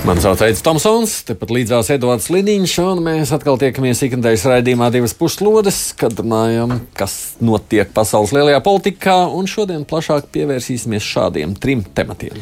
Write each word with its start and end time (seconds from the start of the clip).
Mani 0.00 0.22
sauc 0.24 0.40
Aits 0.40 0.62
Tomsons, 0.64 1.12
tepat 1.28 1.50
līdzās 1.52 1.90
Edvards 1.92 2.30
Liniņš, 2.32 2.76
un 2.88 3.02
mēs 3.04 3.34
atkal 3.36 3.58
tiekamies 3.60 4.00
ikdienas 4.06 4.46
raidījumā 4.48 4.88
divas 4.94 5.12
puslodes, 5.12 5.90
kad 6.00 6.16
runājam, 6.16 6.78
kas 6.96 7.36
notiek 7.44 7.92
pasaules 7.92 8.32
lielajā 8.32 8.62
politikā, 8.64 9.18
un 9.36 9.44
šodien 9.50 9.84
plašāk 9.84 10.32
pievērsīsimies 10.32 11.04
šādiem 11.04 11.52
trim 11.60 11.84
tematiem. 11.84 12.40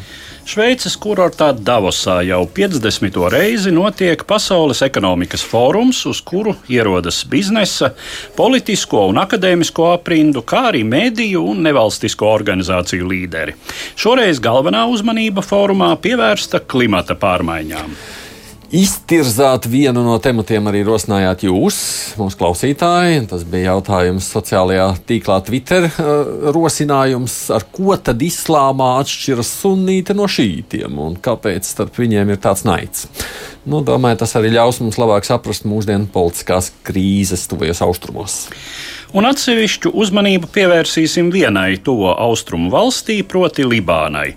Šveices 0.49 0.95
kurortā 0.97 1.51
Davosā 1.53 2.23
jau 2.25 2.39
50. 2.55 3.19
reizi 3.29 3.69
notiek 3.69 4.23
Pasaules 4.25 4.79
ekonomikas 4.81 5.43
fórums, 5.45 5.99
uz 6.09 6.23
kuru 6.25 6.55
ierodas 6.71 7.19
biznesa, 7.29 7.91
politisko 8.39 9.03
un 9.11 9.19
akadēmisko 9.21 9.91
aprindu, 9.91 10.41
kā 10.41 10.63
arī 10.71 10.81
mediju 10.87 11.43
un 11.51 11.61
nevalstisko 11.67 12.31
organizāciju 12.31 13.11
līderi. 13.11 13.53
Šoreiz 13.99 14.41
galvenā 14.41 14.87
uzmanība 14.89 15.45
fórumā 15.45 15.91
pievērsta 16.01 16.63
klimata 16.65 17.19
pārmaiņām. 17.19 17.48
Iztirzāt 18.69 19.63
vienu 19.65 20.03
no 20.05 20.19
tematiem 20.21 20.67
arī 20.69 20.83
rosinājāt 20.85 21.47
jūs, 21.47 21.77
mūsu 22.19 22.37
klausītāji. 22.37 23.23
Tas 23.31 23.41
bija 23.49 23.71
jautājums 23.71 24.27
sociālajā 24.29 24.85
tīklā 25.09 25.39
Twitter. 25.47 25.87
uh, 25.89 26.51
Rosinājums, 26.53 27.39
ar 27.55 27.65
ko 27.73 27.97
tad 27.97 28.21
islāmā 28.21 28.91
atšķiras 28.99 29.55
sunīti 29.63 30.13
no 30.13 30.29
šītiem 30.29 31.01
un 31.01 31.17
kāpēc 31.17 31.65
starp 31.65 31.97
viņiem 31.97 32.29
ir 32.29 32.37
tāds 32.45 32.61
naids. 32.69 33.09
Nu, 33.65 33.81
domāju, 33.81 34.21
tas 34.21 34.37
arī 34.37 34.53
ļaus 34.53 34.83
mums 34.83 35.01
labāk 35.01 35.25
saprast 35.25 35.65
mūsdienu 35.65 36.05
politiskās 36.13 36.69
krīzes 36.85 37.49
tuvajos 37.49 37.81
austrumos. 37.87 38.37
Un 39.17 39.25
atsevišķu 39.25 39.89
uzmanību 39.97 40.51
pievērsīsim 40.53 41.31
vienai 41.33 41.79
to 41.81 41.97
austrumu 42.13 42.69
valstī, 42.69 43.23
proti 43.25 43.65
Libānai. 43.65 44.35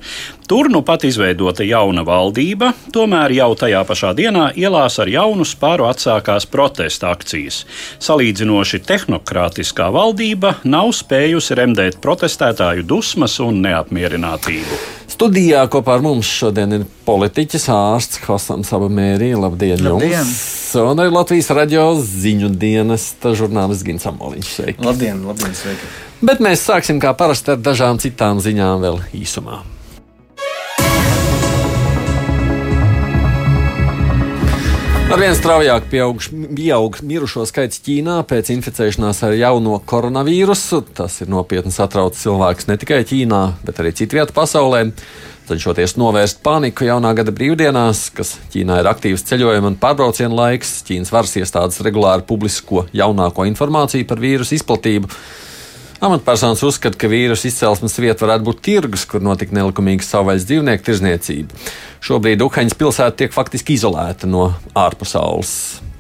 Tur 0.52 0.68
nu 0.68 0.82
pat 0.84 1.00
izveidota 1.08 1.64
jauna 1.64 2.02
valdība, 2.04 2.74
tomēr 2.92 3.32
jau 3.32 3.54
tajā 3.56 3.78
pašā 3.88 4.10
dienā 4.12 4.50
ielās 4.60 4.98
ar 5.00 5.08
jaunu 5.08 5.46
spāru 5.48 5.86
atsākās 5.88 6.44
protesta 6.44 7.08
akcijas. 7.08 7.62
Salīdzinoši 8.04 8.82
tehnokrātiskā 8.84 9.86
valdība 9.96 10.58
nav 10.68 10.92
spējusi 10.98 11.56
remdēt 11.56 11.96
protestētāju 12.04 12.84
dusmas 12.84 13.38
un 13.40 13.64
neapmierinātību. 13.64 14.82
Studijā 15.16 15.64
kopā 15.72 15.96
ar 15.96 16.04
mums 16.04 16.28
šodien 16.28 16.76
ir 16.82 16.86
politiķis 17.08 17.68
ārsts 17.72 18.20
Hosams 18.28 18.76
Abamērī. 18.76 19.32
Labdien, 19.32 19.80
Labdien! 19.80 20.18
jums! 20.20 20.46
Un 20.84 21.00
arī 21.00 21.16
Latvijas 21.16 21.48
radio 21.56 21.94
ziņu 21.96 22.52
dienas 22.60 23.14
žurnālists 23.24 23.88
Gins 23.88 24.04
Amoliņš. 24.12 24.56
Sveiki! 24.60 24.84
Labdien, 24.84 25.24
labdien, 25.32 25.56
sveiki! 25.56 25.94
Bet 26.20 26.44
mēs 26.44 26.68
sāksim 26.68 27.00
kā 27.00 27.16
parasti 27.16 27.56
ar 27.56 27.68
dažām 27.72 28.04
citām 28.04 28.44
ziņām 28.44 28.84
vēl 28.84 29.06
īsumā. 29.16 29.64
Arvien 35.12 35.34
straujāk 35.36 35.90
pieaug, 35.92 36.22
pieaug 36.56 36.94
mirušo 37.04 37.42
skaits 37.44 37.82
Ķīnā 37.84 38.14
pēc 38.24 38.48
inficēšanās 38.54 39.18
ar 39.26 39.34
jauno 39.36 39.74
koronavīrusu. 39.84 40.78
Tas 40.96 41.18
ir 41.20 41.28
nopietni 41.28 41.68
satraucis 41.74 42.24
cilvēkus 42.24 42.70
ne 42.70 42.78
tikai 42.80 43.02
Ķīnā, 43.10 43.42
bet 43.60 43.82
arī 43.82 43.92
citvietā 43.98 44.32
pasaulē. 44.32 44.86
Cenšoties 45.50 45.98
novērst 46.00 46.40
paniku 46.40 46.88
jaunā 46.88 47.12
gada 47.18 47.34
brīvdienās, 47.36 48.06
kas 48.16 48.38
Ķīnā 48.54 48.80
ir 48.80 48.88
aktīvs 48.88 49.26
ceļojuma 49.28 49.74
un 49.74 49.76
pārbrauciena 49.84 50.32
laiks, 50.32 50.78
Ķīnas 50.88 51.12
varas 51.12 51.36
iestādes 51.42 51.84
regulāri 51.84 52.24
publisko 52.24 52.86
jaunāko 52.96 53.44
informāciju 53.52 54.08
par 54.08 54.22
vīrusu 54.22 54.56
izplatību. 54.56 55.12
Amatpersonas 56.02 56.64
uzskata, 56.66 56.98
ka 56.98 57.06
vīrusu 57.06 57.46
izcelsmes 57.46 57.94
vieta 58.02 58.24
varētu 58.24 58.46
būt 58.48 58.62
tirgus, 58.66 59.04
kur 59.06 59.22
notika 59.22 59.54
nelikumīga 59.54 60.02
savvaļas 60.02 60.48
dzīvnieku 60.48 60.82
tirzniecība. 60.88 61.60
Šobrīd 62.02 62.42
Uhaņas 62.42 62.74
pilsēta 62.80 63.14
tiek 63.20 63.30
faktiski 63.30 63.76
izolēta 63.78 64.26
no 64.26 64.48
ārpasaules. 64.74 65.52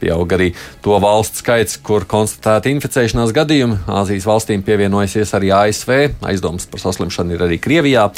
Pieaug 0.02 0.34
arī 0.34 0.48
to 0.82 0.98
valstu 0.98 1.44
skaits, 1.44 1.78
kur 1.86 2.02
konstatēta 2.10 2.72
inficēšanās 2.72 3.30
gadījumi. 3.36 3.78
Āzijas 3.86 4.26
valstīm 4.26 4.66
pievienojusies 4.66 5.36
arī 5.38 5.54
ASV. 5.54 5.94
Aizdomas 6.26 6.66
par 6.66 6.82
saslimšanu 6.82 7.36
ir 7.36 7.46
arī 7.46 7.62
Krievijā. 7.62 8.08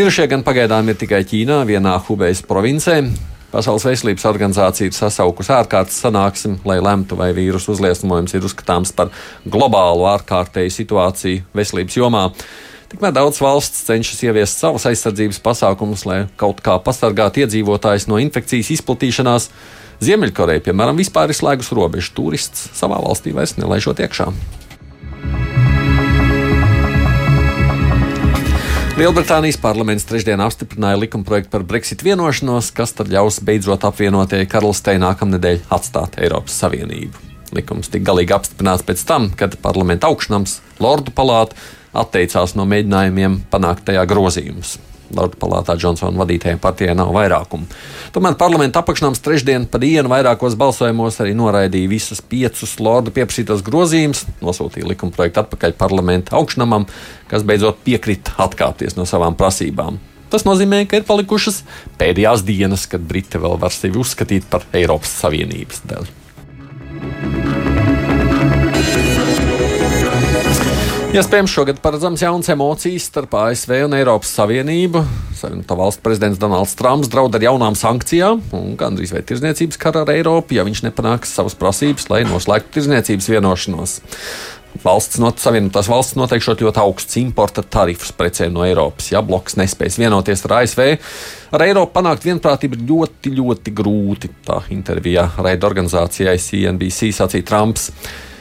Mirušie 0.00 0.30
gan 0.32 0.48
pagaidām 0.48 0.88
ir 0.88 0.96
tikai 0.96 1.26
Ķīnā, 1.28 1.60
vienā 1.68 1.98
Hubejas 2.08 2.40
provincē. 2.48 3.02
Pasaules 3.48 3.86
veselības 3.88 4.26
organizācija 4.28 4.90
ir 4.90 4.96
sasaukusi 4.96 5.54
ārkārtas 5.56 5.96
sanāksmi, 6.02 6.58
lai 6.68 6.82
lemtu, 6.84 7.16
vai 7.16 7.30
vīrusu 7.32 7.72
uzliesmojums 7.72 8.34
ir 8.36 8.44
uzskatāms 8.44 8.92
par 8.92 9.08
globālu 9.48 10.04
ārkārtēju 10.10 10.74
situāciju 10.74 11.46
veselības 11.56 11.96
jomā. 11.96 12.26
Tikmēr 12.92 13.16
daudz 13.16 13.40
valsts 13.40 13.86
cenšas 13.88 14.20
ieviest 14.24 14.60
savus 14.60 14.84
aizsardzības 14.88 15.40
pasākumus, 15.44 16.04
lai 16.08 16.22
kaut 16.40 16.60
kā 16.64 16.76
pasargātu 16.84 17.46
iedzīvotājus 17.46 18.08
no 18.12 18.20
infekcijas 18.20 18.72
izplatīšanās. 18.76 19.50
Ziemeļkoreja, 20.04 20.68
piemēram, 20.68 21.00
vispār 21.00 21.32
ir 21.32 21.40
slēgusi 21.40 21.76
robežu. 21.76 22.12
Turists 22.20 22.68
savā 22.76 23.00
valstī 23.00 23.32
vairs 23.36 23.56
nelaižot 23.56 24.04
iekšā. 24.04 24.28
Lielbritānijas 28.98 29.54
parlaments 29.62 30.02
trešdien 30.08 30.40
apstiprināja 30.42 30.98
likumprojektu 30.98 31.52
par 31.52 31.62
Brexit 31.62 32.00
vienošanos, 32.02 32.72
kas 32.74 32.90
tad 32.98 33.12
ļaus 33.12 33.36
beidzot 33.46 33.84
apvienotajai 33.86 34.48
karalistei 34.50 34.98
nākamnedēļ 34.98 35.60
atstāt 35.70 36.16
Eiropas 36.18 36.56
Savienību. 36.58 37.14
Likums 37.54 37.92
tika 37.92 38.08
galīgi 38.08 38.34
apstiprināts 38.34 38.82
pēc 38.88 39.04
tam, 39.06 39.28
kad 39.38 39.54
parlamenta 39.62 40.10
augšnams, 40.10 40.56
Lordu 40.82 41.14
palāta, 41.14 41.54
atteicās 41.94 42.56
no 42.58 42.66
mēģinājumiem 42.66 43.38
panākt 43.54 43.86
tajā 43.86 44.02
grozījumus. 44.10 44.80
Palātā 45.14 45.76
Džonsona 45.78 46.20
vadītajai 46.20 46.58
partijai 46.60 46.96
nav 46.98 47.12
vairākumu. 47.16 47.68
Tomēr 48.14 48.36
parlamenta 48.40 48.82
apakšnams 48.82 49.22
trešdien 49.24 49.66
pa 49.70 49.80
dienu 49.82 50.10
vairākos 50.12 50.56
balsojumos 50.58 51.20
arī 51.24 51.34
noraidīja 51.38 51.90
visus 51.90 52.20
piecus 52.20 52.76
Lordu 52.82 53.14
pieprasītos 53.16 53.64
grozījumus, 53.66 54.26
nosūtīja 54.44 54.90
likumprojektu 54.92 55.44
atpakaļ 55.44 55.74
parlamenta 55.80 56.36
augšnamam, 56.38 56.86
kas 57.30 57.46
beidzot 57.48 57.80
piekrita 57.86 58.36
atkāpties 58.48 58.98
no 58.98 59.08
savām 59.08 59.38
prasībām. 59.38 60.00
Tas 60.28 60.44
nozīmē, 60.44 60.82
ka 60.84 61.00
ir 61.00 61.08
palikušas 61.08 61.62
pēdējās 62.00 62.44
dienas, 62.44 62.84
kad 62.90 63.04
Briti 63.08 63.40
vēl 63.40 63.56
var 63.60 63.72
sevi 63.72 63.96
uzskatīt 64.02 64.50
par 64.52 64.68
Eiropas 64.76 65.14
Savienības 65.22 65.84
daļu. 65.88 66.17
Iespējams, 71.08 71.48
šogad 71.48 71.78
paredzams 71.80 72.20
jauns 72.20 72.50
emocijas 72.52 73.06
starp 73.08 73.32
ASV 73.38 73.70
un 73.86 73.94
Eiropas 73.96 74.28
Savienību. 74.36 75.00
Savienotā 75.38 75.72
valsts 75.78 76.02
prezidents 76.04 76.36
Donalds 76.42 76.74
Trumps 76.76 77.08
draud 77.08 77.32
ar 77.32 77.46
jaunām 77.46 77.78
sankcijām 77.80 78.42
un 78.58 78.74
gandrīz 78.76 79.14
vai 79.16 79.22
tirzniecības 79.24 79.80
karu 79.80 80.02
ar 80.02 80.12
Eiropu, 80.12 80.58
ja 80.58 80.66
viņš 80.68 80.82
nepanāks 80.84 81.32
savas 81.32 81.56
prasības, 81.56 82.10
lai 82.12 82.26
noslēgtu 82.28 82.76
tirzniecības 82.76 83.30
vienošanos. 83.32 83.96
Valsts 84.84 85.16
no 85.24 85.32
Savienotās 85.32 85.88
valsts 85.88 86.20
noteikšot 86.20 86.60
ļoti 86.66 86.84
augsts 86.84 87.16
importa 87.22 87.64
tarifus 87.64 88.12
precēm 88.12 88.52
no 88.52 88.68
Eiropas. 88.68 89.08
Ja 89.08 89.24
bloks 89.24 89.56
nespēs 89.56 89.96
vienoties 89.96 90.44
ar 90.44 90.58
ASV, 90.60 90.86
ar 91.56 91.68
Eiropu 91.70 91.96
panākt 91.96 92.28
vienprātību 92.28 92.76
ir 92.76 92.88
ļoti, 92.92 93.36
ļoti 93.40 93.78
grūti. 93.80 94.34
Tā 94.44 94.60
intervijā 94.76 95.30
raida 95.40 95.72
organizācijai 95.72 96.36
CNBC 96.36 97.14
sacīja 97.16 97.48
Trumps. 97.48 97.94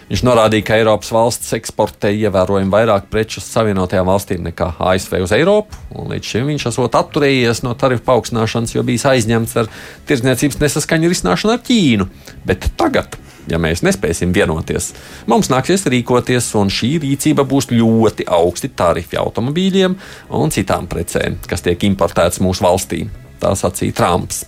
Viņš 0.07 0.21
norādīja, 0.23 0.63
ka 0.63 0.75
Eiropas 0.79 1.09
valsts 1.11 1.51
eksportē 1.57 2.13
ievērojami 2.15 2.71
vairāk 2.71 3.09
preču 3.11 3.41
uz 3.41 3.49
Savienotajām 3.51 4.07
valstīm 4.07 4.45
nekā 4.45 4.69
ASV 4.79 5.17
uz 5.25 5.33
Eiropu. 5.35 5.75
Līdz 5.91 6.29
šim 6.31 6.47
viņš 6.47 6.69
esot 6.69 6.95
atturējies 6.95 7.59
no 7.65 7.73
tarifu 7.75 8.05
paaugstināšanas, 8.07 8.71
jo 8.77 8.85
bijis 8.87 9.03
aizņemts 9.11 9.57
ar 9.59 9.67
tirdzniecības 10.07 10.61
nesaskaņu 10.63 11.11
risināšanu 11.11 11.57
ar 11.57 11.61
Ķīnu. 11.67 12.07
Bet 12.47 12.69
tagad, 12.79 13.19
ja 13.51 13.59
mēs 13.59 13.83
nespēsim 13.83 14.31
vienoties, 14.31 14.93
mums 15.27 15.51
nāksies 15.51 15.83
rīkoties, 15.91 16.53
un 16.55 16.71
šī 16.71 16.93
rīcība 17.03 17.43
būs 17.43 17.73
ļoti 17.75 18.31
augsti 18.31 18.71
tarifi 18.79 19.19
automobīļiem 19.19 19.99
un 20.39 20.55
citām 20.55 20.87
precēm, 20.87 21.41
kas 21.51 21.67
tiek 21.67 21.83
importētas 21.91 22.39
mūsu 22.39 22.63
valstī. 22.63 23.09
Tā 23.43 23.51
sacīja 23.59 23.99
Trumps. 23.99 24.45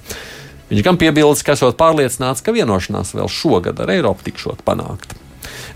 Viņš 0.72 0.86
gan 0.88 0.98
piebilst, 1.02 1.44
ka 1.44 1.60
esot 1.60 1.76
pārliecināts, 1.76 2.46
ka 2.46 2.56
vienošanās 2.56 3.18
vēl 3.18 3.28
šogad 3.28 3.84
ar 3.84 3.92
Eiropu 3.92 4.32
tikšot 4.32 4.64
panākta. 4.64 5.26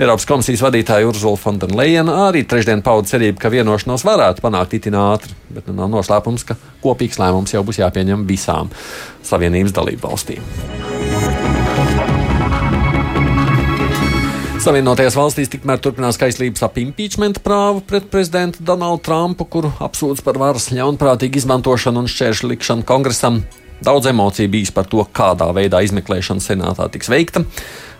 Eiropas 0.01 0.25
komisijas 0.25 0.63
vadītāja 0.65 1.05
Urzula 1.05 1.37
Fontenleina 1.37 2.15
arī 2.27 2.41
trešdien 2.49 2.81
pauda 2.85 3.11
cerību, 3.11 3.37
ka 3.41 3.51
vienošanos 3.53 4.05
varētu 4.07 4.41
panākt 4.41 4.73
itin 4.79 4.97
ātri, 4.97 5.35
bet 5.53 5.69
nu 5.69 5.77
nav 5.77 5.91
noslēpums, 5.93 6.47
ka 6.49 6.57
kopīgs 6.81 7.21
lēmums 7.21 7.53
jau 7.53 7.61
būs 7.65 7.81
jāpieņem 7.83 8.25
visām 8.29 8.73
Savienības 9.23 9.75
dalību 9.77 10.07
valstīm. 10.07 10.41
Savienotajās 14.63 15.17
valstīs 15.19 15.49
tikmēr 15.51 15.81
turpinās 15.83 16.17
kaislības 16.17 16.63
ap 16.63 16.77
impeachment 16.79 17.41
prāvu 17.43 17.81
pret 17.83 18.05
prezidentu 18.09 18.63
Donaldu 18.63 19.03
Trumpu, 19.03 19.45
kuru 19.45 19.73
apsūdz 19.83 20.23
par 20.23 20.39
varas 20.39 20.69
ļaunprātīgu 20.71 21.41
izmantošanu 21.41 22.05
un 22.05 22.07
šķēršļu 22.07 22.53
likšanu 22.53 22.87
kongresam. 22.87 23.41
Daudz 23.83 24.11
emociju 24.11 24.51
bijis 24.53 24.71
par 24.71 24.85
to, 24.91 25.01
kādā 25.15 25.49
veidā 25.55 25.81
izmeklēšana 25.83 26.43
senātā 26.43 26.85
tiks 26.93 27.09
veikta. 27.11 27.43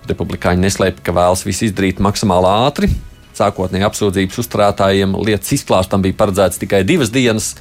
Republikāņi 0.10 0.66
neslēpj, 0.66 1.02
ka 1.04 1.16
vēlas 1.16 1.46
visu 1.48 1.68
izdarīt 1.70 2.04
maksimāli 2.04 2.52
ātri. 2.52 2.92
Sākotnēji 3.34 3.86
apsūdzības 3.88 4.38
uzturētājiem 4.44 5.16
lietas 5.26 5.56
izklāstam 5.56 6.04
bija 6.04 6.18
paredzēts 6.20 6.62
tikai 6.62 6.84
divas 6.86 7.10
dienas. 7.14 7.54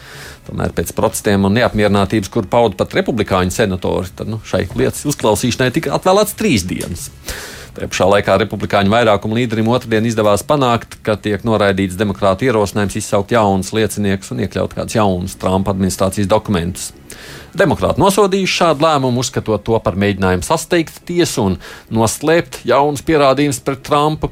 Tomēr 0.46 0.74
pēc 0.76 0.92
protestiem 0.96 1.48
un 1.48 1.56
neapmierinātības, 1.56 2.28
kur 2.32 2.48
pauda 2.50 2.76
pat 2.82 2.92
republikāņu 2.98 3.54
senatori, 3.54 4.12
tad 4.16 4.28
nu, 4.28 4.42
šai 4.44 4.66
lietas 4.76 5.06
uzklausīšanai 5.08 5.72
tika 5.72 5.94
atvēlēts 5.96 6.36
trīs 6.36 6.66
dienas. 6.68 7.08
Tajā 7.72 7.88
pašā 7.88 8.06
laikā 8.10 8.34
republikāņu 8.42 8.92
vairākuma 8.92 9.38
līderim 9.38 9.70
otrdien 9.72 10.04
izdevās 10.04 10.44
panākt, 10.44 10.98
ka 11.06 11.16
tiek 11.16 11.40
noraidīts 11.48 11.96
demokrāta 11.96 12.44
ierosinājums 12.44 12.98
izsaukt 13.00 13.32
jaunus 13.32 13.72
lieciniekus 13.72 14.34
un 14.34 14.42
iekļaut 14.44 14.76
kādus 14.76 14.98
jaunus 14.98 15.38
Trumpa 15.40 15.72
administrācijas 15.72 16.28
dokumentus. 16.28 16.90
Demokrāti 17.52 18.00
nosodījuši 18.00 18.54
šādu 18.62 18.86
lēmumu, 18.86 19.20
uzskatot 19.20 19.60
to 19.66 19.76
par 19.84 19.96
mēģinājumu 20.00 20.44
sasteigt 20.46 21.02
tiesu 21.08 21.44
un 21.50 21.56
noslēpt 21.92 22.62
jaunus 22.68 23.04
pierādījumus 23.04 23.60
pret 23.66 23.82
Trumpu. 23.84 24.30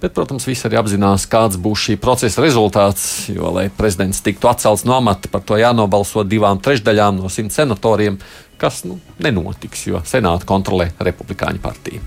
Bet, 0.00 0.14
protams, 0.16 0.48
visi 0.48 0.64
arī 0.66 0.80
apzinās, 0.80 1.28
kāds 1.30 1.60
būs 1.62 1.84
šī 1.86 1.98
procesa 2.00 2.42
rezultāts. 2.42 3.28
Jo, 3.30 3.52
lai 3.54 3.68
prezidents 3.76 4.24
tiktu 4.24 4.48
atcelts 4.50 4.86
no 4.88 4.96
amata, 4.96 5.28
par 5.30 5.44
to 5.46 5.60
jānobalso 5.60 6.24
divām 6.24 6.62
trešdaļām 6.64 7.20
no 7.20 7.30
simt 7.30 7.54
senatoriem, 7.54 8.16
kas 8.58 8.82
nu, 8.88 8.98
nenotiks, 9.22 9.86
jo 9.92 10.00
senātu 10.08 10.48
kontrolē 10.48 10.90
Republikāņu 10.98 11.62
partija. 11.62 12.00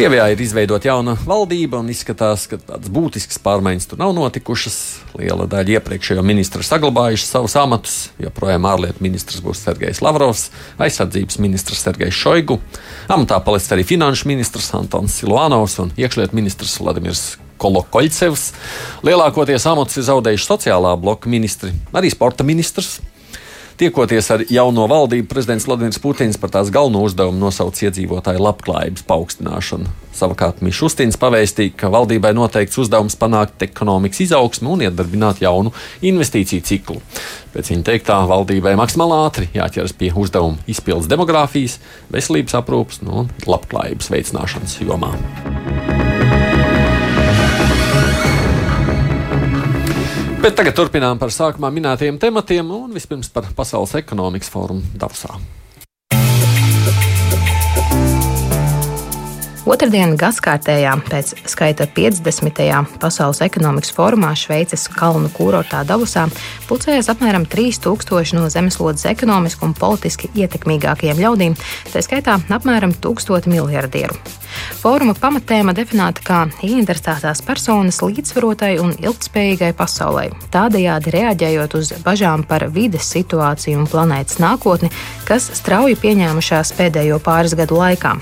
Krievijā 0.00 0.30
ir 0.32 0.40
izveidota 0.40 0.88
jauna 0.88 1.12
valdība 1.28 1.76
un 1.76 1.90
izskatās, 1.92 2.46
ka 2.48 2.56
tādas 2.56 2.88
būtiskas 2.88 3.36
pārmaiņas 3.44 3.90
tur 3.90 3.98
nav 4.00 4.14
notikušas. 4.16 4.78
Liela 5.20 5.44
daļa 5.44 5.74
iepriekšējo 5.74 6.22
ministru 6.24 6.64
saglabājuši 6.64 7.26
savus 7.28 7.56
amatus. 7.60 7.98
Joprojām 8.16 8.64
ārlietu 8.64 9.04
ministrs 9.04 9.42
būs 9.44 9.60
Sergejs 9.60 10.00
Lavrovs, 10.00 10.46
aizsardzības 10.80 11.36
ministrs 11.44 11.84
Sergejs 11.84 12.16
Šoigu. 12.16 12.56
Amatā 13.12 13.42
paliks 13.44 13.68
arī 13.76 13.84
finanšu 13.84 14.30
ministrs 14.32 14.72
Antons 14.78 15.20
Silvanovs 15.20 15.76
un 15.84 15.92
iekšlietu 16.00 16.40
ministrs 16.40 16.78
Vladimirs 16.80 17.26
Kolokoļcevs. 17.60 18.48
Lielākoties 19.04 19.68
amatus 19.68 20.00
ir 20.00 20.08
zaudējuši 20.08 20.48
sociālā 20.48 20.96
bloka 20.96 21.28
ministri, 21.28 21.76
arī 21.92 22.08
sporta 22.16 22.48
ministrs. 22.48 23.02
Tiekoties 23.80 24.26
ar 24.28 24.42
jauno 24.52 24.82
valdību, 24.90 25.24
prezidents 25.30 25.64
Vladimirs 25.64 25.96
Putins 26.04 26.36
par 26.36 26.50
tās 26.52 26.68
galveno 26.68 27.00
uzdevumu 27.06 27.40
nosauca 27.40 27.86
iedzīvotāju 27.86 28.42
labklājības 28.44 29.06
paaugstināšanu. 29.08 29.88
Savukārt 30.18 30.60
Mišs 30.60 30.82
Ustins 30.84 31.16
pavēstīja, 31.16 31.72
ka 31.80 31.88
valdībai 31.94 32.34
noteikts 32.36 32.76
uzdevums 32.82 33.16
panākt 33.16 33.64
ekonomikas 33.64 34.20
izaugsmu 34.26 34.74
un 34.74 34.84
iedarbināt 34.84 35.40
jaunu 35.40 35.72
investīciju 36.04 36.68
ciklu. 36.68 37.00
Pēc 37.56 37.72
viņa 37.72 37.88
teiktā, 37.88 38.20
valdībai 38.28 38.76
maksimāli 38.76 39.16
ātri 39.16 39.48
jāķeras 39.56 39.96
pie 39.96 40.12
uzdevuma 40.12 40.60
izpildes 40.68 41.08
demogrāfijas, 41.08 41.80
veselības 42.12 42.60
aprūpas 42.60 43.00
nu, 43.06 43.24
un 43.24 43.32
labklājības 43.48 44.12
veicināšanas 44.12 44.82
jomā. 44.84 45.14
Bet 50.40 50.54
tagad 50.56 50.72
turpinām 50.72 51.18
par 51.20 51.28
sākumā 51.28 51.68
minētajiem 51.68 52.16
tematiem 52.16 52.70
un 52.72 52.94
vispirms 52.96 53.28
par 53.28 53.50
Pasaules 53.52 53.92
ekonomikas 53.98 54.48
fórumu 54.48 54.80
Davosā. 54.96 55.34
Otradien 59.68 60.16
gaskārtējā 60.16 60.96
pēc 61.10 61.34
skaita 61.44 61.84
50. 61.92 62.64
Pasaules 63.04 63.42
ekonomikas 63.44 63.92
formā 63.92 64.32
Šveices 64.32 64.88
kalnu 64.96 65.28
kurortā 65.36 65.84
Davosā 65.84 66.24
pulcējās 66.70 67.12
apmēram 67.12 67.44
3000 67.44 68.40
no 68.40 68.48
zemeslodes 68.48 69.04
ekonomiski 69.12 69.68
un 69.68 69.76
politiski 69.76 70.32
ietekmīgākajiem 70.40 71.20
ļaudīm, 71.20 71.60
tā 71.92 72.00
skaitā 72.08 72.40
apmēram 72.48 72.96
1000 72.96 73.52
miljardieru. 73.52 74.16
Fóruma 74.80 75.14
pamatēma 75.18 75.74
definēta 75.76 76.24
kā 76.24 76.40
ieinteresētās 76.64 77.42
personas 77.46 78.00
līdzsvarotai 78.04 78.72
un 78.82 78.94
ilgspējīgai 78.96 79.72
pasaulē, 79.76 80.28
tādējādi 80.54 81.14
reaģējot 81.16 81.76
uz 81.78 81.92
bažām 82.04 82.46
par 82.48 82.66
vides 82.72 83.10
situāciju 83.12 83.82
un 83.82 83.88
planētas 83.90 84.40
nākotni, 84.42 84.92
kas 85.28 85.50
strauji 85.60 85.98
pieņēmušās 86.00 86.74
pēdējo 86.78 87.20
pāris 87.24 87.56
gadu 87.58 87.80
laikā. 87.82 88.16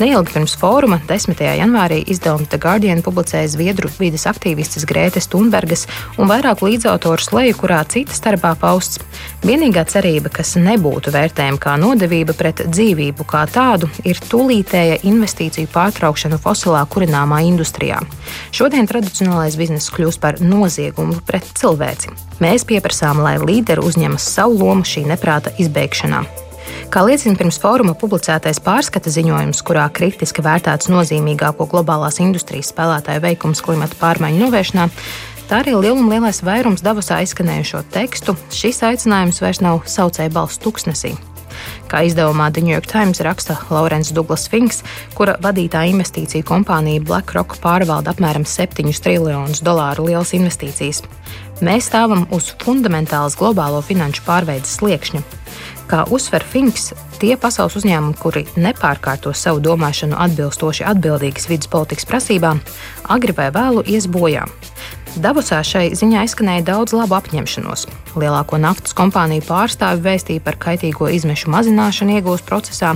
Neilgi 0.00 0.34
pirms 0.34 0.56
fóruma, 0.60 0.98
10. 1.08 1.40
janvārī, 1.58 2.02
izdevuma 2.12 2.46
The 2.50 2.58
Guardian 2.60 3.02
publicēja 3.04 3.48
zviedru 3.54 3.90
vides 3.98 4.26
aktīvistes 4.28 4.84
Grētes 4.88 5.28
Thunbergas 5.32 5.86
un 6.20 6.28
vairāku 6.30 6.68
līdzautoru 6.68 7.24
sleju, 7.24 7.56
kurā 7.62 7.80
cita 7.88 8.16
starpā 8.16 8.54
pausts. 8.60 9.00
Vienīgā 9.46 9.86
cerība, 9.88 10.32
kas 10.32 10.54
nebūtu 10.60 11.12
vērtējama 11.14 11.60
kā 11.62 11.76
nodevība 11.80 12.36
pret 12.36 12.64
dzīvību 12.68 13.26
kā 13.28 13.44
tādu, 13.50 13.90
ir 14.04 14.20
tūlītēja 14.20 15.00
investīciju 15.08 15.70
pārtraukšana 15.74 16.40
fosilā 16.42 16.82
kurināmā 16.92 17.42
industrijā. 17.48 18.00
Šodien 18.56 18.88
tradicionālais 18.90 19.58
bizness 19.60 19.92
kļūst 19.94 20.22
par 20.22 20.40
noziegumu 20.42 21.20
pret 21.26 21.46
cilvēci. 21.58 22.12
Mēs 22.42 22.66
pieprasām, 22.68 23.22
lai 23.24 23.38
līderi 23.40 23.84
uzņemas 23.86 24.32
savu 24.36 24.60
lomu 24.64 24.84
šī 24.84 25.06
neprāta 25.08 25.54
izbeigšanā. 25.62 26.45
Kā 26.92 27.04
liecina 27.06 27.38
pirms 27.38 27.60
fóruma 27.62 27.94
publicētais 27.98 28.60
pārskata 28.64 29.12
ziņojums, 29.12 29.62
kurā 29.66 29.86
kritiski 29.92 30.44
vērtēts 30.46 30.90
nozīmīgāko 30.92 31.68
globālās 31.70 32.20
industrijas 32.24 32.72
spēlētāju 32.74 33.24
veikums 33.26 33.64
klimata 33.64 33.98
pārmaiņu 34.02 34.44
novēršanā, 34.46 34.90
Tā 35.46 35.60
arī 35.62 35.76
lieluma 35.78 36.16
lielais 36.16 36.40
vairums 36.42 36.82
Davosā 36.82 37.20
izskanējušo 37.22 37.84
tekstu. 37.94 38.34
Šis 38.50 38.82
aicinājums 38.82 39.38
vairs 39.44 39.62
nav 39.62 39.84
saucēja 39.86 40.34
balss 40.34 40.58
tuksnesī. 40.58 41.14
Kā 41.90 42.02
izdevumā 42.06 42.50
The 42.52 42.64
New 42.64 42.74
York 42.74 42.88
Times 42.90 43.22
raksta 43.24 43.58
Laurence 43.70 44.14
Douglas 44.14 44.48
Finks, 44.50 44.82
kura 45.14 45.36
vadītā 45.42 45.84
investīciju 45.92 46.46
kompānija 46.46 47.04
BlackRock 47.06 47.58
pārvalda 47.62 48.14
apmēram 48.14 48.46
7 48.48 48.92
triljonus 49.02 49.62
dolāru 49.66 50.08
lielas 50.10 50.34
investīcijas. 50.36 51.02
Mēs 51.64 51.88
stāvam 51.88 52.26
uz 52.36 52.50
fundamentālas 52.60 53.38
globālo 53.40 53.80
finanšu 53.84 54.26
pārveides 54.26 54.76
sliekšņa. 54.76 55.22
Kā 55.86 56.02
uzsver 56.10 56.42
Finks, 56.42 56.90
tie 57.22 57.36
pasaules 57.38 57.76
uzņēmumi, 57.78 58.16
kuri 58.18 58.42
nepārkārto 58.58 59.30
savu 59.30 59.62
domāšanu 59.62 60.18
atbilstoši 60.18 60.84
atbildīgas 60.90 61.46
vidas 61.46 61.70
politikas 61.70 62.08
prasībām, 62.10 62.60
agri 63.06 63.36
vai 63.36 63.52
vēlu 63.54 63.86
ies 63.86 64.08
bojā. 64.10 64.48
Davosā 65.16 65.62
šai 65.64 65.94
ziņā 65.96 66.26
izskanēja 66.26 66.62
daudz 66.66 66.92
labu 66.92 67.16
apņemšanos. 67.16 67.86
Lielāko 68.20 68.58
naftas 68.60 68.92
kompāniju 68.96 69.46
pārstāvi 69.48 70.02
vēstīja 70.04 70.42
par 70.44 70.58
kaitīgo 70.60 71.08
izmešu 71.08 71.48
mazināšanu 71.54 72.18
iegūst 72.18 72.44
procesā, 72.44 72.90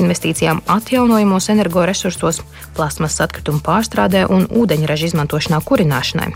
investīcijām 0.00 0.62
atjaunojamos 0.72 1.50
energoresursos, 1.52 2.40
plasmasas 2.76 3.26
atkritumu 3.26 3.60
pārstrādē 3.66 4.24
un 4.32 4.46
ūdeņraža 4.48 5.10
izmantošanā 5.10 5.60
kurināšanai. 5.68 6.30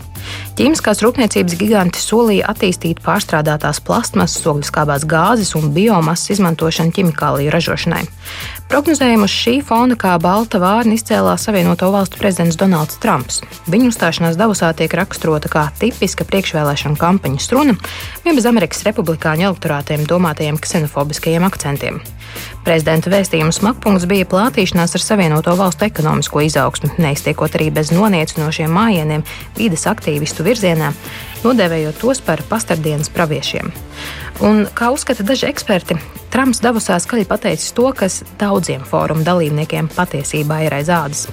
Ķīmiskās 0.59 1.01
rūpniecības 1.01 1.57
giganti 1.57 2.01
solīja 2.01 2.51
attīstīt 2.53 3.01
pārstrādātās 3.05 3.81
plasmasas, 3.81 4.45
ogļuskābās 4.45 5.07
gāzes 5.09 5.55
un 5.57 5.71
biomasas 5.73 6.35
izmantošanu 6.37 6.93
ķimikāliju 6.99 7.53
ražošanai. 7.55 8.03
Prognozējumu 8.65 9.27
uz 9.27 9.33
šī 9.33 9.59
fona 9.61 9.93
kā 9.99 10.15
balta 10.21 10.57
vārna 10.57 10.95
izcēlās 10.97 11.43
Savienoto 11.45 11.91
Valstu 11.93 12.17
prezidents 12.17 12.57
Donalds 12.57 12.97
Trumps. 13.03 13.43
Viņa 13.69 13.91
uzstāšanās 13.91 14.39
Davosā 14.39 14.71
tiek 14.77 14.93
raksturota 14.97 15.51
kā 15.53 15.67
tipiska 15.77 16.25
priekšvēlēšana 16.25 16.97
kampaņas 16.97 17.51
runa, 17.53 17.77
vien 18.25 18.39
bez 18.39 18.49
Amerikas 18.49 18.81
republikāņu 18.87 19.51
elektorātiem 19.51 20.07
domātajiem 20.09 20.57
ksenofobiskajiem 20.57 21.45
akcentiem. 21.45 22.01
Prezidenta 22.65 23.11
vēstījuma 23.13 23.53
smakpunkts 23.53 24.07
bija 24.09 24.25
plātīšanās 24.25 24.95
ar 24.97 25.03
Savienoto 25.03 25.53
Valstu 25.59 25.85
ekonomisko 25.85 26.41
izaugsmu, 26.47 26.95
neiztiekot 26.97 27.53
arī 27.59 27.67
bez 27.75 27.91
noniecinošiem 27.93 28.73
mājieniem 28.73 29.21
vides 29.53 29.85
aktīvistu 29.91 30.41
virzienā, 30.47 30.89
nodēvējot 31.43 32.01
tos 32.01 32.23
par 32.25 32.41
pastardienas 32.49 33.13
praviešiem. 33.13 33.69
Un, 34.49 34.65
kā 34.73 34.89
uzskata 34.95 35.23
daži 35.27 35.45
eksperti, 35.51 35.99
Trumps 36.33 36.59
Davosā 36.65 36.97
skaļi 36.99 37.27
pateicis 37.29 37.69
to, 37.77 37.85
kas 37.95 38.23
daudziem 38.41 38.81
fóruma 38.89 39.21
dalībniekiem 39.23 39.87
patiesībā 39.93 40.63
ir 40.65 40.73
aiz 40.75 40.89
ādas. 40.89 41.27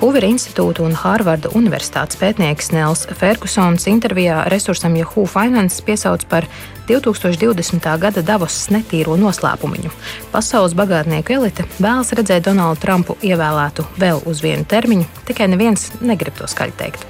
Hoover 0.00 0.24
institūta 0.24 0.80
un 0.80 0.94
Hārvarda 0.96 1.50
Universitātes 1.52 2.16
pētnieks 2.16 2.70
Nels 2.72 3.02
Fergusons 3.20 3.84
intervijā 3.90 4.38
resursam 4.48 4.94
Yahoo 4.96 5.26
Finance 5.28 5.82
piesauc 5.84 6.22
par 6.30 6.46
2020. 6.88 7.84
gada 8.00 8.22
Davosas 8.24 8.70
netīro 8.72 9.18
noslēpumiņu. 9.20 9.90
Pasaules 10.32 10.72
bagātnieku 10.78 11.34
elite 11.36 11.66
vēlas 11.76 12.14
redzēt 12.16 12.46
Donaldu 12.46 12.80
Trumpu 12.80 13.18
ievēlētu 13.20 13.84
vēl 14.00 14.22
uz 14.24 14.40
vienu 14.40 14.64
termiņu, 14.64 15.04
tikai 15.28 15.50
neviens 15.52 15.90
negrib 16.00 16.40
to 16.40 16.48
skaļi 16.48 16.74
teikt. 16.80 17.04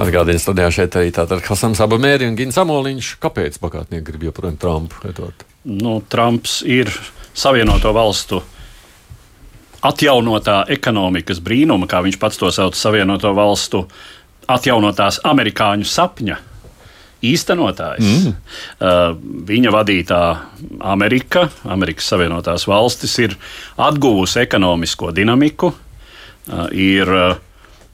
Atgādījums 0.00 0.48
studijā 0.48 0.70
šeit 0.78 0.96
arī 0.96 1.12
tātad 1.12 1.44
Hasans 1.44 1.84
Abamēri 1.84 2.24
un 2.32 2.40
Gins 2.40 2.56
Amoliņš. 2.64 3.12
Kāpēc 3.20 3.60
bagātnieki 3.60 4.08
grib 4.08 4.26
joprojām 4.30 4.56
Trumpu? 4.56 5.04
Edvard? 5.12 5.44
Nu, 5.68 5.98
Trumps 6.08 6.62
ir 6.64 6.88
Savienoto 7.36 7.92
valstu 7.92 8.40
atjaunotā 9.84 10.64
ekonomikas 10.72 11.40
brīnuma, 11.44 11.88
kā 11.90 12.00
viņš 12.04 12.18
pats 12.20 12.40
to 12.40 12.50
sauc, 12.54 12.78
Savienoto 12.78 13.34
valstu 13.36 13.84
atjaunotās 14.50 15.20
amerikāņu 15.24 15.88
sapņa 15.88 16.40
īstenotājs. 17.24 18.04
Mm. 18.04 18.34
Uh, 18.78 19.14
viņa 19.48 19.72
vadītā 19.72 20.20
Amerika, 20.92 21.46
Amerikas 21.64 22.10
Savienotās 22.12 22.66
valstis, 22.68 23.16
ir 23.24 23.36
atguvusi 23.80 24.42
ekonomisko 24.42 25.12
dinamiku, 25.16 25.72
uh, 25.72 26.66
ir 26.72 27.08
uh, 27.08 27.38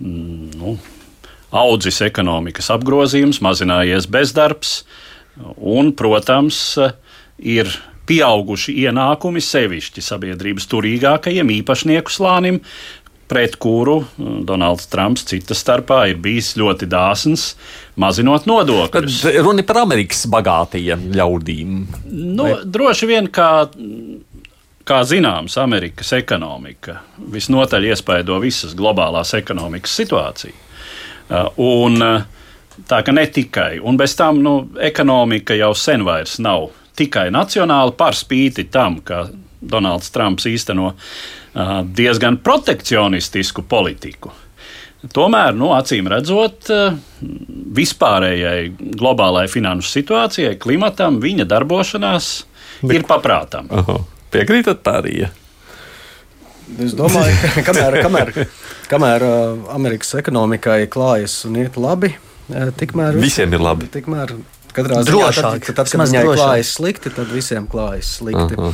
nu, 0.00 0.75
audzis 1.50 2.00
ekonomikas 2.06 2.70
apgrozījums, 2.75 3.42
mazinājies 3.44 4.09
bezdarbs 4.11 4.80
un, 5.56 5.92
protams, 5.97 6.78
ir 7.38 7.70
pieauguši 8.11 8.75
ienākumi 8.87 9.43
sevišķi 9.45 10.02
sabiedrības 10.02 10.67
turīgākajiem 10.71 11.52
īpašnieku 11.61 12.12
slānim, 12.12 12.59
pret 13.31 13.55
kuru 13.62 14.00
uh, 14.00 14.31
Donalds 14.47 14.88
Trumps 14.90 15.29
cita 15.31 15.55
starpā 15.55 16.02
ir 16.11 16.19
bijis 16.23 16.57
ļoti 16.59 16.88
dāsns, 16.90 17.52
mazinot 18.00 18.49
nodokļus. 18.50 19.21
Tad 19.23 19.38
runa 19.45 19.64
par 19.67 19.85
Amerikas 19.85 20.25
bagātajiem 20.31 21.11
ļaudīm. 21.14 21.76
Nu, 22.11 22.49
Vai? 22.49 22.57
droši 22.64 23.11
vien, 23.11 23.31
kā, 23.31 23.52
kā 24.88 24.99
zināms, 25.07 25.55
Amerikas 25.62 26.11
ekonomika 26.19 26.99
visnotaļ 27.31 27.93
iespaido 27.93 28.40
visas 28.43 28.75
globālās 28.79 29.37
ekonomikas 29.38 29.95
situāciju. 30.02 30.59
Uh, 31.31 31.47
un, 31.62 32.02
uh, 32.02 32.83
tā 32.90 33.05
ka 33.07 33.14
ne 33.14 33.29
tikai, 33.31 33.76
un 33.79 33.95
bez 34.00 34.19
tam 34.19 34.43
nu, 34.43 34.57
ekonomika 34.83 35.55
jau 35.55 35.71
sen 35.79 36.02
vairs 36.02 36.40
nav 36.43 36.73
tikai 37.00 37.30
nacionāla 37.35 37.97
par 37.97 38.19
spīti 38.19 38.69
tam, 38.73 39.00
ka 39.04 39.26
Donalds 39.61 40.12
Trumps 40.14 40.47
īsteno 40.49 40.92
diezgan 41.97 42.38
protekcionistisku 42.45 43.64
politiku. 43.69 44.33
Tomēr, 45.00 45.54
nu, 45.57 45.71
acīm 45.73 46.11
redzot, 46.12 46.69
vispārējai 47.80 48.69
globālajai 49.00 49.49
finanšu 49.49 49.95
situācijai, 49.95 50.59
klimatam, 50.61 51.16
viņa 51.23 51.47
darbošanās 51.49 52.28
Bet... 52.83 52.99
ir 52.99 53.07
paprātām. 53.09 53.71
Piekrītat 54.30 54.83
tā 54.85 54.99
arī? 55.00 55.14
Ja? 55.25 55.30
Es 56.85 56.92
domāju, 56.99 57.33
ka 57.57 57.64
kamēr, 57.71 57.99
kamēr, 58.04 58.33
kamēr 58.92 59.26
Amerikas 59.73 60.12
ekonomikai 60.21 60.85
klājas 60.92 61.40
un 61.49 61.57
iet 61.64 61.80
labi, 61.80 62.12
tikmēr 62.78 63.16
visiem 63.25 63.57
ir 63.57 63.64
labi. 63.64 63.88
Tikmēr 63.90 64.37
katrā 64.77 65.03
ziņā, 65.07 65.29
tad, 65.37 65.69
tad, 65.69 65.91
kad 65.91 66.03
viņai 66.07 66.25
klājas 66.33 66.73
slikti, 66.79 67.12
tad 67.15 67.31
visiem 67.33 67.69
klājas 67.71 68.17
slikti. 68.21 68.59
Aha. 68.59 68.73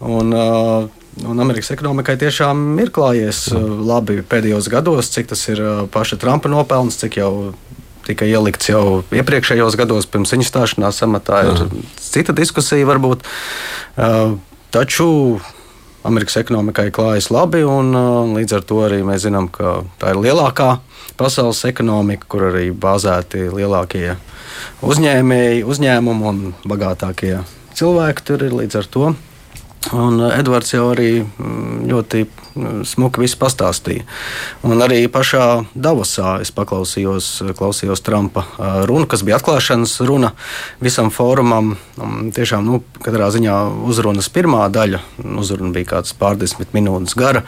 Un, 0.00 0.32
uh, 0.32 0.86
un 1.28 1.42
Amerikas 1.44 1.68
ekonomikai 1.74 2.16
tiešām 2.20 2.78
ir 2.80 2.88
klājies 2.94 3.42
uh, 3.52 3.60
labi 3.84 4.22
pēdējos 4.24 4.70
gados, 4.72 5.10
cik 5.12 5.28
tas 5.34 5.42
ir 5.52 5.60
uh, 5.60 5.82
paša 5.92 6.16
Trumpa 6.22 6.48
nopelns, 6.48 6.96
cik 7.02 7.20
jau 7.20 7.32
tika 8.06 8.24
ielikts 8.24 8.70
jau 8.72 9.02
iepriekšējos 9.12 9.76
gados, 9.76 10.08
pirms 10.08 10.32
viņa 10.32 10.48
stāšanās 10.48 11.02
amatā. 11.04 11.42
Ir 11.46 11.64
Aha. 11.66 11.82
cita 12.00 12.32
diskusija, 12.34 12.88
varbūt. 12.88 13.26
Taču 14.72 15.10
Amerikas 16.06 16.38
ekonomikai 16.40 16.88
klājas 16.94 17.28
labi, 17.32 17.60
un 17.66 17.92
līdz 18.32 18.56
ar 18.56 18.62
to 18.64 18.78
arī 18.86 19.02
mēs 19.04 19.26
zinām, 19.26 19.50
ka 19.52 19.82
tā 20.00 20.14
ir 20.14 20.20
lielākā 20.24 20.78
pasaules 21.20 21.60
ekonomika, 21.68 22.24
kur 22.32 22.46
arī 22.48 22.70
bāzēti 22.72 23.50
lielākie 23.52 24.14
uzņēmēji, 24.80 25.64
uzņēmumi 25.68 26.30
un 26.30 26.38
bagātākie 26.64 27.42
cilvēki 27.76 28.24
tur 28.24 28.46
ir 28.46 28.56
līdz 28.62 28.80
ar 28.80 28.88
to. 28.96 29.12
Un 29.88 30.20
eh, 30.20 30.36
Edvards 30.36 30.74
jau 30.74 30.90
arī 30.92 31.22
mm, 31.24 31.86
ļoti 31.88 32.20
mm, 32.26 32.82
smuki 32.88 33.22
visu 33.22 33.38
pastāstīja. 33.40 34.04
Un 34.68 34.84
arī 34.84 35.00
pašā 35.08 35.64
Davosā 35.72 36.36
es 36.44 36.52
paklausījos 36.52 37.30
klausījos 37.56 38.04
Trumpa 38.04 38.44
eh, 38.44 38.82
runu, 38.90 39.08
kas 39.10 39.24
bija 39.24 39.38
atklāšanas 39.40 39.96
runa 40.04 40.34
visam 40.84 41.08
fórumam. 41.14 41.74
Tiešām, 42.36 42.68
nu, 42.68 42.82
katrā 43.00 43.30
ziņā 43.32 43.56
uzrunas 43.88 44.28
pirmā 44.32 44.68
daļa, 44.72 45.00
uzruna 45.40 45.72
bija 45.74 45.94
kāds 45.96 46.12
pārdesmit 46.20 46.76
minūtes 46.76 47.16
gara. 47.18 47.46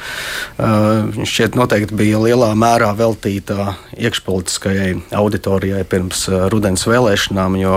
Eh, 0.56 1.24
šķiet 1.28 1.60
noteikti 1.60 2.00
bija 2.00 2.22
lielā 2.24 2.54
mērā 2.56 2.94
veltīta 2.96 3.74
iekšpolitiskajai 3.92 4.94
auditorijai 5.20 5.84
pirms 5.84 6.30
rudens 6.52 6.88
vēlēšanām, 6.88 7.60
jo 7.60 7.76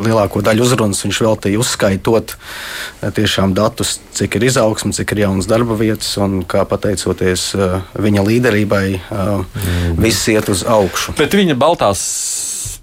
lielāko 0.00 0.42
daļu 0.44 0.64
uzrunas 0.64 1.02
viņš 1.04 1.22
veltīja 1.26 1.60
uzskaitot 1.60 2.34
eh, 2.36 3.10
tiešām 3.16 3.54
datus, 3.56 3.98
cik 4.16 4.38
ir 4.38 4.48
izaugsme, 4.50 4.94
cik 4.96 5.14
ir 5.14 5.24
jaunas 5.26 5.48
darba 5.50 5.76
vietas, 5.78 6.12
un 6.22 6.42
kā 6.48 6.64
pateicoties 6.68 7.50
eh, 7.56 7.80
viņa 8.00 8.26
līderībai, 8.26 8.86
mm. 9.00 9.98
viss 10.00 10.28
iet 10.32 10.50
uz 10.52 10.64
augšu. 10.68 11.16
Bet 11.20 11.36
viņa 11.36 11.58
baltās 11.60 12.04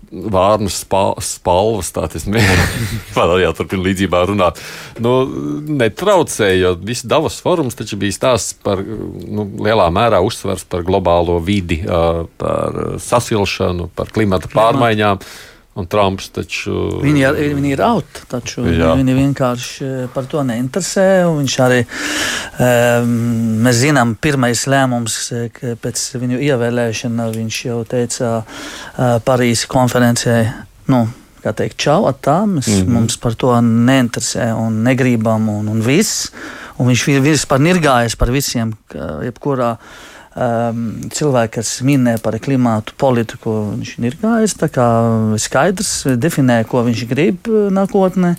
vārnu 0.08 0.70
spalvas, 0.72 1.90
tā 1.92 2.06
tas 2.12 2.24
ir. 2.30 2.62
Jā, 3.18 3.50
turpināt 3.52 3.90
līdzībā 3.90 4.22
runāt. 4.30 4.62
Nu, 5.04 5.18
netraucēja, 5.82 6.56
jo 6.62 6.72
viss 6.80 7.04
Davos 7.08 7.42
forums 7.44 7.76
taču 7.76 8.00
bija 8.00 8.16
stāsts 8.16 8.56
par 8.64 8.80
nu, 8.80 9.44
lielā 9.68 9.90
mērā 9.92 10.22
uzsvers 10.24 10.64
par 10.70 10.86
globālo 10.88 11.42
vidi, 11.44 11.82
par 12.40 12.80
sasilšanu, 13.04 13.92
par 14.00 14.14
klimata 14.16 14.48
pārmaiņām. 14.54 15.20
Klimata 15.20 15.57
Un 15.78 15.86
Trumps 15.86 16.32
taču. 16.34 16.74
Viņi 17.04 17.22
ir, 17.22 17.36
viņi 17.54 17.72
ir 17.76 17.82
out, 17.86 18.24
taču 18.32 18.64
jā. 18.66 18.96
viņi 18.98 19.14
vienkārši 19.20 19.86
eh, 19.86 20.00
par 20.14 20.26
to 20.30 20.42
neinteresē. 20.48 21.06
Viņš 21.30 21.58
arī, 21.62 21.84
um, 22.66 23.14
mēs 23.68 23.84
zinām, 23.84 24.16
pirmais 24.18 24.66
lēmums 24.70 25.20
eh, 25.38 25.62
pēc 25.84 26.08
viņu 26.18 26.42
ievēlēšana, 26.48 27.30
viņš 27.36 27.62
jau 27.68 27.78
teica 27.90 28.34
uh, 28.42 29.16
Parīzes 29.28 29.70
konferencē. 29.70 30.42
Nu, 30.90 31.06
Kā 31.38 31.52
teikt, 31.54 31.78
čau, 31.80 32.02
tā 32.18 32.42
mēs, 32.50 32.66
mm 32.66 32.80
-hmm. 32.82 32.94
mums 32.98 33.18
par 33.22 33.36
to 33.38 33.54
neinteresē 33.62 34.50
un 34.58 34.82
negribam, 34.84 35.46
un, 35.50 35.68
un 35.70 35.82
viss. 35.86 36.32
Un 36.82 36.90
viņš 36.90 37.04
vispār 37.22 37.62
ir 37.70 37.78
gājis 37.80 38.18
par 38.18 38.32
visiem, 38.34 38.74
jebkurā 39.24 39.70
uh, 39.78 40.17
um, 40.38 40.86
cilvēki, 41.14 41.54
kas 41.58 41.74
minē 41.88 42.18
par 42.24 42.38
klimatu 42.44 42.96
politiku, 43.00 43.56
viņš 43.74 43.94
ir 44.06 44.18
gājis 44.22 44.56
skaidrs, 45.42 45.92
definē, 46.22 46.62
ko 46.70 46.86
viņš 46.88 47.04
grib 47.10 47.50
uh, 47.52 47.68
nākotnē. 47.74 48.36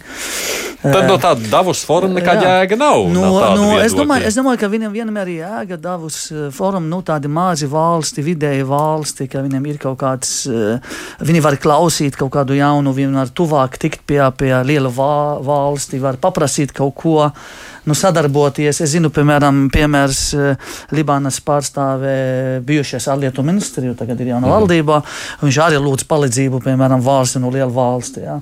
Tad 0.79 1.09
no 1.09 1.17
tāda 1.19 1.49
Davos 1.51 1.81
foruma 1.87 2.21
nekāda 2.21 2.45
jēga 2.47 2.79
nav. 2.79 3.09
No, 3.11 3.25
no, 3.59 3.69
es, 3.83 3.97
domāju, 3.99 4.29
es 4.29 4.37
domāju, 4.39 4.61
ka 4.63 4.71
viņam 4.71 4.95
vienmēr 4.95 5.33
ir 5.33 5.41
jēga 5.43 5.79
Davos 5.83 6.21
uh, 6.31 6.49
foruma, 6.55 6.87
nu 6.87 7.01
tādi 7.07 7.31
mazi 7.31 7.67
valsti, 7.71 8.23
vidēji 8.23 8.67
valsti, 8.69 9.27
ka 9.33 9.43
viņam 9.43 9.67
ir 9.73 9.81
kaut 9.83 9.99
kāds, 10.03 10.35
uh, 10.51 11.01
viņi 11.19 11.43
var 11.43 11.59
klausīt 11.59 12.19
kaut 12.19 12.31
kādu 12.37 12.55
jaunu, 12.59 12.95
viņi 12.95 13.19
var 13.19 13.33
tuvāk 13.35 13.81
tikt 13.83 14.07
pie, 14.07 14.21
pie 14.39 14.53
liela 14.69 14.93
valsti, 14.93 15.99
var 16.03 16.21
paprasīt 16.23 16.75
kaut 16.77 16.95
ko 17.03 17.19
nu, 17.89 17.97
sadarboties. 17.97 18.83
Es 18.85 18.93
zinu, 18.93 19.11
piemēram, 19.15 19.67
piemērs 19.73 20.23
eh, 20.37 20.75
Libānas 20.97 21.41
pārstāvē 21.45 22.17
bijušais 22.67 23.09
ārlietu 23.13 23.45
ministri, 23.47 23.89
jo 23.89 23.97
tagad 23.99 24.21
ir 24.21 24.35
jauna 24.35 24.47
mhm. 24.47 24.55
valdībā. 24.55 25.01
Viņš 25.45 25.63
arī 25.65 25.81
lūdz 25.83 26.05
palīdzību, 26.11 26.63
piemēram, 26.67 27.03
valsti 27.05 27.43
no 27.43 27.53
liela 27.55 27.73
valsti. 27.73 28.27
Jā. 28.29 28.39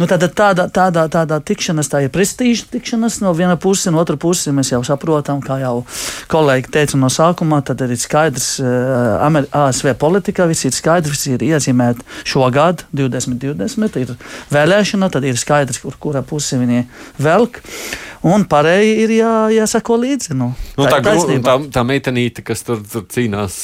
Nu, 0.00 0.06
tāda, 0.08 0.28
tāda, 0.32 0.66
tāda, 0.72 1.04
tāda 1.12 1.38
tikšanās, 1.44 1.90
tā 1.92 2.02
ir 2.04 2.12
prestiža 2.14 2.70
tikšanās 2.72 3.20
no 3.24 3.32
viena 3.36 3.58
puses, 3.60 3.90
no 3.92 4.00
otras 4.02 4.20
puses 4.22 4.52
mēs 4.54 4.72
jau 4.72 4.80
saprotam, 4.86 5.42
kā 5.44 5.58
jau 5.62 5.74
kolēģi 6.32 6.72
teica 6.72 7.00
no 7.00 7.10
sākuma, 7.12 7.60
tad 7.66 7.84
ir 7.84 7.92
skaidrs, 8.00 8.54
uh, 8.62 9.42
ASV 9.62 9.92
politikā 10.00 10.48
viss 10.50 10.68
ir 10.68 10.76
skaidrs, 10.76 11.12
viss 11.12 11.30
ir 11.34 11.44
iezīmēts 11.52 12.24
šogad, 12.28 12.86
2020, 12.96 14.00
ir 14.02 14.14
vēlēšana, 14.52 15.10
tad 15.12 15.28
ir 15.28 15.40
skaidrs, 15.40 15.82
kur 15.82 15.98
kura 16.00 16.24
puse 16.26 16.60
viņi 16.60 16.86
velk. 17.22 17.60
Un 18.22 18.44
pārējie 18.46 18.90
ir 19.02 19.12
jā, 19.16 19.30
jāsako 19.50 19.96
līdzi. 19.98 20.36
Nu, 20.38 20.52
nu, 20.78 20.84
tā, 20.86 21.00
tā, 21.02 21.14
tā, 21.42 21.54
tā 21.74 21.82
meitenīte, 21.86 22.44
kas 22.46 22.62
tur, 22.62 22.78
tur 22.86 23.02
cīnās. 23.10 23.56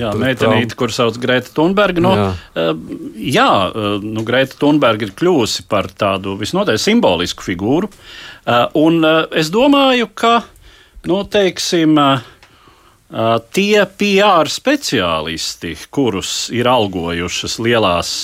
Jā, 0.00 0.14
tur 0.14 0.22
meitenīte, 0.22 0.78
kur 0.80 0.94
sauc 0.94 1.18
Greta 1.20 1.52
Thunberga. 1.52 2.00
Nu, 2.00 2.14
jā, 2.16 2.30
uh, 2.56 2.96
jā 3.20 3.50
nu, 4.04 4.24
Greta 4.24 4.56
Thunberga 4.62 5.04
ir 5.04 5.12
kļuvusi 5.18 5.66
par 5.68 5.90
tādu 5.92 6.38
visnotaļ 6.40 6.80
simbolisku 6.80 7.44
figūru. 7.50 7.92
Uh, 7.92 8.64
un 8.80 9.04
uh, 9.04 9.20
es 9.36 9.52
domāju, 9.52 10.08
ka, 10.16 10.38
nu, 11.04 11.20
teiksim, 11.28 12.00
uh, 12.00 13.36
tie 13.52 13.84
PR 14.00 14.48
speciālisti, 14.48 15.76
kurus 15.92 16.48
ir 16.56 16.72
algojušas 16.72 17.60
lielās, 17.60 18.16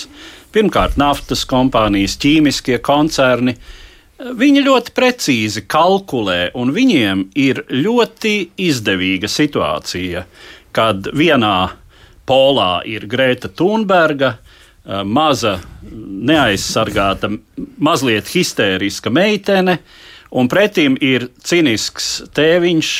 pirmkārt, 0.56 0.96
naftas 0.96 1.44
kompānijas, 1.50 2.16
ķīmiskie 2.24 2.80
koncerni, 2.80 3.58
uh, 3.58 3.80
Viņi 4.14 4.60
ļoti 4.62 4.92
precīzi 4.94 5.64
kalkulē, 5.66 6.52
un 6.54 6.70
viņiem 6.70 7.24
ir 7.34 7.64
ļoti 7.66 8.34
izdevīga 8.62 9.26
situācija, 9.26 10.22
kad 10.74 11.08
vienā 11.10 11.56
polā 12.28 12.84
ir 12.86 13.08
Grēta 13.10 13.50
Thunberga, 13.50 14.36
maza, 14.86 15.56
neaizsargāta, 16.30 17.32
mazliet 17.82 18.30
histēriska 18.30 19.10
meitene, 19.10 19.80
un 20.30 20.48
pretim 20.52 20.94
ir 21.00 21.28
cinisks 21.42 22.22
tēviņš 22.36 22.90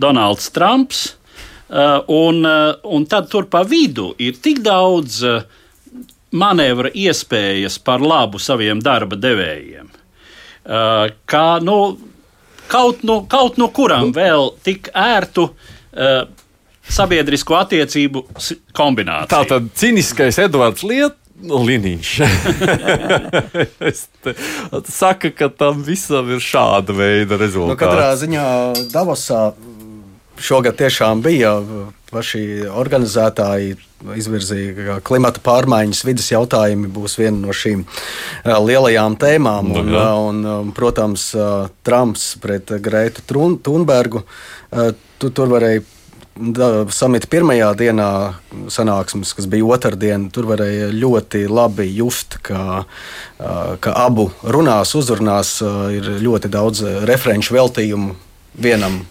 Donalds 0.00 0.52
Trumps. 0.56 1.06
Un, 2.10 2.42
un 2.42 3.04
tad 3.06 3.28
tur 3.30 3.46
pa 3.46 3.60
vidu 3.62 4.08
ir 4.18 4.40
tik 4.42 4.58
daudz 4.64 5.20
manevra 6.32 6.90
iespējas 6.94 7.78
par 7.82 8.02
labu 8.04 8.40
saviem 8.42 8.80
darba 8.82 9.18
devējiem. 9.18 9.88
Kā 11.30 11.46
nu, 11.64 11.78
kaut, 12.70 13.02
no, 13.06 13.22
kaut 13.30 13.58
no 13.58 13.70
kuram 13.74 14.12
vēl 14.14 14.52
tik 14.64 14.90
ērtu 14.94 15.48
uh, 15.48 16.28
sabiedrisko 16.90 17.56
attiecību 17.60 18.24
kombinācija. 18.76 19.30
Tā 19.32 19.42
tad 19.48 19.72
cīniskais 19.78 20.38
Edvards 20.46 20.86
Liet. 20.86 21.16
Liniņš. 21.40 22.08
saka, 24.92 25.30
ka 25.32 25.48
tam 25.48 25.80
visam 25.86 26.28
ir 26.34 26.42
šāda 26.44 26.92
veida 26.92 27.38
rezultāts. 27.40 27.72
Nu, 27.72 27.78
katrā 27.80 28.10
ziņā 28.20 28.44
Davosā 28.92 29.54
šogad 30.36 30.76
tiešām 30.76 31.24
bija 31.24 31.54
paši 32.10 32.42
organizētāji 32.66 33.76
izvirzīja, 34.16 34.74
ka 34.76 34.96
klimata 35.04 35.42
pārmaiņas, 35.44 36.02
vidas 36.08 36.30
jautājumi 36.32 36.90
būs 36.92 37.18
viena 37.20 37.36
no 37.38 37.54
šīm 37.54 37.84
lielajām 38.46 39.16
tēmām. 39.20 39.70
Nu, 39.74 39.84
un, 39.84 39.94
un, 40.00 40.42
un, 40.56 40.74
protams, 40.76 41.30
Trumps 41.86 42.34
pret 42.42 42.72
Greitu 42.82 43.24
Thunbergu. 43.62 44.24
Tu 45.20 45.32
tur 45.36 45.50
varēja 45.52 45.84
samita 46.94 47.28
pirmajā 47.30 47.68
dienā, 47.76 48.10
sanāksmes, 48.72 49.34
kas 49.36 49.48
bija 49.50 49.66
otrdiena, 49.74 50.30
tur 50.32 50.48
varēja 50.48 50.88
ļoti 50.94 51.44
labi 51.50 51.88
just, 51.92 52.38
ka, 52.46 52.84
ka 53.80 53.94
abu 53.98 54.30
runās, 54.42 54.94
uzrunās 54.96 55.58
ir 55.92 56.12
ļoti 56.24 56.52
daudz 56.52 56.84
referenču 57.08 57.58
veltījumu 57.58 58.14
vienam. 58.56 59.02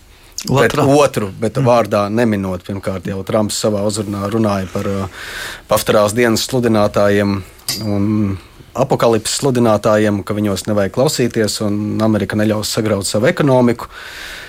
Bet 0.47 0.75
otru, 0.79 1.31
bet 1.35 1.57
mm. 1.59 1.67
vārdā 1.67 2.05
neminot. 2.13 2.63
Pirmkārt, 2.67 3.09
jau 3.11 3.19
Trumps 3.27 3.59
savā 3.59 3.83
uzrunā 3.87 4.29
runāja 4.31 4.69
par 4.71 4.87
uh, 4.87 5.23
paftarās 5.67 6.15
dienas 6.15 6.45
sludinātājiem 6.47 7.41
un 7.85 8.37
apakalipses 8.79 9.41
sludinātājiem, 9.41 10.21
ka 10.23 10.37
viņos 10.37 10.67
nevajag 10.69 10.95
klausīties 10.95 11.59
un 11.65 11.99
Amerika 12.05 12.39
neļaus 12.39 12.71
sagraut 12.77 13.09
savu 13.09 13.27
ekonomiku. 13.31 13.89
Uh, 13.89 14.39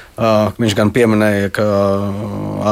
Viņš 0.60 0.74
gan 0.76 0.90
pieminēja, 0.92 1.48
ka 1.54 1.64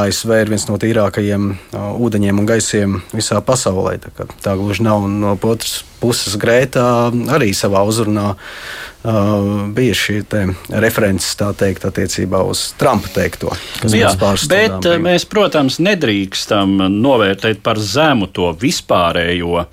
ASV 0.02 0.32
ir 0.42 0.50
viens 0.52 0.66
no 0.68 0.76
tīrākajiem 0.80 1.46
ūdeņiem 1.72 2.42
un 2.42 2.48
gaisiem 2.48 2.98
visā 3.14 3.40
pasaulē. 3.40 3.94
Tā, 4.02 4.26
tā 4.44 4.56
gluži 4.58 4.84
nav. 4.84 5.06
Un 5.06 5.16
no 5.22 5.32
otras 5.32 5.78
puses, 6.02 6.36
Grētā 6.40 6.84
arī 7.32 7.54
savā 7.56 7.84
uzrunā 7.88 8.34
bija 9.72 9.94
šī 9.96 10.20
references 10.82 11.38
teikt, 11.38 11.86
attiecībā 11.88 12.42
uz 12.44 12.72
Trumpa 12.78 13.08
teikto. 13.14 13.54
Jā, 13.86 14.10
bet 14.18 14.82
bija. 14.82 14.98
mēs, 15.00 15.24
protams, 15.30 15.78
nedrīkstam 15.80 16.76
novērtēt 16.98 17.62
par 17.64 17.80
zemu 17.80 18.28
to 18.34 18.50
vispārējo 18.58 19.64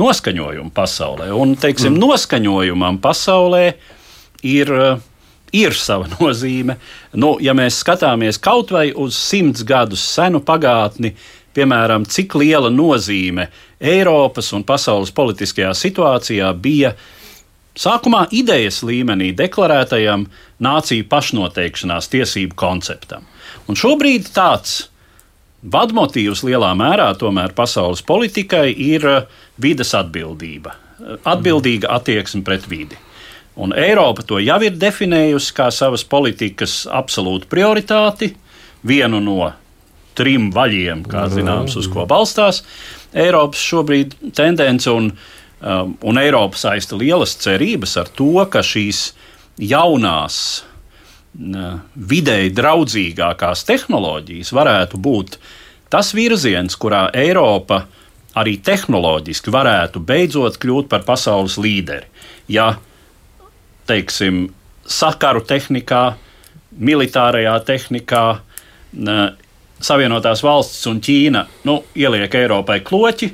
noskaņojumu 0.00 0.72
pasaulē. 0.74 1.30
Un, 1.36 1.54
teiksim, 1.60 1.94
mm. 1.94 2.00
noskaņojumam 2.08 2.98
pasaulē 3.04 3.66
ir 4.42 4.72
ir 5.54 5.76
sava 5.78 6.08
nozīme. 6.18 6.78
Nu, 7.14 7.36
ja 7.40 7.54
mēs 7.56 7.80
skatāmies 7.84 8.40
kaut 8.42 8.74
vai 8.74 8.90
uz 8.90 9.16
simts 9.18 9.64
gadus 9.66 10.04
senu 10.14 10.42
pagātni, 10.44 11.14
piemēram, 11.54 12.06
cik 12.10 12.34
liela 12.40 12.70
nozīme 12.72 13.48
Eiropas 13.78 14.50
un 14.56 14.64
pasaules 14.66 15.12
politiskajā 15.14 15.70
situācijā 15.78 16.48
bija 16.58 16.94
sākumā 17.78 18.24
idejas 18.34 18.82
līmenī 18.86 19.32
deklarētajam 19.36 20.26
nāciju 20.62 21.06
pašnoteikšanās 21.10 22.10
tiesību 22.10 22.58
konceptam. 22.58 23.26
Un 23.68 23.78
šobrīd 23.78 24.30
tāds 24.34 24.88
vadmotīvs 25.64 26.44
lielā 26.44 26.72
mērā 26.76 27.10
tomēr 27.18 27.54
pasaules 27.56 28.02
politikai 28.04 28.68
ir 28.70 29.06
vides 29.60 29.94
atbildība, 29.96 30.74
atbildīga 31.24 31.90
attieksme 31.98 32.44
pret 32.46 32.68
vidi. 32.68 32.98
Un 33.54 33.74
Eiropa 33.78 34.24
to 34.26 34.40
jau 34.42 34.56
ir 34.66 34.74
definējusi 34.78 35.54
kā 35.54 35.68
savas 35.70 36.02
politikas 36.10 36.84
absolūtu 36.90 37.46
prioritāti, 37.50 38.32
vienu 38.82 39.20
no 39.22 39.52
trim 40.18 40.50
vaļiem, 40.54 41.04
kā 41.10 41.26
zināms, 41.30 41.76
uz 41.78 41.88
ko 41.90 42.06
balstās 42.10 42.62
Eiropas 43.14 43.62
šobrīd 43.62 44.14
tendence. 44.34 44.90
Un, 44.90 45.12
um, 45.62 45.96
un 46.02 46.18
Eiropa 46.18 46.58
saista 46.58 46.98
lielas 46.98 47.36
cerības 47.42 47.96
ar 48.02 48.10
to, 48.14 48.32
ka 48.50 48.62
šīs 48.66 49.08
jaunās, 49.62 50.38
uh, 51.38 51.76
vidēji 51.94 52.54
draudzīgākās 52.58 53.66
tehnoloģijas 53.70 54.50
varētu 54.54 54.98
būt 54.98 55.38
tas 55.94 56.10
virziens, 56.16 56.74
kurā 56.74 57.06
Eiropa 57.14 57.84
arī 58.34 58.56
tehnoloģiski 58.66 59.52
varētu 59.54 60.02
beidzot 60.02 60.58
kļūt 60.58 60.90
par 60.90 61.06
pasaules 61.06 61.54
līderi. 61.60 62.10
Ja 62.50 62.74
teiksim, 63.88 64.46
sakaru 64.86 65.42
tehnikā, 65.46 66.14
militārajā 66.74 67.54
tehnikā. 67.66 68.24
Savienotās 69.84 70.42
valstis 70.44 70.86
un 70.88 71.00
Ķīna 71.02 71.44
nu, 71.68 71.80
ieliek 71.98 72.34
Eiropai 72.38 72.78
kloķi. 72.86 73.32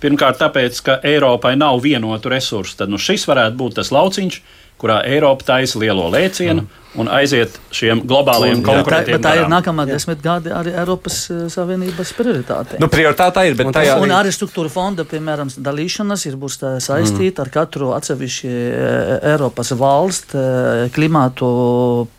Pirmkārt, 0.00 0.40
tāpēc, 0.40 0.80
ka 0.84 0.96
Eiropai 1.06 1.54
nav 1.56 1.78
vienotu 1.84 2.32
resursu, 2.32 2.76
tad 2.80 2.90
nu, 2.92 2.98
šis 3.00 3.24
varētu 3.28 3.56
būt 3.60 3.78
tas 3.78 3.92
lauciņš, 3.94 4.40
kurā 4.80 5.00
Eiropa 5.08 5.52
taisa 5.54 5.80
lielo 5.80 6.08
lēcienu. 6.12 6.64
Mm 6.64 6.85
un 7.00 7.10
aiziet 7.12 7.56
šiem 7.74 8.02
globālajiem 8.08 8.62
konkurentiem. 8.64 9.20
Tā, 9.20 9.32
tā 9.32 9.42
ir 9.42 9.50
nākamā 9.52 9.86
desmit 9.88 10.22
gadi 10.24 10.52
arī 10.54 10.72
Eiropas 10.76 11.18
uh, 11.32 11.44
Savienības 11.52 12.12
prioritāte. 12.16 12.80
Nu, 12.82 12.88
prioritāte 12.92 13.44
ir, 13.48 13.56
bet 13.58 13.70
un, 13.70 13.76
tajā 13.76 13.98
un 14.02 14.14
arī 14.16 14.32
struktūra 14.34 14.72
fonda, 14.72 15.06
piemēram, 15.08 15.50
dalīšanas 15.68 16.26
ir 16.30 16.38
būs 16.40 16.58
saistīta 16.84 17.42
mm. 17.42 17.44
ar 17.44 17.52
katru 17.54 17.92
atsevišķi 17.96 18.52
uh, 18.52 19.14
Eiropas 19.34 19.72
valstu 19.76 20.40
uh, 20.40 20.84
klimātu 20.94 21.50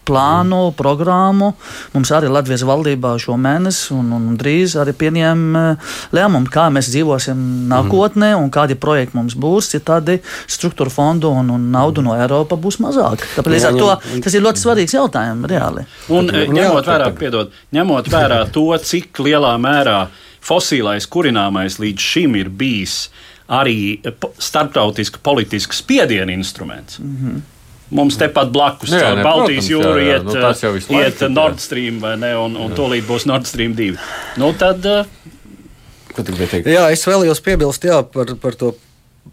plānu, 0.08 0.62
mm. 0.70 0.78
programmu. 0.80 1.52
Mums 1.96 2.14
arī 2.16 2.32
Latvijas 2.32 2.66
valdībā 2.68 3.16
šo 3.22 3.38
mēnesi 3.42 3.92
un, 3.96 4.14
un 4.16 4.30
drīz 4.40 4.78
arī 4.80 4.94
pieņem 4.98 5.44
lēmumu, 6.16 6.52
kā 6.54 6.68
mēs 6.74 6.92
dzīvosim 6.94 7.42
nākotnē 7.72 8.34
mm. 8.34 8.46
un 8.46 8.54
kādi 8.54 8.78
projekti 8.80 9.18
mums 9.20 9.36
būs, 9.38 9.74
ja 9.76 9.84
tādi 9.84 10.20
struktūra 10.48 10.94
fondu 10.94 11.32
un, 11.34 11.52
un 11.54 11.68
naudu 11.74 12.06
no 12.06 12.16
Eiropas 12.18 12.62
būs 12.62 12.80
mazāk. 12.84 13.26
Tāpēc 13.36 13.68
ar 13.68 13.78
to 13.78 14.22
tas 14.24 14.38
ir 14.38 14.46
ļoti 14.46 14.64
svarīgs 14.68 14.96
jautājums 14.98 15.50
reāli. 15.50 15.86
Un, 16.14 16.30
eh, 16.30 16.48
ņemot, 16.52 16.88
vērā, 16.88 17.12
piedod, 17.18 17.52
ņemot 17.74 18.12
vērā 18.12 18.44
to, 18.54 18.70
cik 18.78 19.24
lielā 19.24 19.56
mērā 19.62 20.08
fosilais 20.44 21.08
kurināmais 21.10 21.80
līdz 21.82 22.08
šim 22.14 22.38
ir 22.40 22.50
bijis 22.50 23.08
arī 23.48 24.00
starptautiska 24.44 25.22
politiska 25.24 25.76
spiediena 25.76 26.32
instruments. 26.32 27.00
Mm 27.00 27.16
-hmm. 27.18 27.46
Mums 27.90 28.18
tepat 28.18 28.50
blakus 28.52 28.92
jā, 28.92 29.00
caur 29.00 29.24
Baltijas 29.24 29.70
jūru 29.70 30.00
iet, 30.04 30.24
nu, 30.24 30.36
eh, 30.36 31.06
iet 31.06 31.22
Nord 31.30 31.60
Stream, 31.60 32.02
ne, 32.20 32.36
un, 32.38 32.58
un 32.58 32.72
tūlīt 32.76 33.08
būs 33.08 33.26
Nord 33.26 33.46
Stream 33.48 33.76
2. 33.76 33.96
Nu, 34.38 34.54
tad, 34.54 34.84
jā, 36.66 36.92
es 36.92 37.08
vēlējos 37.08 37.42
piebilst 37.42 37.84
jā, 37.84 38.04
par, 38.04 38.26
par 38.42 38.56
to 38.56 38.74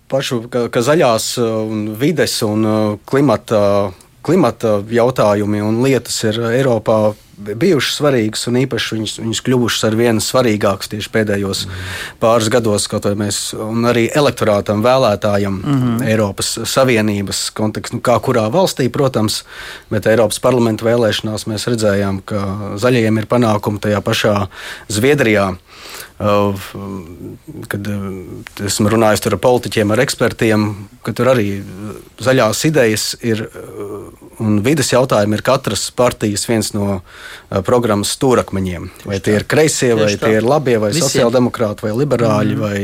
pašu, 0.08 0.48
ka, 0.48 0.68
ka 0.68 0.80
zaļās 0.80 1.38
un 1.42 1.96
vides 1.98 2.42
un 2.42 2.98
klimata 3.04 3.92
klimata 4.24 4.78
jautājumi 4.90 5.62
un 5.64 5.82
lietas 5.84 6.16
ir 6.28 6.40
Eiropā 6.54 7.14
bijušas 7.34 7.98
svarīgas, 7.98 8.44
un 8.48 8.58
īpaši 8.62 8.96
viņas, 8.96 9.14
viņas 9.22 9.40
kļuvušas 9.46 9.86
ar 9.88 9.96
vien 9.98 10.20
svarīgākas 10.22 10.90
tieši 10.92 11.10
pēdējos 11.14 11.64
mm. 11.66 11.88
pāris 12.22 12.50
gados, 12.52 12.86
kaut 12.90 13.08
vai 13.08 13.14
mēs, 13.24 13.38
un 13.58 13.88
arī 13.90 14.06
elektorātam, 14.14 14.84
vēlētājam, 14.84 15.56
mm 15.58 15.80
-hmm. 15.80 16.06
Eiropas 16.12 16.54
Savienības 16.70 17.48
kontekstā, 17.56 17.98
nu, 17.98 18.04
kā 18.04 18.18
kurā 18.22 18.46
valstī, 18.54 18.88
protams, 18.88 19.42
bet 19.90 20.06
Eiropas 20.06 20.38
parlamenta 20.38 20.86
vēlēšanās 20.86 21.48
mēs 21.50 21.66
redzējām, 21.70 22.22
ka 22.24 22.44
zaļajiem 22.78 23.18
ir 23.18 23.26
panākumi 23.26 23.80
tajā 23.80 24.00
pašā 24.00 24.36
Zviedrijā. 24.88 25.54
Kad 27.68 27.88
esmu 28.64 28.92
runājis 28.92 29.24
ar 29.28 29.36
politiķiem, 29.42 29.92
ar 29.92 30.02
ekspertiem, 30.04 30.66
ka 31.04 31.14
tur 31.16 31.32
arī 31.34 31.48
zaļās 32.22 32.62
idejas 32.70 33.08
ir 33.26 33.44
un 34.42 34.58
vidas 34.64 34.90
jautājumi 34.92 35.38
ir 35.38 35.44
katras 35.46 35.86
partijas 35.94 36.46
viens 36.48 36.72
no 36.74 37.00
programmas 37.66 38.14
stūrakmeņiem. 38.16 38.90
Vai 39.06 39.20
tie 39.24 39.38
ir 39.38 39.46
kreisie, 39.50 39.92
vai 39.98 40.12
tie 40.18 40.36
ir 40.38 40.46
labie, 40.46 40.76
vai 40.82 40.92
sociāldemokrāti, 40.96 41.86
vai 41.86 41.94
liberāļi, 42.02 42.56
mm. 42.56 42.62
vai, 42.62 42.78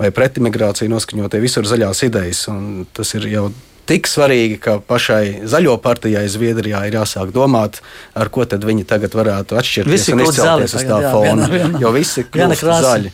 vai 0.00 0.12
pretimigrācija 0.14 0.90
noskaņotie, 0.92 1.42
visur 1.42 1.68
zaļās 1.68 2.04
idejas. 2.08 2.46
Un 2.52 2.86
tas 2.96 3.12
ir 3.18 3.28
jau 3.32 3.48
tik 3.86 4.08
svarīgi, 4.10 4.58
ka 4.60 4.78
pašai 4.82 5.42
zaļo 5.46 5.76
partijai 5.82 6.24
Zviedrijā 6.28 6.80
ir 6.88 6.96
jāsāk 6.98 7.30
domāt, 7.34 7.80
ar 8.18 8.28
ko 8.34 8.44
tad 8.44 8.64
viņi 8.66 8.84
tagad 8.90 9.14
varētu 9.14 9.56
atšķirties 9.60 9.92
Visi 9.92 10.12
un 10.16 10.24
izcelties 10.24 10.74
uz 10.74 10.82
tā 10.88 10.98
jā, 11.04 11.12
fona. 11.14 11.46
viena- 11.46 11.48
viena- 11.52 11.80
Jo 11.80 11.92
visi 11.94 12.24
kļūst 12.24 12.64
zaļi. 12.82 13.10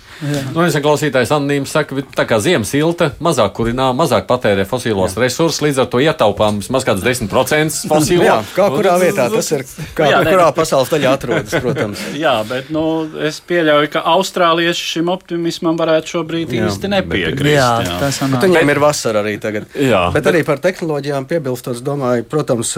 Nu, 0.54 0.62
es 0.64 0.74
klausītājs 0.78 1.32
Annīms 1.34 1.66
saka, 1.74 1.96
ka 1.98 2.22
tā 2.22 2.26
kā 2.30 2.38
ziemas 2.40 2.70
silta, 2.70 3.10
mazāk 3.20 3.52
kurināma, 3.56 3.92
mazāk 4.04 4.26
patērē 4.28 4.64
fosilos 4.66 5.16
resursus, 5.18 5.60
līdz 5.60 5.80
ar 5.82 5.86
to 5.92 5.98
ietaupām 5.98 6.60
vismaz 6.62 6.84
kāds 6.86 7.02
10% 7.02 7.80
fosilo. 7.90 8.24
Jā, 8.24 8.36
kā 8.54 8.68
kurā 8.70 8.94
vietā 9.02 9.26
tas 9.34 9.50
ir, 9.52 9.64
kā, 9.98 10.06
Jā, 10.08 10.22
ne, 10.24 10.30
kurā 10.30 10.46
bet- 10.46 10.60
pasaules 10.62 10.88
daļā 10.94 11.12
atrodas, 11.18 11.50
protams. 11.60 11.98
Jā, 12.24 12.36
bet 12.48 12.70
nu, 12.70 12.84
es 13.20 13.40
pieļauju, 13.48 13.90
ka 13.96 14.04
austrālieši 14.14 14.86
šim 14.94 15.10
optimismam 15.12 15.76
varētu 15.76 16.14
šobrīd 16.14 16.54
Jā, 16.54 16.68
īsti 16.70 16.92
nepiekrist. 16.94 17.58
Jā, 17.58 17.70
jā. 17.82 17.98
tas 17.98 18.20
Bet 18.22 18.30
sanāk. 18.30 18.46
viņiem 18.46 18.70
ir 18.76 18.80
vasara 18.86 19.24
arī 19.26 19.34
tagad. 19.42 19.66
Jā, 19.74 20.04
bet 20.14 20.30
arī 20.30 20.44
par 20.46 20.61
tehnoloģijām 20.62 21.26
piebilstot, 21.30 21.80
domāju, 21.84 22.24
protams, 22.30 22.72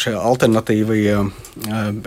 šie 0.00 0.12
alternatīvie 0.18 1.14
eh, 1.14 1.22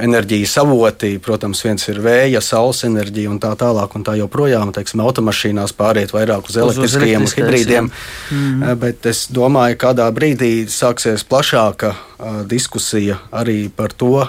enerģijas 0.06 0.58
avoti, 0.64 1.14
protams, 1.24 1.64
viens 1.66 1.88
ir 1.92 2.02
vēja, 2.04 2.42
saules 2.44 2.84
enerģija 2.88 3.32
un 3.32 3.40
tā 3.44 3.54
tālāk, 3.60 3.96
un 3.98 4.06
tā 4.08 4.18
joprojām, 4.20 4.74
teiksim, 4.76 5.02
automašīnās 5.06 5.74
pāriet 5.78 6.14
vairāk 6.16 6.50
uz 6.52 6.58
Uz- 6.58 6.78
uz 6.78 6.78
elektriskajiem, 6.78 7.24
uz 7.24 7.34
elektriskais, 7.34 7.42
hibrīdiem. 7.44 7.90
Mm. 8.32 8.76
Bet 8.84 9.06
es 9.10 9.26
domāju, 9.34 9.80
kādā 9.82 10.08
brīdī 10.12 10.52
sāksies 10.72 11.24
plašāka 11.28 11.94
uh, 11.96 12.42
diskusija 12.50 13.20
arī 13.32 13.70
par 13.74 13.94
to, 13.94 14.28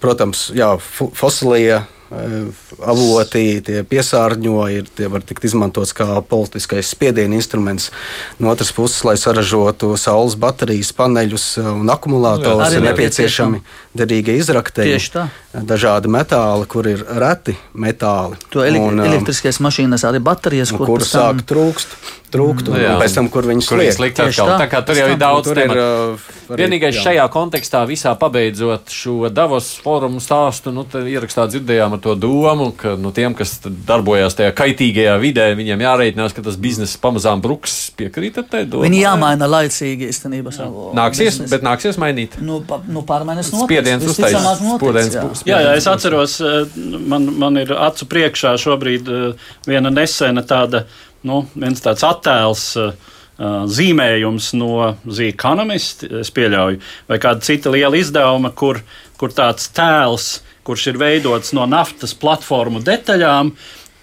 protams, 0.00 0.50
jā, 0.54 0.72
fo- 0.82 1.10
fosilie 1.14 1.80
avoti, 2.10 3.60
tie 3.66 3.82
piesārņoji, 3.86 4.78
ir, 4.80 4.90
tie 4.98 5.08
var 5.10 5.24
tikt 5.26 5.46
izmantots 5.48 5.94
kā 5.96 6.20
politiskais 6.26 6.92
spiediena 6.94 7.34
instruments. 7.38 7.90
No 8.38 8.52
otras 8.52 8.70
puses, 8.74 9.02
lai 9.06 9.16
saražotu 9.20 9.94
saules 10.00 10.36
baterijas, 10.38 10.92
paneļus 10.96 11.48
uh, 11.62 11.72
un 11.80 11.90
akumulātorus, 11.90 12.62
Arī 12.68 12.80
ir 12.80 12.86
nepieciešami. 12.90 13.62
derīgi 13.96 14.38
izrakteņi. 14.42 14.94
Tieši 14.94 15.12
tā. 15.16 15.26
Dažādi 15.64 16.10
metāli, 16.12 16.66
kur 16.68 16.86
ir 16.90 17.00
reti 17.16 17.56
metāli. 17.74 18.36
To 18.52 18.64
ele 18.64 18.78
Un, 18.82 19.00
um, 19.00 19.06
elektriskās 19.06 19.60
mašīnas, 19.64 20.04
arī 20.04 20.20
baterijas, 20.20 20.72
kur 20.76 20.86
kur 20.86 21.00
sāk 21.06 21.40
trūkst, 21.48 21.96
trūkt, 22.32 22.68
un, 22.68 22.76
Jā. 22.80 22.94
un 22.96 23.00
pēc 23.00 23.14
tam, 23.16 23.28
kur 23.32 23.46
viņus 23.48 23.68
kur 23.70 23.78
viņš 23.80 23.96
liek. 23.96 24.00
likt 24.04 24.20
atkal. 24.20 24.48
tā. 24.50 24.56
Tā 24.64 24.66
kā 24.68 24.80
tur 24.84 24.98
jau 24.98 25.06
ir 25.06 25.14
Tam 25.16 25.22
daudz 25.22 25.46
Tur 25.48 25.58
ir, 25.58 25.68
tematu. 25.70 26.18
uh, 26.50 26.56
Vienīgais 26.58 26.94
jā. 26.94 27.02
šajā 27.06 27.24
kontekstā, 27.32 27.80
visā 27.88 28.12
pabeidzot 28.18 28.90
šo 28.92 29.30
Davos 29.34 29.70
fórumu 29.82 30.20
stāstu, 30.22 30.70
nu, 30.74 30.84
ierakstā 30.84 31.46
dzirdējām 31.50 31.96
ar 31.96 32.02
to 32.02 32.14
domu, 32.14 32.68
ka 32.76 32.94
nu, 33.00 33.10
tiem, 33.14 33.34
kas 33.34 33.56
tad 33.64 33.78
darbojās 33.88 34.36
tajā 34.38 34.52
kaitīgajā 34.58 35.16
vidē, 35.22 35.46
viņiem 35.58 35.80
jāreikinās, 35.86 36.34
ka 36.36 36.44
tas 36.46 36.58
bizness 36.60 36.98
pamazām 37.02 37.40
bruks. 37.42 37.90
Piekrītat 37.96 38.50
tai 38.52 38.64
domai? 38.66 38.90
Viņi 38.90 39.00
jāmaina 39.02 39.48
laicīgi 39.50 40.10
īstenībā 40.12 40.52
savu. 40.54 40.90
Nāksies, 40.94 41.38
biznesu. 41.40 41.50
bet 41.54 41.62
nāksies 41.66 41.98
mainīt. 41.98 42.36
Nu, 42.42 42.60
pa, 42.66 42.78
nu 42.86 43.02
pārmaiņas 43.06 43.52
notiks. 43.54 43.66
Spiediens 43.70 44.06
uztaisīs. 44.06 45.45
Jā. 45.46 45.58
Jā, 45.62 45.74
es 45.78 45.86
atceros, 45.90 46.38
eh, 46.40 46.78
man, 47.08 47.28
man 47.40 47.60
ir 47.60 47.72
acu 47.72 48.08
priekšā 48.10 48.56
šobrīd 48.60 49.10
eh, 49.12 49.50
viena 49.66 49.92
nesena 49.94 50.44
tāda, 50.46 50.84
nu, 51.26 51.44
viens 51.54 51.82
tāds 51.84 52.06
attēls. 52.06 52.72
eh, 52.82 53.12
Zīmējums 53.36 54.54
no 54.56 54.94
The 55.04 55.26
Economist, 55.28 56.06
es 56.08 56.30
pieļauju, 56.32 56.78
vai 57.04 57.18
kāda 57.20 57.44
cita 57.44 57.68
liela 57.68 57.98
izdevuma, 57.98 58.48
kur, 58.56 58.80
kur 59.20 59.34
tāds 59.36 59.68
tēls, 59.76 60.38
kurš 60.64 60.86
ir 60.94 61.00
veidots 61.02 61.52
no 61.52 61.66
naftas 61.68 62.16
platformu 62.16 62.80
detaļām, 62.80 63.52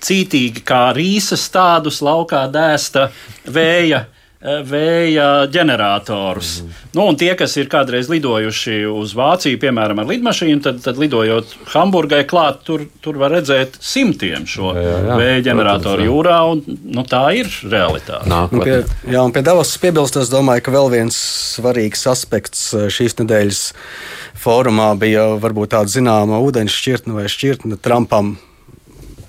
cītīgi 0.06 0.62
kā 0.67 0.84
rīsas 0.93 1.47
tādus 1.49 2.03
laukā 2.06 2.43
dēsta 2.53 3.08
vēja 3.49 4.03
vēja 4.43 5.27
ģeneratorus. 5.51 6.49
Mm. 6.62 6.79
Nu, 6.97 7.06
un 7.08 7.17
tie, 7.19 7.32
kas 7.39 7.56
ir 7.58 7.69
kādreiz 7.71 8.10
lidojuši 8.12 8.82
uz 8.91 9.13
Vāciju, 9.15 9.60
piemēram, 9.62 10.01
ar 10.03 10.10
lidmašīnu, 10.10 10.60
tad, 10.65 10.82
tad 10.84 10.99
lidojot 10.99 11.56
Hamburgai 11.71 12.23
klāt, 12.27 12.60
tur, 12.67 12.84
tur 13.03 13.19
var 13.21 13.32
redzēt 13.38 13.79
simtiem 13.79 14.47
šo 14.49 14.73
Jā, 14.75 14.84
jā, 15.08 15.17
vēja 15.21 15.45
ģeneratoru 15.47 16.08
jūrā. 16.10 16.38
Un, 16.51 16.63
nu, 16.67 17.06
tā 17.08 17.23
ir 17.39 17.49
realitāte. 17.63 18.27
Un 18.27 18.36
Nākotnē. 18.36 18.67
pie, 18.67 19.13
jā, 19.15 19.23
un 19.23 19.36
pie 19.36 19.45
Davos 19.47 19.73
piebilst, 19.79 20.19
es 20.19 20.32
domāju, 20.34 20.65
ka 20.67 20.75
vēl 20.75 20.91
viens 20.91 21.19
svarīgs 21.56 22.03
aspekts 22.12 22.71
eh, 22.75 22.89
šīs 22.93 23.21
nedēļas 23.23 23.65
fórumā 24.43 24.91
bija 24.99 25.32
varbūt 25.39 25.77
tāda 25.77 25.93
zināma 25.93 26.43
ūdens 26.43 26.75
šķirtne 26.75 27.15
vai 27.15 27.29
šķirtne 27.32 27.79
Trumpam. 27.79 28.36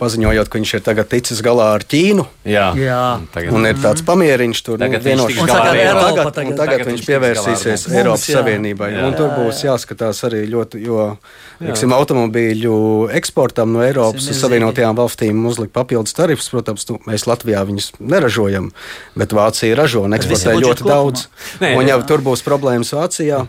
Paziņojot, 0.05 0.49
ka 0.53 0.59
viņš 0.61 0.73
ir 0.77 0.83
tagad 0.85 1.09
ticis 1.09 1.41
galā 1.45 1.71
ar 1.79 1.85
Ķīnu, 1.89 2.27
Jā, 2.45 2.67
Jā. 2.77 3.01
tagad. 3.33 3.53
un 3.57 3.65
ir 3.67 3.75
tāds 3.81 4.03
pamieriņš 4.05 4.61
tur 4.67 4.79
Tagad 4.79 5.01
viņš 5.01 5.09
vienošanās. 5.09 5.41
Un 5.41 5.77
Eiropu, 5.81 6.05
tagad, 6.05 6.35
tagad- 6.35 6.35
tagad 6.35 6.57
tagad 6.61 6.87
viņš 6.93 7.05
pievērsīsies 7.09 7.87
mums. 7.89 7.97
Eiropas 7.97 8.27
Jā. 8.29 8.37
Savienībai. 8.43 8.91
Jā. 8.93 9.07
Un 9.09 9.15
tur 9.17 9.31
būs 9.39 9.63
jāskatās 9.65 10.21
arī 10.29 10.43
ļoti, 10.53 10.83
jo 10.85 11.17
teiksim, 11.63 11.95
automobīļu 11.97 12.75
eksportam 13.17 13.73
no 13.73 13.81
Eiropas. 13.85 14.29
Savienotajām 14.35 14.97
valstīm 14.99 15.41
uzlikt 15.49 15.73
papildus 15.73 16.13
tarifus. 16.17 16.51
Protams, 16.53 16.85
tu, 16.85 16.99
mēs 17.09 17.25
Latvijā 17.27 17.65
viņus 17.65 17.93
neražojam, 18.01 18.71
bet 19.17 19.33
Vācija 19.33 19.75
ražo 19.79 20.03
un 20.05 20.13
eksportē 20.19 20.55
ļoti 20.61 20.83
kopumā. 20.85 20.93
daudz. 20.93 21.27
Nē, 21.61 21.77
un 21.79 21.87
jau 21.89 22.01
tur 22.07 22.19
būs 22.21 22.43
problēmas 22.45 22.93
Vācijā. 22.93 23.47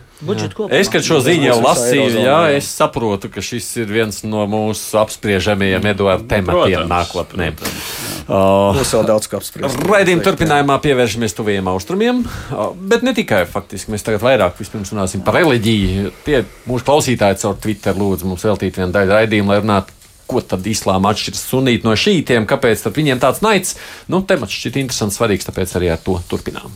Es, 0.70 0.88
kad 0.88 1.02
šo 1.04 1.20
ziņu 1.20 1.44
jau 1.50 1.58
lasīju, 1.60 2.24
jā, 2.24 2.56
es 2.56 2.64
saprotu, 2.72 3.28
ka 3.28 3.40
šis 3.44 3.66
ir 3.82 3.86
viens 3.92 4.22
no 4.24 4.46
mūsu 4.48 4.96
apspriežamajiem 4.96 5.84
Eduarda 5.92 6.24
tematiem 6.46 6.86
nākotnē. 6.90 7.50
Būs 8.26 8.94
vēl 8.96 9.04
daudz 9.06 9.28
kā 9.30 9.38
apspriest. 9.38 9.82
Raidījuma 9.86 10.24
turpinājumā 10.26 10.78
pievēršamies 10.82 11.36
tuviem 11.38 11.68
austrumiem, 11.70 12.24
bet 12.90 13.04
ne 13.06 13.12
tikai 13.16 13.44
faktiski. 13.50 13.92
Mēs 13.94 14.06
tagad 14.06 14.24
vairāk 14.24 14.58
vispirms 14.58 14.90
runāsim 14.94 15.22
par 15.26 15.38
reliģiju. 15.38 16.14
Tie 16.26 16.40
mūsu 16.66 16.88
klausītāji 16.88 17.42
caur 17.44 17.60
Twitter 17.62 17.98
lūdzu 17.98 18.30
mums 18.30 18.46
veltīt 18.48 18.80
vienu 18.80 18.94
daļu 18.96 19.14
raidījumu, 19.18 19.54
lai 19.54 19.60
runātu. 19.62 19.94
Ko 20.26 20.40
tad 20.42 20.64
islāma 20.66 21.12
atšķiras 21.14 21.44
sunīti 21.52 21.86
no 21.86 21.92
šītiem? 21.94 22.48
Kāpēc 22.50 22.82
viņiem 22.90 23.20
tāds 23.22 23.44
naids? 23.46 23.76
Nu, 24.10 24.24
temats 24.26 24.58
šķiet 24.58 24.80
interesants, 24.82 25.20
svarīgs, 25.20 25.46
tāpēc 25.46 25.76
arī 25.78 25.92
ar 25.94 26.02
to 26.02 26.18
turpinām. 26.26 26.74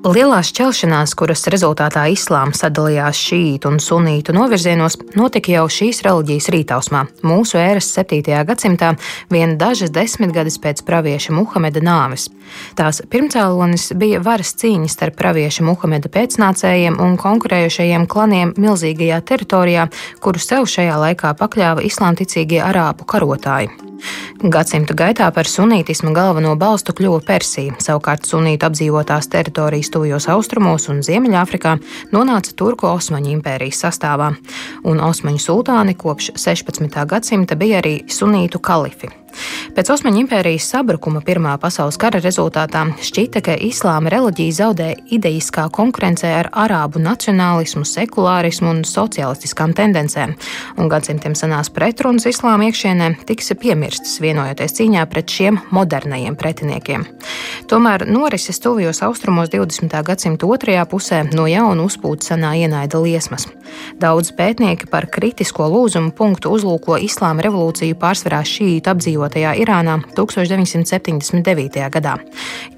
Lielās 0.00 0.48
šķelšanās, 0.48 1.12
kuras 1.12 1.42
rezultātā 1.52 2.06
islāms 2.08 2.62
sadalījās 2.62 3.18
šītu 3.20 3.68
un 3.68 3.74
sunītu 3.84 4.32
novirzienos, 4.32 4.96
notika 5.12 5.52
jau 5.52 5.66
šīs 5.68 6.00
reliģijas 6.06 6.46
rītausmā, 6.54 7.02
mūsu 7.20 7.58
ēras 7.60 7.90
7. 7.98 8.38
gadsimtā, 8.48 8.94
vien 9.28 9.58
dažas 9.60 9.92
desmitgades 9.92 10.56
pēc 10.62 10.80
pravieša 10.88 11.36
Muhameda 11.36 11.84
nāves. 11.84 12.30
Tās 12.80 13.02
pirmcēlonis 13.12 13.90
bija 14.00 14.22
varas 14.24 14.54
cīņas 14.62 14.96
starp 14.96 15.20
pravieša 15.20 15.68
Muhameda 15.68 16.08
pēcnācējiem 16.16 16.96
un 16.96 17.20
konkurējušajiem 17.20 18.08
klaniem 18.08 18.56
milzīgajā 18.56 19.20
teritorijā, 19.20 19.90
kuru 20.24 20.40
sev 20.40 20.64
šajā 20.64 20.96
laikā 21.04 21.36
pakļāva 21.44 21.84
islāmticīgie 21.92 22.64
arābu 22.64 23.04
karotāji. 23.04 23.89
Gadsimtu 24.40 24.94
gaitā 24.96 25.26
par 25.34 25.48
sunītismu 25.48 26.14
galveno 26.16 26.54
balstu 26.60 26.94
kļuva 26.96 27.20
Persija, 27.26 27.76
savukārt 27.82 28.24
sunītu 28.28 28.68
apdzīvotās 28.68 29.28
teritorijas 29.32 29.92
tuvajos 29.92 30.28
austrumos 30.32 30.88
un 30.92 31.02
Ziemeļāfrikā 31.04 31.76
nonāca 32.14 32.56
Turku 32.56 32.88
Osmaņu 32.90 33.34
impērijas 33.36 33.84
sastāvā, 33.84 34.32
un 34.88 35.02
Osmaņu 35.04 35.44
sultāni 35.44 35.96
kopš 35.98 36.32
16. 36.40 37.00
gadsimta 37.10 37.58
bija 37.60 37.82
arī 37.84 37.98
sunītu 38.08 38.62
kalifi. 38.64 39.12
Pēc 39.76 39.90
Osmaņu 39.94 40.24
impērijas 40.24 40.66
sabrukuma 40.72 41.22
Pirmā 41.24 41.52
pasaules 41.62 41.98
kara 42.00 42.20
rezultātā 42.22 42.82
šķita, 43.04 43.42
ka 43.46 43.54
islāma 43.54 44.10
reliģija 44.12 44.56
zaudē 44.56 44.88
idejiskā 45.14 45.68
konkurencē 45.74 46.32
ar 46.40 46.50
arābu 46.64 47.02
nacionālismu, 47.02 47.84
sekulārismu 47.86 48.72
un 48.72 48.82
socialistiskām 48.88 49.74
tendencēm, 49.76 50.34
un 50.78 50.90
gadsimtiem 50.90 51.36
senās 51.38 51.70
pretrunas 51.74 52.26
islāma 52.30 52.68
iekšienē 52.68 53.12
tiks 53.28 53.54
piemirstas, 53.60 54.18
vienojoties 54.22 54.76
cīņā 54.80 55.06
pret 55.10 55.30
šiem 55.30 55.60
modernajiem 55.74 56.36
pretiniekiem. 56.40 57.06
Tomēr 57.70 58.06
norises 58.10 58.58
tuvajos 58.62 59.02
austrumos 59.06 59.52
20. 59.52 59.94
gadsimta 60.06 60.48
otrajā 60.50 60.84
pusē 60.90 61.22
no 61.30 61.46
jauna 61.50 61.86
uzpūta 61.86 62.32
senā 62.32 62.56
ienaida 62.58 62.98
liesmas. 63.02 63.46
Daudz 64.00 64.32
pētnieki 64.34 64.88
par 64.90 65.06
kritisko 65.12 65.68
lūzumu 65.70 66.10
punktu 66.16 66.50
uzlūko 66.54 66.98
islāma 67.04 67.44
revolūciju 67.46 67.98
pārsvarā 68.00 68.42
šīta 68.46 68.94
apdzīvotajā 69.20 69.52
Irānā 69.60 70.00
1979. 70.16 71.90
gadā. 71.92 72.16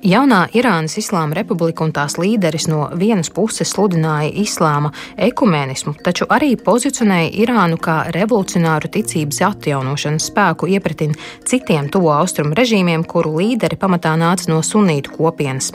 Jaunā 0.02 0.48
Irānas 0.54 0.96
Islāma 0.98 1.36
republika 1.38 1.84
un 1.84 1.92
tās 1.92 2.18
līderis 2.18 2.66
no 2.68 2.88
vienas 2.98 3.30
puses 3.30 3.70
sludināja 3.70 4.32
islāma 4.42 4.90
ekumenismu, 5.16 5.94
taču 6.02 6.26
arī 6.28 6.56
pozicionēja 6.56 7.30
Irānu 7.44 7.78
kā 7.78 8.10
revolucionāru 8.14 8.90
ticības 8.90 9.40
atjaunošanas 9.52 10.26
spēku 10.32 10.66
iepratin 10.74 11.14
citiem 11.46 11.88
tuvo 11.88 12.10
austrumu 12.16 12.56
režīmiem, 12.58 13.04
kuru 13.04 13.36
līderi 13.38 13.78
pamatā 13.78 14.16
nāca 14.18 14.50
no 14.50 14.60
sunītu 14.62 15.14
kopienas. 15.16 15.70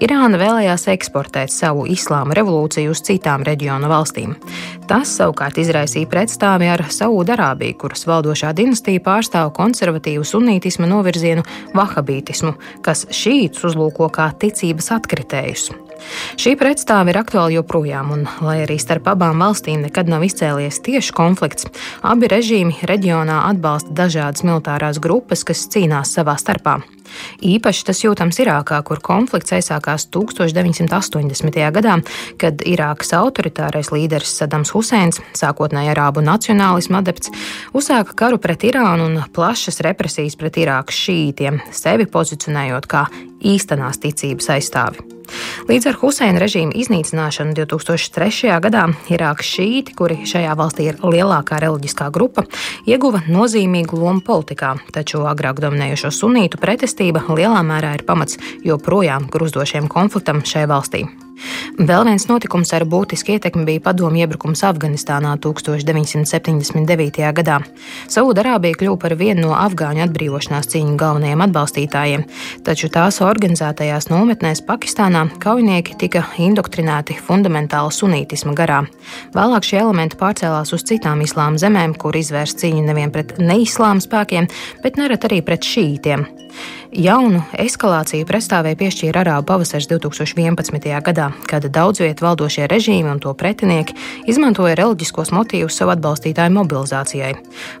Irāna 0.00 0.40
vēlējās 0.40 0.88
eksportēt 0.94 1.52
savu 1.52 1.86
islāma 1.92 2.36
revolūciju 2.36 2.94
uz 2.94 3.04
citām 3.04 3.44
reģionu 3.44 3.90
valstīm. 3.92 4.36
Tas 4.86 5.10
savukārt 5.18 5.58
izraisīja 5.58 6.08
pretstāvi 6.08 6.68
ar 6.70 6.84
Saūdarābiju, 6.94 7.76
kuras 7.80 8.06
valdošā 8.06 8.52
dinastija 8.56 9.02
pārstāv 9.02 9.50
konservatīvu 9.56 10.05
konservatīvu 10.06 10.24
sunītisma 10.24 10.86
novirzienu 10.86 11.42
vahabītismu, 11.74 12.54
kas 12.82 13.06
šīts 13.10 13.64
uzlūko 13.66 14.08
kā 14.10 14.30
ticības 14.38 14.92
atkritējus. 14.94 15.72
Šī 16.36 16.54
pretstāve 16.60 17.10
ir 17.10 17.18
aktuāla 17.18 17.56
joprojām, 17.56 18.12
un, 18.12 18.26
lai 18.44 18.62
arī 18.66 18.78
starp 18.78 19.08
abām 19.08 19.40
valstīm 19.40 19.82
nekad 19.82 20.08
nav 20.08 20.22
izcēlies 20.22 20.82
tieši 20.84 21.14
konflikts, 21.16 21.66
abi 22.02 22.28
režīmi 22.28 22.86
reģionā 22.86 23.46
atbalsta 23.50 23.90
dažādas 23.96 24.44
militārās 24.44 25.00
grupas, 25.00 25.42
kas 25.42 25.66
cīnās 25.72 26.12
savā 26.14 26.36
starpā. 26.38 26.82
Īpaši 27.44 27.84
tas 27.88 28.02
jūtams 28.04 28.38
Irākā, 28.42 28.78
kur 28.86 29.00
konflikts 29.04 29.54
aizsākās 29.56 30.08
1980. 30.14 31.58
gadā, 31.76 31.98
kad 32.40 32.62
Irākas 32.66 33.12
autoritārais 33.16 33.92
līderis 33.92 34.36
Sadams 34.40 34.72
Huseins, 34.76 35.20
sākotnēji 35.36 35.92
arābu 35.94 36.24
nacionālismu 36.24 37.00
adepts, 37.00 37.32
uzsāka 37.76 38.16
karu 38.16 38.40
pret 38.42 38.64
Irānu 38.68 39.10
un 39.10 39.20
plašas 39.32 39.82
represijas 39.86 40.38
pret 40.38 40.60
Irākas 40.62 41.02
šītiem, 41.06 41.60
sevi 41.74 42.08
pozicionējot 42.08 42.88
kā 42.90 43.06
īstenās 43.44 44.00
ticības 44.02 44.56
aizstāvi. 44.56 45.15
Līdz 45.66 45.90
ar 45.90 45.98
Huseina 46.00 46.40
režīma 46.42 46.76
iznīcināšanu 46.78 47.56
2003. 47.58 48.52
gadā 48.62 48.86
Irākas 49.12 49.50
šīti, 49.56 49.96
kuri 49.98 50.20
šajā 50.28 50.54
valstī 50.58 50.90
ir 50.92 51.02
lielākā 51.02 51.58
reliģiskā 51.62 52.08
grupa, 52.14 52.46
ieguva 52.86 53.24
nozīmīgu 53.26 53.98
lomu 54.00 54.22
politikā, 54.26 54.76
taču 54.94 55.26
agrāk 55.26 55.60
dominējošo 55.64 56.14
sunītu 56.14 56.62
pretestība 56.62 57.24
lielā 57.28 57.62
mērā 57.66 57.96
ir 57.98 58.06
pamats 58.08 58.38
joprojām 58.66 59.30
gruzdošiem 59.32 59.90
konfliktam 59.92 60.44
šajā 60.46 60.70
valstī. 60.70 61.06
Vēl 61.76 62.06
viens 62.08 62.24
notikums 62.30 62.70
ar 62.72 62.86
būtisku 62.88 63.34
ietekmi 63.34 63.66
bija 63.68 63.82
padomju 63.84 64.24
iebrukums 64.24 64.62
Afganistānā 64.64 65.34
1979. 65.44 67.20
gadā. 67.36 67.58
Saudārābija 68.08 68.78
kļuva 68.80 68.96
par 69.02 69.14
vienu 69.20 69.48
no 69.48 69.52
afgāņu 69.58 70.06
atbrīvošanās 70.06 70.70
cīņu 70.72 70.96
galvenajiem 71.00 71.44
atbalstītājiem, 71.46 72.24
taču 72.64 72.88
tās 72.92 73.20
organizētajās 73.24 74.08
nometnēs 74.08 74.64
Pakistānā 74.66 75.26
kaujinieki 75.42 75.98
tika 76.00 76.24
indoktrinēti 76.40 77.18
fundamentāla 77.20 77.92
sunītisma 77.92 78.56
garā. 78.56 78.80
Vēlāk 79.36 79.68
šie 79.68 79.82
elementi 79.82 80.16
pārcēlās 80.20 80.72
uz 80.72 80.86
citām 80.88 81.20
islāma 81.26 81.60
zemēm, 81.60 81.98
kur 82.00 82.16
izvērst 82.16 82.64
cīņu 82.64 82.88
nevien 82.88 83.12
pret 83.12 83.36
neislāma 83.42 84.00
spēkiem, 84.00 84.48
bet 84.82 84.96
nereti 84.96 85.28
arī 85.28 85.44
pret 85.44 85.68
šītiem. 85.68 86.24
Jaunu 86.96 87.42
eskalāciju 87.60 88.24
prestāvēja 88.24 88.78
piešķīra 88.80 89.20
Arābu 89.20 89.44
pavasaris 89.50 89.84
2011. 89.90 90.86
gadā, 91.04 91.26
kad 91.44 91.66
daudz 91.68 92.00
vietu 92.00 92.24
valdošie 92.24 92.64
režīmi 92.72 93.10
un 93.12 93.20
to 93.20 93.34
pretinieki 93.36 93.92
izmantoja 94.32 94.78
reliģiskos 94.80 95.28
motīvus 95.36 95.76
savu 95.76 95.92
atbalstītāju 95.92 96.54
mobilizācijai. 96.56 97.34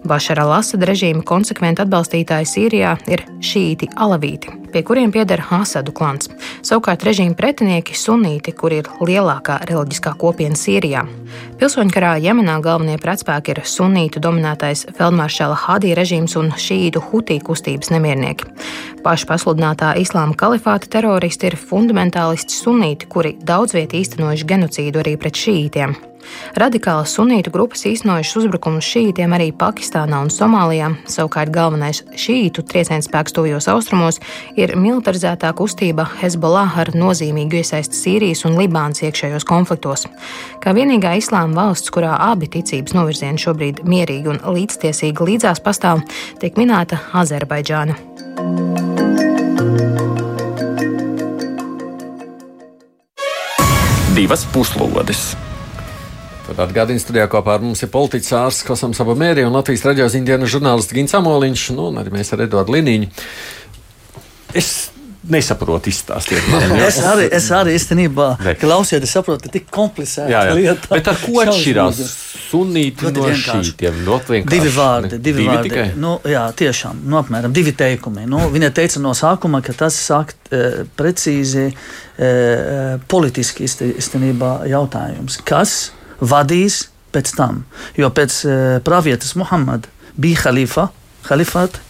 Bašara 0.04 0.44
Lasada 0.50 0.90
režīma 0.90 1.24
konsekventi 1.24 1.86
atbalstītāji 1.86 2.50
Sīrijā 2.50 2.92
ir 3.08 3.24
šīti 3.40 3.88
alavīti, 3.96 4.52
pie 4.74 4.84
kuriem 4.84 5.14
pieder 5.14 5.40
Asadu 5.48 5.96
klans. 5.96 6.28
Savukārt 6.60 7.08
režīma 7.08 7.38
pretinieki 7.40 7.96
sunīti, 7.96 8.52
kur 8.52 8.76
ir 8.76 8.90
lielākā 9.00 9.62
reliģiskā 9.70 10.12
kopiena 10.20 10.60
Sīrijā. 10.60 11.06
Pilsoņkarā 11.56 12.18
Jemenā 12.20 12.58
galvenie 12.60 12.98
pretspēki 13.00 13.54
ir 13.54 13.62
sunītu 13.64 14.20
dominētais 14.20 14.84
Feldmaršala 14.98 15.56
Hadī 15.64 15.94
režīms 15.96 16.36
un 16.36 16.52
šīdu 16.52 17.00
hutī 17.08 17.40
kustības 17.40 17.88
nemiernieki. 17.96 18.52
Paši 19.06 19.26
pasludinātā 19.30 19.92
islāma 20.02 20.34
kalifāta 20.34 20.88
teroristi 20.90 21.46
ir 21.46 21.54
fundamentālisti 21.54 22.56
sunīti, 22.58 23.06
kuri 23.06 23.36
daudz 23.38 23.76
vietī 23.76 24.00
īstenojuši 24.02 24.46
genocīdu 24.50 24.98
arī 24.98 25.12
pret 25.20 25.38
šītiem. 25.38 25.94
Radikālas 26.58 27.12
sunītu 27.14 27.52
grupas 27.54 27.84
īstenojušas 27.86 28.40
uzbrukumus 28.40 28.88
šītiem 28.90 29.36
arī 29.36 29.52
Pakistānā 29.54 30.24
un 30.24 30.32
Somālijā. 30.34 30.88
Savukārt 31.06 31.52
galvenais 31.54 32.02
šītu 32.18 32.64
trieciens 32.66 33.06
spēks 33.06 33.36
tuvajos 33.36 33.70
austrumos 33.70 34.18
ir 34.58 34.74
militarizētā 34.74 35.52
kustība 35.54 36.08
Hezbollah 36.18 36.74
ar 36.82 36.90
nozīmīgu 36.98 37.60
iesaisti 37.60 38.00
Sīrijas 38.00 38.42
un 38.50 38.58
Libānas 38.58 39.06
iekšējos 39.06 39.46
konfliktos. 39.46 40.08
Kā 40.66 40.74
vienīgā 40.74 41.14
islāma 41.20 41.62
valsts, 41.62 41.94
kurā 41.94 42.18
abi 42.26 42.50
ticības 42.58 42.98
novirzieni 42.98 43.46
šobrīd 43.46 43.86
mierīgi 43.86 44.34
un 44.34 44.42
līdztiesīgi 44.58 45.30
līdzās 45.30 45.62
pastāv, 45.62 46.02
tiek 46.42 46.58
minēta 46.58 47.04
Azerbaidžāna. 47.14 48.95
Divas 54.16 54.46
puslodes. 54.48 55.34
Tad 56.46 56.60
atgādījums 56.64 57.02
studijā 57.04 57.26
kopā 57.28 57.58
ar 57.58 57.64
mums 57.66 57.82
ir 57.84 57.90
politiķis 57.92 58.32
ārsts 58.38 58.64
Kosams 58.64 59.02
Abamēri 59.04 59.44
un 59.44 59.52
Latvijas 59.52 59.84
radio 59.84 60.06
ziņdienas 60.08 60.54
žurnālists 60.54 60.94
Gins 60.96 61.12
Amoliņš, 61.18 61.64
nu, 61.76 61.90
un 61.90 62.00
arī 62.00 62.14
mēs 62.14 62.32
ar 62.32 62.46
Eduardu 62.46 62.72
Liniņu. 62.72 63.10
Es 64.56 64.70
nesaprotu 65.30 65.90
izstāstīt. 65.90 66.44
Es 66.86 66.98
arī, 67.02 67.26
es 67.34 67.46
arī 67.54 67.74
īstenībā 67.76 68.28
klausījos, 68.60 69.10
saprotu, 69.10 69.46
ka 69.46 69.52
tik 69.56 69.68
komplicēta 69.74 70.54
lieta. 70.54 70.90
Bet 70.92 71.08
ar 71.10 71.18
ko 71.20 71.40
atšķirās 71.42 72.00
sunīti 72.46 73.10
no 73.10 73.28
šītiem? 73.40 74.02
No 74.06 74.18
divi 74.26 74.72
vārdi, 74.74 75.18
divi, 75.18 75.40
divi 75.42 75.46
vārdi. 75.48 75.70
Tikai? 75.70 75.86
Nu, 76.00 76.16
jā, 76.30 76.44
tiešām, 76.58 77.02
nu, 77.06 77.18
apmēram 77.20 77.54
divi 77.56 77.74
teikumi. 77.76 78.26
Nu, 78.30 78.44
viņa 78.52 78.70
teica 78.76 79.02
no 79.02 79.14
sākuma, 79.18 79.62
ka 79.66 79.74
tas 79.76 79.98
sāk 79.98 80.34
e, 80.50 80.62
precīzi 80.98 81.66
e, 81.70 82.30
politiski 83.10 83.66
īstenībā 83.66 84.52
jautājums. 84.70 85.40
Kas 85.46 85.76
vadīs 86.20 86.84
pēc 87.14 87.34
tam? 87.38 87.64
Jo 87.98 88.12
pēc 88.14 88.38
e, 88.44 88.60
pravietas 88.86 89.34
Muhammada 89.40 89.90
bija 90.16 90.46
halifa, 90.46 90.90
halifāta 91.26 91.85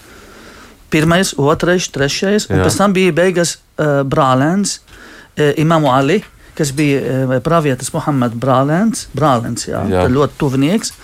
pirmais, 0.91 1.35
otrais, 1.39 1.89
trešais, 1.93 2.49
un 2.51 2.61
Jā. 2.61 2.67
pēc 2.67 2.79
tam 2.79 2.95
bija 2.97 3.15
beigas 3.17 3.57
uh, 3.57 4.03
brālēns 4.07 4.79
uh, 4.81 5.53
Imamu 5.61 5.93
Ali. 5.93 6.23
Kas 6.57 6.71
bija 6.73 7.01
uh, 7.01 7.35
pravietis 7.45 7.93
Muhammed 7.93 8.39
Brālēns, 8.41 9.11
Brālēns 9.17 9.67
jā, 9.69 9.83
jā. 9.93 10.07
ļoti 10.09 10.39
tuvinieks, 10.41 10.95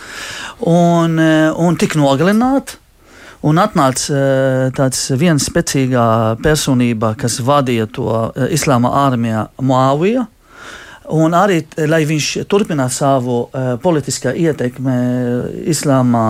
un, 0.70 1.18
uh, 1.20 1.50
un 1.60 1.76
tika 1.80 2.00
nogalināts. 2.00 2.78
Un 3.42 3.58
atnāca 3.58 4.14
tāds 4.70 5.00
viens 5.18 5.42
spēcīgā 5.48 6.04
personība, 6.44 7.08
kas 7.18 7.40
vadīja 7.42 7.88
to 7.90 8.06
islāma 8.54 8.92
armijā, 9.00 9.48
Muavija. 9.58 10.28
Un 11.12 11.34
arī, 11.36 11.58
lai 11.90 12.02
viņš 12.08 12.28
turpinātu 12.48 12.96
savu 12.96 13.38
uh, 13.44 13.74
politiskā 13.82 14.32
ietekmi 14.32 14.94
islāma 15.68 16.22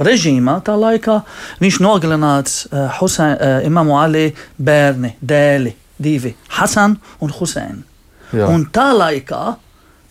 režīmā, 0.00 0.56
tā 0.64 0.76
laikā, 0.80 1.18
viņš 1.60 1.80
nogalināts 1.84 2.62
uh, 2.70 2.86
Husein, 2.96 3.36
uh, 3.36 3.60
Imamu 3.66 3.98
Ali 4.00 4.30
bērni, 4.56 5.16
dēli, 5.20 5.74
divi- 6.00 6.32
Hasan 6.56 6.96
un 7.20 7.36
Husein. 7.36 7.84
Jā. 8.32 8.48
Un 8.48 8.66
tā 8.72 8.88
laikā 8.96 9.42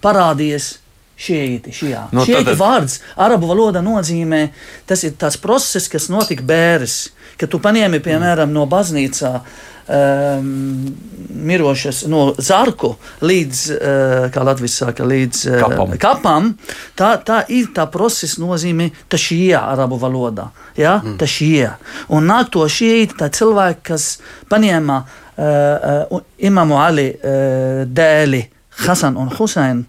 parādījās 0.06 0.76
šīti, 1.16 1.74
šajā. 1.74 2.08
No, 2.14 2.26
šīti 2.28 2.52
tad... 2.52 2.58
vārds 2.60 3.00
arabu 3.26 3.50
valodā 3.50 3.82
nozīmē, 3.84 4.50
tas 4.88 5.04
ir 5.08 5.16
tāds 5.20 5.40
process, 5.42 5.90
kas 5.92 6.10
notika 6.12 6.44
bērns, 6.46 6.98
kad 7.40 7.52
tu 7.52 7.62
paņēmi, 7.64 8.02
piemēram, 8.04 8.52
no 8.54 8.66
baznīcā 8.70 9.40
um, 9.88 10.96
mirošas 11.30 12.04
no 12.12 12.28
zarku 12.38 12.96
līdz, 13.22 13.64
uh, 13.72 14.28
kā 14.34 14.44
Latvijas 14.46 14.80
saka, 14.82 15.06
līdz 15.06 15.44
uh, 15.50 15.60
kapam. 15.64 15.96
kapam. 16.02 16.52
Tā, 16.98 17.16
tā 17.26 17.42
ir 17.54 17.72
tā 17.76 17.88
procesa 17.92 18.42
nozīme, 18.44 18.92
šie 19.16 19.56
arabu 19.58 20.00
valodā. 20.02 20.50
Ja? 20.78 20.98
Mm. 21.04 21.20
Šie. 21.36 21.70
Un 22.14 22.28
nāk 22.30 22.52
to 22.54 22.66
šie 22.70 23.06
tā 23.18 23.30
cilvēki, 23.34 23.82
kas 23.92 24.10
paņēma 24.52 25.00
uh, 25.02 26.10
uh, 26.12 26.24
imamu 26.38 26.80
Ali 26.82 27.10
uh, 27.12 27.84
dēli 27.88 28.44
Hasan 28.86 29.18
un 29.18 29.32
Husein 29.38 29.86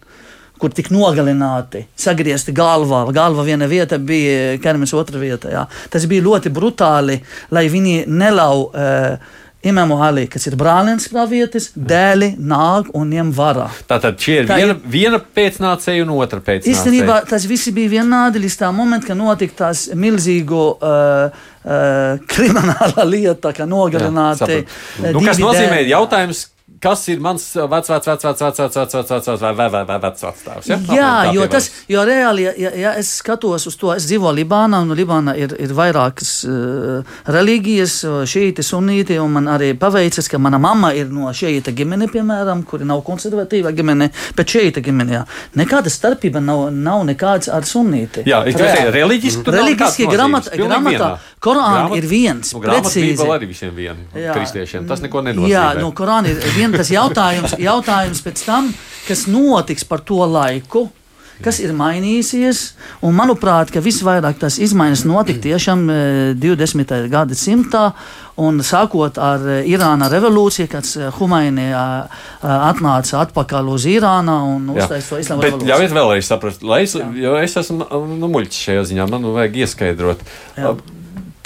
kur 0.60 0.72
tika 0.72 0.94
nogalināti, 0.94 1.82
sagriezti 2.00 2.54
galvā. 2.56 3.02
Galva 3.12 3.44
viena 3.44 3.68
vieta 3.68 3.98
bija, 4.00 4.56
ķermenis 4.62 4.94
otra 4.96 5.20
vieta. 5.20 5.50
Jā. 5.52 5.66
Tas 5.92 6.06
bija 6.08 6.24
ļoti 6.24 6.52
brutāli, 6.54 7.18
lai 7.52 7.66
viņi 7.72 8.06
nelau. 8.08 8.70
Uh, 8.70 9.42
Imāmu 9.66 9.98
Ali, 10.04 10.26
kas 10.30 10.46
ir 10.46 10.56
brālēns 10.58 11.08
pravietis, 11.10 11.70
dēli 11.74 12.32
nāk 12.38 12.92
un 12.96 13.10
ņem 13.14 13.32
varā. 13.36 13.66
Tātad 13.90 14.18
šī 14.22 14.38
ir 14.40 14.48
tā 14.50 14.58
viena, 14.60 14.76
ir 14.76 14.92
viena 14.96 15.20
pēcnācēja 15.20 16.06
un 16.06 16.14
otra 16.16 16.40
pēcnācēja. 16.40 16.74
Īstenībā 16.74 17.20
tas 17.30 17.46
visi 17.50 17.74
bija 17.76 17.96
vienādi 17.98 18.42
līdz 18.44 18.58
tā 18.62 18.72
momenta, 18.74 19.10
kad 19.10 19.18
notika 19.18 19.58
tās 19.64 19.86
milzīgo 19.98 20.64
uh, 20.76 21.46
uh, 21.66 22.26
krimināla 22.30 23.06
lieta, 23.14 23.54
ka 23.56 23.68
nogalināti. 23.68 24.62
Jā, 24.62 25.12
nu, 25.12 25.24
kas 25.26 25.42
nozīmē 25.42 25.82
jautājums, 25.88 26.46
kas 26.80 27.06
ir 27.08 27.20
mans 27.24 27.44
vecs, 27.56 27.88
vecs, 27.90 28.08
vecs, 28.08 28.24
vecs, 28.24 28.42
vecs, 28.42 28.60
vecs, 28.60 28.76
vecs, 28.76 29.10
vecs, 29.10 29.28
vecs, 29.28 29.42
vai, 29.42 29.68
vai, 29.70 29.82
vai, 29.88 29.98
vecs 30.02 30.24
vecāks. 30.26 30.68
Ja? 30.68 30.78
Jā, 30.92 31.12
jo, 31.34 31.46
tas, 31.50 31.70
jo 31.88 32.02
reāli, 32.06 32.46
ja, 32.60 32.72
ja, 32.76 32.92
es 33.00 33.14
skatos 33.20 33.66
uz 33.70 33.78
to, 33.80 33.92
es 33.94 34.06
dzīvoju 34.10 34.36
Libānā, 34.36 34.82
un 34.84 34.92
Libānā 34.98 35.36
ir, 35.40 35.54
ir 35.62 35.72
vairākas 35.76 36.32
uh, 36.48 37.16
reliģijas, 37.32 37.96
šīti, 38.28 38.64
sunīti, 38.66 39.16
un 39.22 39.32
man 39.38 39.48
arī 39.54 39.72
paveicas, 39.78 40.28
ka 40.32 40.40
mana 40.42 40.60
mamma 40.62 40.92
ir 40.96 41.08
no 41.12 41.32
šīta 41.32 41.72
ģimene, 41.76 42.10
piemēram, 42.12 42.64
kuri 42.68 42.88
nav 42.88 43.00
konservatīva 43.06 43.72
ģimene, 43.76 44.10
bet 44.36 44.56
šīta 44.56 44.84
ģimene, 44.84 45.16
jā. 45.20 45.24
Nekāda 45.56 45.92
starpība 45.92 46.44
nav, 46.44 46.68
nav 46.74 47.06
nekāds 47.08 47.50
ar 47.52 47.66
sunīti. 47.68 48.26
Jā, 48.28 48.42
ir 48.44 48.58
tikai 48.58 48.90
reliģiski. 48.94 49.56
Reliģiski 49.56 50.10
grāmatā, 50.12 50.52
grāmatā 50.60 51.10
Korāna 51.46 51.94
ir 51.94 52.06
viens. 52.10 52.48
Nu, 52.56 52.60
precīzi. 52.64 53.22
arī 53.30 53.46
visiem 53.50 53.74
vien, 53.76 53.98
kristiešiem. 54.12 54.86
Tas 54.88 55.02
neko 55.04 55.22
nenozīmē. 55.22 55.50
Jā, 55.52 55.66
no 55.78 55.92
Korāna 55.96 56.32
ir 56.32 56.40
viens 56.56 56.65
tas 56.74 56.90
jautājums, 56.90 57.56
jautājums 57.60 58.22
pēc 58.26 58.44
tam, 58.48 58.70
kas 59.06 59.26
notiks 59.30 59.86
par 59.86 60.02
to 60.06 60.24
laiku 60.26 60.88
kas 61.44 61.58
ir 61.60 61.72
mainījusies. 61.76 62.62
Un, 63.04 63.14
manuprāt, 63.16 63.70
ka 63.74 63.82
visvairāk 63.84 64.38
tas 64.40 64.58
izmaiņas 64.62 65.04
notika 65.08 65.42
tiešām 65.46 65.84
20. 66.40 66.94
E, 66.96 67.10
gadsimtā. 67.12 67.84
Un 68.40 68.60
sākot 68.64 69.16
ar 69.22 69.44
e, 69.48 69.58
Irāna 69.72 70.10
revolūciju, 70.12 70.68
kad 70.72 70.88
e, 70.96 71.10
Humaini 71.18 71.68
atnāca 71.76 73.22
atpakaļ 73.24 73.72
uz 73.72 73.88
Irānu 73.90 74.36
un 74.56 74.74
uztaisīja 74.74 75.08
to 75.08 75.22
islāma 75.22 75.46
revolūciju. 75.46 75.72
Ļaujiet 75.72 75.96
vēlreiz 75.96 76.30
saprast, 76.32 76.66
lai 76.66 76.82
es, 76.86 76.96
jo 76.96 77.36
es 77.40 77.56
esmu 77.62 77.88
nu, 78.16 78.30
muļķis 78.32 78.68
šajā 78.68 78.86
ziņā, 78.92 79.08
man 79.12 79.32
vajag 79.36 79.64
ieskaidrot. 79.64 80.24
Jā. 80.56 80.76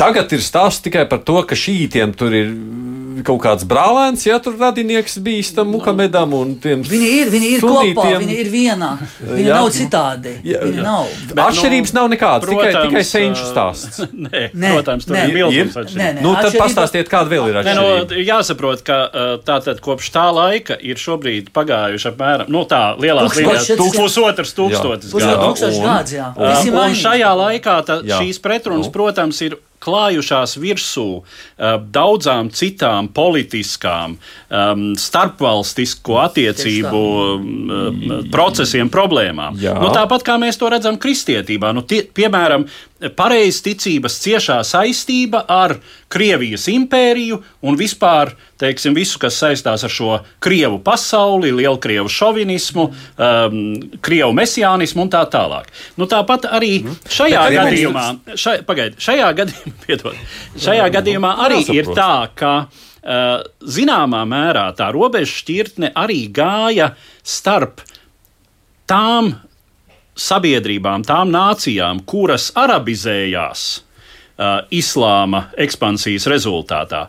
Tagad 0.00 0.32
ir 0.32 0.40
stāsts 0.40 0.80
tikai 0.86 1.04
par 1.10 1.20
to, 1.26 1.36
ka 1.44 1.58
šītiem 1.58 2.14
tur 2.16 2.34
ir 2.34 2.54
kaut 3.26 3.40
kāds 3.44 3.66
brālēns, 3.68 4.24
ja 4.26 4.38
tur 4.42 4.56
radinieks 4.60 5.18
bijis 5.24 5.52
tam 5.56 5.70
Muhamedam 5.74 6.34
un 6.36 6.54
tiem 6.62 6.82
viņi 6.86 7.10
ir, 7.20 7.30
viņi 7.32 7.50
ir 7.56 7.64
sunītiem. 7.64 7.96
kopā, 7.96 8.18
viņi 8.22 8.36
ir 8.42 8.50
vienā. 8.52 8.90
Viņi 9.20 9.46
jā. 9.46 9.58
nav 9.58 9.68
citādi. 9.74 10.34
Jā, 10.46 10.62
viņi 10.64 10.80
jā. 10.80 10.84
nav. 10.86 11.12
Bet, 11.30 11.42
Atšķirības 11.44 11.94
nu, 11.94 11.98
nav 12.00 12.10
nekādas, 12.14 12.48
protams, 12.48 12.68
tikai, 12.68 12.84
tikai 12.88 13.04
senču 13.08 13.46
stāsts. 13.48 14.02
Nē, 14.30 14.42
nē, 14.52 14.72
protams, 14.76 15.06
tur 15.08 15.16
nē, 15.16 15.24
ir 15.28 15.36
milzīgs 15.38 15.78
atšķirības. 15.80 16.24
Nu, 16.24 16.34
tad 16.36 16.58
pastāstiet, 16.60 17.10
kāda 17.12 17.32
vēl 17.32 17.50
ir 17.52 17.60
atšķirība. 17.62 18.04
Nu, 18.10 18.20
jāsaprot, 18.26 18.84
ka 18.86 18.98
tātad 19.46 19.80
kopš 19.84 20.12
tā 20.14 20.26
laika 20.34 20.76
ir 20.76 21.00
šobrīd 21.00 21.50
pagājuši 21.56 22.10
apmēram, 22.12 22.52
nu 22.52 22.64
tā, 22.68 22.82
lielās 23.00 23.38
līnijās, 23.38 23.70
pusotrs 23.96 24.54
tūkstotis 24.58 25.14
gadu. 25.16 26.28
Un 26.40 26.96
šajā 26.98 27.32
laikā 27.44 27.80
šīs 28.04 28.40
pretrunas, 28.42 28.88
nu. 28.88 28.94
protams, 28.94 29.40
ir 29.46 29.58
klājušās 29.80 30.56
virsū 30.60 31.06
uh, 31.20 31.24
daudzām 31.92 32.50
citām 32.54 33.08
politiskām, 33.16 34.16
um, 34.16 34.84
starpvalstisko 35.00 36.20
attiecību 36.26 37.00
um, 37.00 38.14
procesiem, 38.32 38.92
problēmām. 38.92 39.58
Jā. 39.60 39.76
Nu, 39.80 39.90
tāpat 39.94 40.26
kā 40.26 40.36
mēs 40.40 40.60
to 40.60 40.70
redzam 40.72 41.00
kristietībā, 41.00 41.72
nu, 41.76 41.84
tie, 41.86 42.02
piemēram, 42.04 42.68
pareizticības 43.16 44.18
ciešā 44.20 44.60
saistība 44.66 45.44
ar 45.48 45.78
Krievijas 46.10 46.66
impēriju 46.68 47.38
un 47.64 47.78
vispār 47.78 48.34
teiksim, 48.60 48.94
visu, 48.96 49.18
kas 49.22 49.38
saistās 49.40 49.84
ar 49.86 49.92
šo 49.92 50.18
krievu 50.42 50.80
pasauli, 50.84 51.52
lielkrievu 51.54 52.10
šovinismu, 52.12 52.86
um, 52.90 53.58
krievu 54.04 54.34
mesiānismu 54.36 55.06
un 55.06 55.12
tā 55.12 55.22
tālāk. 55.32 55.70
Nu, 55.96 56.08
tāpat 56.10 56.48
arī 56.50 56.72
nu, 56.84 56.96
šajā 57.08 57.46
Bet 57.46 57.56
gadījumā, 57.56 58.06
šai, 58.34 58.56
pagaid, 58.68 58.98
šajā 59.00 59.32
gadījumā, 59.40 59.76
piedod, 59.86 60.24
šajā 60.60 60.88
gadījumā 60.98 61.34
arī 61.46 61.62
ir 61.78 61.92
tā, 61.96 62.14
ka 62.36 62.54
uh, 62.66 63.28
zināmā 63.64 64.24
mērā 64.28 64.66
tā 64.76 64.90
robeža 64.94 65.32
šķirtne 65.40 65.94
arī 65.96 66.24
gāja 66.34 66.92
starp 67.24 67.84
tām 68.90 69.32
sabiedrībām, 70.20 71.04
tām 71.08 71.32
nācijām, 71.32 72.04
kuras 72.08 72.50
arabizējās 72.58 73.64
uh, 73.80 74.62
islāma 74.74 75.46
ekspansijas 75.60 76.28
rezultātā, 76.30 77.06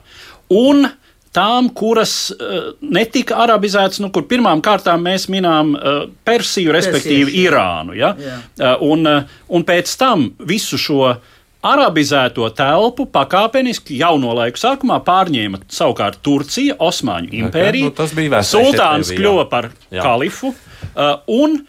un 0.56 0.88
tām, 1.36 1.70
kuras 1.76 2.16
uh, 2.32 2.72
netika 2.82 3.40
arabizētas, 3.46 4.02
nu, 4.04 4.12
kur 4.14 4.28
pirmām 4.30 4.64
kārtām 4.64 5.04
mēs 5.08 5.28
minām 5.32 5.76
uh, 5.76 6.02
Persiju, 6.28 6.74
respektīvi 6.76 7.30
Persieši, 7.30 7.46
Irānu. 7.48 8.00
Ja? 8.00 8.16
Uh, 8.16 8.74
un, 8.92 9.08
uh, 9.08 9.38
un 9.52 9.68
pēc 9.68 9.96
tam 10.00 10.28
visu 10.48 10.80
šo 10.82 11.14
arabizēto 11.62 12.48
telpu 12.58 13.06
pakāpeniski 13.14 14.00
jau 14.00 14.16
no 14.22 14.34
laika 14.34 14.58
sākumā 14.58 14.98
pārņēma 15.06 15.62
savukārt 15.72 16.18
Turcija, 16.26 16.80
Osmaņu 16.82 17.36
impērija. 17.44 17.92
Okay, 17.92 18.32
nu, 18.32 18.42
Sultāns 18.48 19.14
kļuva 19.14 19.46
par 19.52 19.70
jā. 19.94 20.02
kalifu. 20.02 20.56
Uh, 20.92 21.20
un 21.30 21.62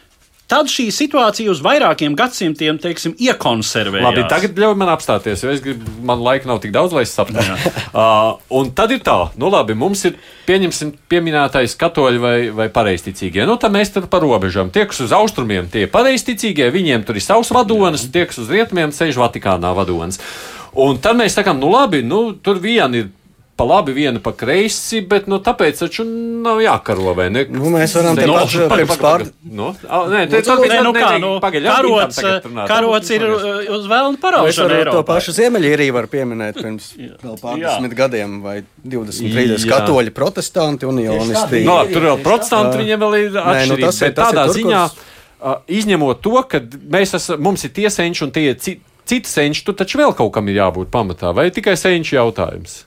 tad 0.52 0.68
šī 0.68 0.90
situācija 0.92 1.48
uz 1.52 1.62
vairākiem 1.64 2.12
gadsimtiem 2.18 2.76
teiksim, 2.82 3.14
iekonservējās. 3.16 4.04
Labi, 4.04 4.24
tagad 4.28 4.58
ļauj 4.60 4.76
man 4.78 4.92
apstāties, 4.92 5.44
jo 5.46 5.54
gribu, 5.64 5.88
man 6.04 6.20
laika 6.24 6.50
nav 6.50 6.60
tik 6.62 6.74
daudz, 6.74 6.92
lai 6.96 7.06
es 7.06 7.14
saprastu. 7.16 7.72
uh, 7.96 8.36
un 8.58 8.72
tad 8.76 8.92
ir 8.92 9.00
tā, 9.06 9.16
nu 9.40 9.48
labi, 9.52 9.76
mums 9.78 10.04
ir 10.10 10.18
pieņemsim 10.48 10.92
pieminētais 11.08 11.76
katoļi 11.80 12.20
vai, 12.20 12.36
vai 12.56 12.68
pareizticīgie. 12.74 13.46
Nu, 13.48 13.56
tad 13.60 13.72
mēs 13.72 13.94
tad 13.94 14.10
par 14.12 14.24
robežām. 14.26 14.72
Tie, 14.74 14.84
kas 14.90 15.00
uz 15.06 15.14
austrumiem, 15.16 15.70
tie 15.72 15.86
pareizticīgie, 15.90 16.68
viņiem 16.74 17.06
tur 17.08 17.16
ir 17.16 17.24
savs 17.24 17.52
vadonis, 17.54 18.04
tie, 18.12 18.26
kas 18.28 18.42
uz 18.42 18.52
rietumiem, 18.52 18.92
ceļš 18.92 19.20
Vatikānā 19.22 19.72
vadonis. 19.78 20.20
Un 20.82 21.00
tad 21.04 21.16
mēs 21.20 21.36
sakām, 21.36 21.60
nu 21.60 21.72
labi, 21.72 22.00
nu, 22.04 22.24
tur 22.44 22.60
vien 22.60 22.96
ir 22.96 23.10
pa 23.56 23.64
labi, 23.68 23.92
viena 23.92 24.20
pa 24.22 24.32
kreisi, 24.32 25.02
bet 25.06 25.26
nu, 25.30 25.36
tāpēc 25.44 25.82
taču 25.84 26.04
nav 26.06 26.60
jākaro. 26.62 27.12
Nu, 27.52 27.68
mēs 27.74 27.94
varam 27.98 28.16
te 28.16 28.26
paši 28.26 28.66
pirms 28.70 29.00
pār... 29.00 29.24
Nu, 29.44 29.70
nē, 29.84 30.22
te, 30.32 30.40
nu, 30.48 30.66
nē, 30.70 30.78
nu 30.86 30.92
kā, 30.96 31.10
nu, 31.20 31.32
pagaļ, 31.42 31.68
karots, 31.68 32.20
karots 32.70 33.12
ir 33.12 33.26
uz 33.28 33.88
vēlnu 33.90 34.20
paraušanu. 34.22 34.78
To 34.88 35.02
pašu 35.06 35.34
Ziemeļīriju 35.36 35.96
var 35.98 36.08
pieminēt 36.12 36.60
pirms 36.62 36.92
vēl 37.24 37.36
pārdesmit 37.42 37.96
gadiem 37.98 38.38
vai 38.44 38.58
20, 38.82 39.34
30 39.36 39.68
katoļi 39.68 40.14
protestanti 40.16 40.88
un 40.88 41.02
jonisti. 41.02 41.64
No, 41.68 41.82
tur 41.92 42.08
vēl 42.08 42.22
protestanti 42.24 42.80
viņiem 42.80 43.04
vēl 43.04 43.18
ir 43.20 43.36
atšķirīgi, 43.42 43.74
nu, 43.74 43.80
tas 43.84 44.00
ir, 44.00 44.06
bet 44.08 44.22
tādā 44.22 44.46
ziņā, 44.56 44.86
izņemot 45.82 46.22
to, 46.24 46.38
ka 46.48 46.62
mēs 46.96 47.12
esam, 47.20 47.42
mums 47.44 47.66
ir 47.68 47.74
tie 47.76 47.92
senči 47.92 48.24
un 48.24 48.32
tie 48.32 48.48
citi 48.56 49.28
senči, 49.28 49.66
tur 49.66 49.76
taču 49.76 50.00
vēl 50.00 50.16
kaut 50.16 50.32
kam 50.34 50.48
ir 50.48 50.62
jābūt 50.62 50.90
pamatā, 50.94 51.34
vai 51.36 51.50
tikai 51.54 51.76
senči 51.76 52.16
jautājums? 52.16 52.80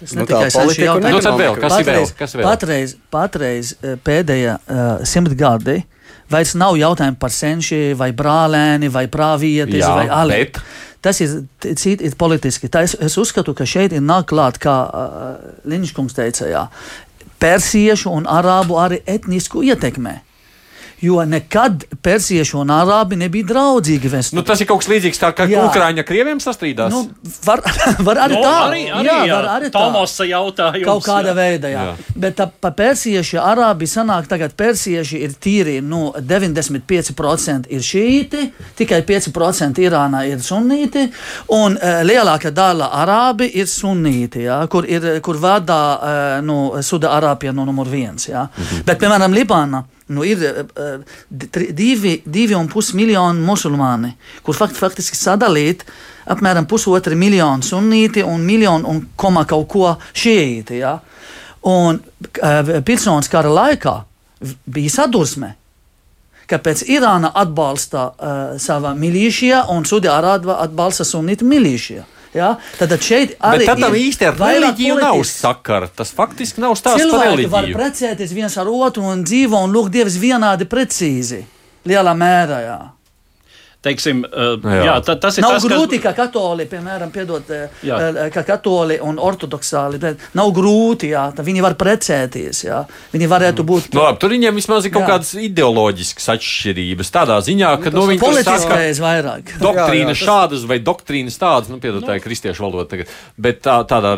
Tas 0.00 0.14
nu, 0.16 0.26
tikai 0.28 0.50
senču 0.52 0.84
jautājums. 0.84 1.26
Nu, 1.26 1.32
vēl, 1.36 1.56
kas 1.60 1.74
patreiz, 1.74 1.96
vēl? 1.96 2.12
Kas 2.18 2.36
vēl? 2.36 2.46
Patreiz, 2.46 2.94
patreiz 3.12 3.72
eh, 3.80 3.96
pēdējā 4.00 4.54
uh, 4.56 4.86
simtgadi 5.08 5.80
vairs 6.30 6.54
nav 6.58 6.78
jautājumi 6.78 7.18
par 7.20 7.34
senči 7.34 7.80
vai 7.98 8.12
brālēni 8.16 8.88
vai 8.92 9.04
prāvietis 9.12 9.84
vai 9.84 10.06
ali. 10.08 10.44
Bet... 10.46 10.62
Tas 11.00 11.16
ir 11.24 11.38
citi 11.80 12.04
ir 12.04 12.16
politiski. 12.20 12.68
Tā 12.68 12.82
es, 12.84 12.92
es 13.00 13.14
uzskatu, 13.20 13.54
ka 13.56 13.64
šeit 13.64 13.94
ir 13.96 14.02
nāk 14.04 14.26
klāt, 14.32 14.58
kā 14.60 14.74
uh, 14.84 15.52
Liņškungs 15.68 16.16
teica, 16.16 16.48
jā, 16.50 16.64
persiešu 17.40 18.12
un 18.12 18.28
arābu 18.28 18.76
arī 18.80 19.00
etnisku 19.08 19.64
ietekmē 19.64 20.18
jo 21.00 21.24
nekad 21.24 21.84
persieši 22.02 22.56
un 22.60 22.72
arābi 22.74 23.16
nebija 23.20 23.48
draudzīgi. 23.50 24.10
Vēsturē. 24.12 24.38
Nu, 24.38 24.44
tas 24.46 24.60
ir 24.60 24.68
kaut 24.68 24.82
kas 24.82 24.90
līdzīgs 24.92 25.20
tā, 25.20 25.32
kā 25.36 25.46
Ukrāņa 25.48 26.04
krieviem 26.06 26.40
sastrīdās. 26.42 26.92
Nu, 26.92 27.06
var, 27.46 27.62
var 28.08 28.22
arī 28.26 28.36
no, 28.36 28.42
tā, 28.44 28.54
arī, 28.68 28.82
arī, 28.92 29.08
jā, 29.08 29.18
jā, 29.30 29.36
var 29.38 29.48
arī 29.56 29.70
tā. 29.70 29.80
Tomosa 29.80 30.26
jautājums. 30.28 30.86
Kaut 30.86 31.04
kāda 31.06 31.34
veida, 31.36 31.70
jā. 31.72 31.84
jā. 31.90 32.14
Bet 32.20 32.36
tā, 32.40 32.48
pa 32.50 32.72
persieši, 32.76 33.38
arābi 33.40 33.88
sanāk 33.90 34.28
tagad 34.30 34.56
persieši 34.58 35.22
ir 35.24 35.36
tīri, 35.40 35.78
nu, 35.84 36.10
95% 36.16 37.70
ir 37.72 37.84
šīti, 37.84 38.46
tikai 38.80 39.00
5% 39.08 39.80
Irānā 39.80 40.24
ir 40.28 40.42
sunīti, 40.44 41.06
un 41.56 41.78
uh, 41.78 42.02
lielākā 42.06 42.52
daļa 42.56 42.90
arābi 43.00 43.48
ir 43.60 43.70
sunīti, 43.70 44.44
jā, 44.48 44.60
kur, 44.72 44.88
ir, 44.88 45.12
kur 45.24 45.40
vada 45.40 45.80
uh, 45.80 46.34
nu, 46.44 46.60
Suda 46.84 47.14
Arābija 47.16 47.54
no 47.56 47.64
numur 47.68 47.88
viens, 47.88 48.28
jā. 48.28 48.44
Mhm. 48.50 48.84
Bet, 48.88 49.00
piemēram, 49.00 49.34
Libāna 49.36 49.84
nu, 50.10 50.24
ir 50.26 50.42
uh, 50.42 51.00
divi, 51.76 52.16
divi 52.24 52.56
un 52.58 52.68
pus 52.70 52.92
miljoni 52.98 53.42
musulmāni, 53.46 54.12
kur 54.44 54.58
fakt, 54.58 54.78
faktiski 54.78 55.18
sadalīti 55.18 55.86
apmēram 56.30 56.66
pusotri 56.70 57.16
miljoni 57.18 57.66
sunīti 57.66 58.24
un 58.26 58.44
miljonu 58.46 58.90
un 58.90 59.00
koma 59.16 59.46
kaut 59.48 59.68
ko 59.70 59.94
šīti. 60.12 60.80
Ja? 60.82 60.96
Un 61.70 61.98
uh, 62.00 62.76
Pilsonas 62.86 63.30
kara 63.32 63.50
laikā 63.52 63.96
bija 64.66 64.96
sadursme. 65.00 65.54
Kāpēc 66.50 66.82
Irāna 66.90 67.30
atbalsta 67.38 68.06
uh, 68.10 68.38
savā 68.58 68.94
milīšijā 68.98 69.68
un 69.70 69.86
Sudārāba 69.86 70.58
atbalsta 70.64 71.06
sunītu 71.06 71.46
milīšijā? 71.46 72.06
Ja? 72.34 72.52
Tad 72.78 72.92
šeit 73.02 73.34
arī 73.42 73.64
Bet 73.64 73.80
tam 73.82 73.96
īsti 73.98 74.28
ar 74.28 74.36
reliģiju 74.38 74.98
nav 75.00 75.18
sakara. 75.26 75.88
Tas 75.90 76.12
faktiski 76.14 76.62
nav 76.62 76.76
stāsts 76.78 77.02
Cilvēki 77.02 77.18
par 77.18 77.30
reliģiju. 77.32 77.52
var 77.56 77.68
precēties 77.74 78.34
viens 78.36 78.56
ar 78.60 78.70
otru 78.70 79.02
un 79.10 79.24
dzīvo 79.26 79.64
un 79.66 79.74
lūgt 79.74 79.96
Dievs 79.96 80.18
vienādi 80.22 80.68
precīzi, 80.70 81.42
lielā 81.90 82.14
mērā. 82.14 82.60
Jā. 82.68 82.78
Teiksim, 83.84 84.20
uh, 84.28 84.56
jā. 84.60 84.74
Jā. 84.76 84.84
Jā, 84.90 84.94
ta, 85.04 85.14
tas 85.20 85.38
ir 85.38 85.44
Nav 85.44 85.54
tas, 85.56 85.64
grūti, 85.64 86.00
kas... 86.02 86.14
ka 86.16 86.26
katoļi, 86.26 86.66
piemēram, 86.68 87.12
piedot, 87.14 87.48
eh, 87.54 87.78
Jā. 87.86 87.96
eh, 88.10 88.28
ka 88.34 88.42
katoļi 88.48 88.98
un 89.06 89.20
ortodoksāli, 89.22 90.00
nav 90.36 90.52
grūti, 90.56 91.12
jā, 91.14 91.22
tā 91.36 91.44
viņi 91.46 91.64
var 91.64 91.76
precēties, 91.80 92.64
jā. 92.66 92.82
Viņi 93.14 93.30
varētu 93.30 93.64
būt 93.66 93.94
Nu, 93.96 94.02
labi, 94.04 94.20
tur 94.20 94.34
viņiem 94.34 94.58
vismaz 94.60 94.84
ir 94.88 94.92
kaut 94.94 95.06
Jā. 95.06 95.14
kādas 95.14 95.32
ideoloģiskas 95.40 96.28
atšķirības. 96.36 97.12
Tādā 97.14 97.38
ziņā, 97.46 97.72
ka 97.82 97.94
nu, 97.94 98.04
viņi 98.10 98.22
politiskais 98.22 99.00
vairāk. 99.00 99.54
doktrīnas 99.66 100.18
Jā, 100.20 100.26
jā, 100.26 100.26
tas- 100.26 100.26
šādas 100.28 100.66
vai 100.68 100.80
doktrīnas 100.84 101.40
tādas, 101.40 101.72
nu, 101.72 101.80
piedod, 101.82 102.04
tā 102.04 102.18
ir 102.20 102.24
kristiešu 102.24 102.66
valoda 102.66 102.88
tagad. 102.92 103.08
Bet 103.40 103.62
tā, 103.64 103.80
tādā, 103.88 104.16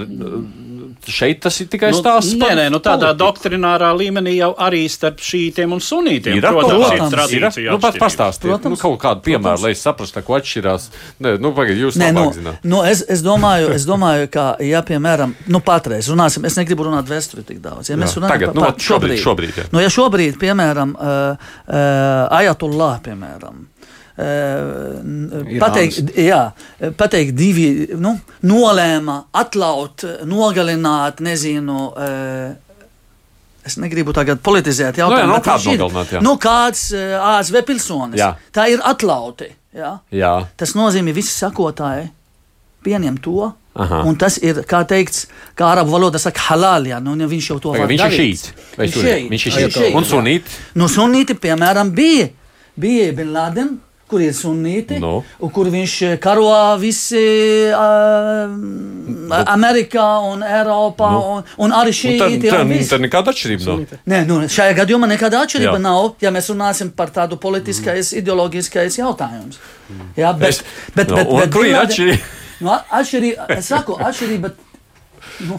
šeit 1.11 1.41
tas 1.43 1.61
ir 1.61 1.67
tikai 1.73 1.91
Nu, 1.93 1.99
stāsts. 1.99 2.35
nē, 2.35 2.41
par 2.47 2.57
nē, 2.57 2.67
nu 2.71 2.79
tādā 2.79 3.11
politiku. 3.11 3.23
doktrinārā 3.25 3.91
līmenī 3.97 4.37
jau 4.37 4.55
arī 4.59 4.85
starp 4.89 5.19
šītiem 5.19 5.73
un 5.73 5.81
sunītiem. 5.81 6.37
Ir 6.37 6.43
kaut 6.43 6.63
Protams, 6.63 6.83
kāds 6.83 6.93
ir 6.93 6.99
Protams. 6.99 7.15
tradīcija. 7.17 7.71
Nu, 7.73 7.79
pat 7.79 7.95
atšķirības. 7.95 8.05
pastāstiet, 8.07 8.45
nu, 8.45 8.59
Protams. 8.59 8.81
kaut 8.81 8.99
kādu 9.01 9.21
piemēru, 9.27 9.63
lai 9.63 9.71
es 9.73 9.83
saprastu, 9.83 10.23
ko 10.23 10.35
atšķirās. 10.39 10.89
Nē, 11.21 11.35
nu, 11.41 11.53
pagaid, 11.53 11.77
jūs 11.83 11.97
Nē, 11.99 12.13
nu, 12.13 12.21
labāk 12.29 12.35
zināt. 12.39 12.59
nu, 12.65 12.83
es, 12.85 13.03
es, 13.09 13.23
domāju, 13.23 13.73
es 13.75 13.85
domāju, 13.87 14.31
ka, 14.31 14.57
ja, 14.61 14.83
piemēram, 14.83 15.35
nu, 15.49 15.61
patreiz 15.61 16.09
runāsim, 16.09 16.45
es 16.47 16.57
negribu 16.57 16.85
runāt 16.85 17.09
vēsturi 17.11 17.45
tik 17.45 17.61
daudz. 17.65 17.91
Ja 17.91 17.97
mēs 17.97 18.15
Jā, 18.15 18.21
runājam 18.23 18.33
tagad, 18.37 18.49
par 18.53 18.55
nu, 18.55 18.63
pat 18.63 18.79
šobrīd, 18.79 19.19
šobrīd, 19.23 19.57
jā. 19.57 19.65
nu, 19.73 19.81
ja 19.81 19.89
šobrīd, 19.89 20.39
piemēram, 20.39 20.95
uh, 20.95 21.37
uh, 21.67 22.39
Ajatullah, 22.39 23.01
piemēram, 23.03 23.67
pateikt, 25.63 26.13
jā, 26.19 26.41
pateikt 26.99 27.35
divi, 27.39 27.69
nu, 28.01 28.15
nolēma 28.49 29.19
atlaut, 29.43 30.05
nogalināt, 30.29 31.23
nezinu, 31.25 31.89
uh, 31.95 32.59
Es 33.63 33.77
negribu 33.79 34.11
tagad 34.11 34.41
politizēt 34.43 34.97
Nu, 34.99 35.05
jā, 35.05 35.05
jautājumu. 35.07 35.27
nu, 35.29 35.35
bet 35.37 35.45
kādu 35.47 35.63
viņš 35.69 35.73
ir- 35.77 35.79
nogalināt, 35.79 36.09
jā. 36.17 36.21
Nu, 36.27 36.33
kāds 36.43 36.81
uh, 36.99 37.37
ASV 37.39 37.61
pilsonis. 37.69 38.19
Jā. 38.19 38.33
Tā 38.51 38.65
ir 38.73 38.81
atlauti. 38.83 39.47
Jā. 39.73 39.93
Jā, 40.11 40.33
Tas 40.59 40.73
nozīmē, 40.75 41.13
visi 41.15 41.31
sakotāji 41.31 42.09
pieņem 42.83 43.21
to. 43.23 43.53
Aha. 43.79 44.01
Un 44.05 44.17
tas 44.19 44.41
ir, 44.43 44.65
kā 44.67 44.81
teikts, 44.85 45.29
kā 45.57 45.69
arabu 45.77 45.95
valodā 45.95 46.19
saka, 46.19 46.41
halal. 46.49 46.89
Jā, 46.91 46.99
nu, 47.01 47.15
viņš 47.15 47.47
jau 47.53 47.61
to 47.63 47.71
var 47.77 47.87
viņš 47.87 48.03
ir 48.03 48.11
darīt. 48.11 48.51
Viņš 48.83 48.93
tur- 48.99 49.07
šeit. 49.07 49.31
Viņš 49.31 49.47
ir 49.47 49.53
šeit, 49.53 49.95
Un 49.95 50.03
jā. 50.03 50.11
sunīt. 50.11 50.43
Nu, 50.75 50.89
sunīti, 50.91 51.39
piemēram, 51.39 51.95
bija. 51.95 52.31
Bija 52.77 53.13
Bin 53.15 53.31
Laden, 53.33 53.79
kur 54.13 54.21
ir 54.25 54.35
sunīti, 54.37 54.99
Nu. 55.01 55.15
un 55.41 55.53
kur 55.57 55.71
viņš 55.73 55.95
eh, 56.11 56.17
karo 56.23 56.47
visi 56.81 57.23
uh, 57.73 58.53
Amerikā 59.49 60.07
un 60.29 60.45
Eiropā, 60.45 61.11
Nu. 61.15 61.23
un, 61.39 61.47
un 61.67 61.75
arī 61.81 61.93
Nu, 61.95 61.99
šī 62.01 62.13
ir. 62.17 62.49
tad, 62.51 62.89
tad 62.91 63.05
nekāda 63.07 63.33
atšķirība 63.33 63.69
nav. 63.71 63.95
Nē, 64.13 64.21
nu, 64.29 64.41
šajā 64.53 64.77
gadījumā 64.83 65.09
nekāda 65.15 65.41
atšķirība 65.47 65.79
Jā. 65.79 65.85
nav, 65.87 66.11
ja 66.23 66.33
mēs 66.35 66.51
runāsim 66.53 66.93
par 66.97 67.13
tādu 67.15 67.39
politiskais, 67.41 68.13
mm. 68.13 68.21
ideoloģiskais 68.23 68.99
jautājumu. 69.01 69.57
Jā, 70.17 70.35
bet, 70.39 70.49
Es- 70.49 70.63
bet, 70.97 71.09
nu, 71.09 71.17
bet, 71.17 71.27
un 71.33 71.41
bet 71.41 71.53
kur 71.57 71.67
ir 71.69 71.79
atšķirība? 71.81 72.39
Nu, 72.63 72.77
atšķirība, 73.01 73.49
es 73.59 73.73
saku, 73.73 73.97
atšķirība. 73.99 74.53
Nu, 75.49 75.57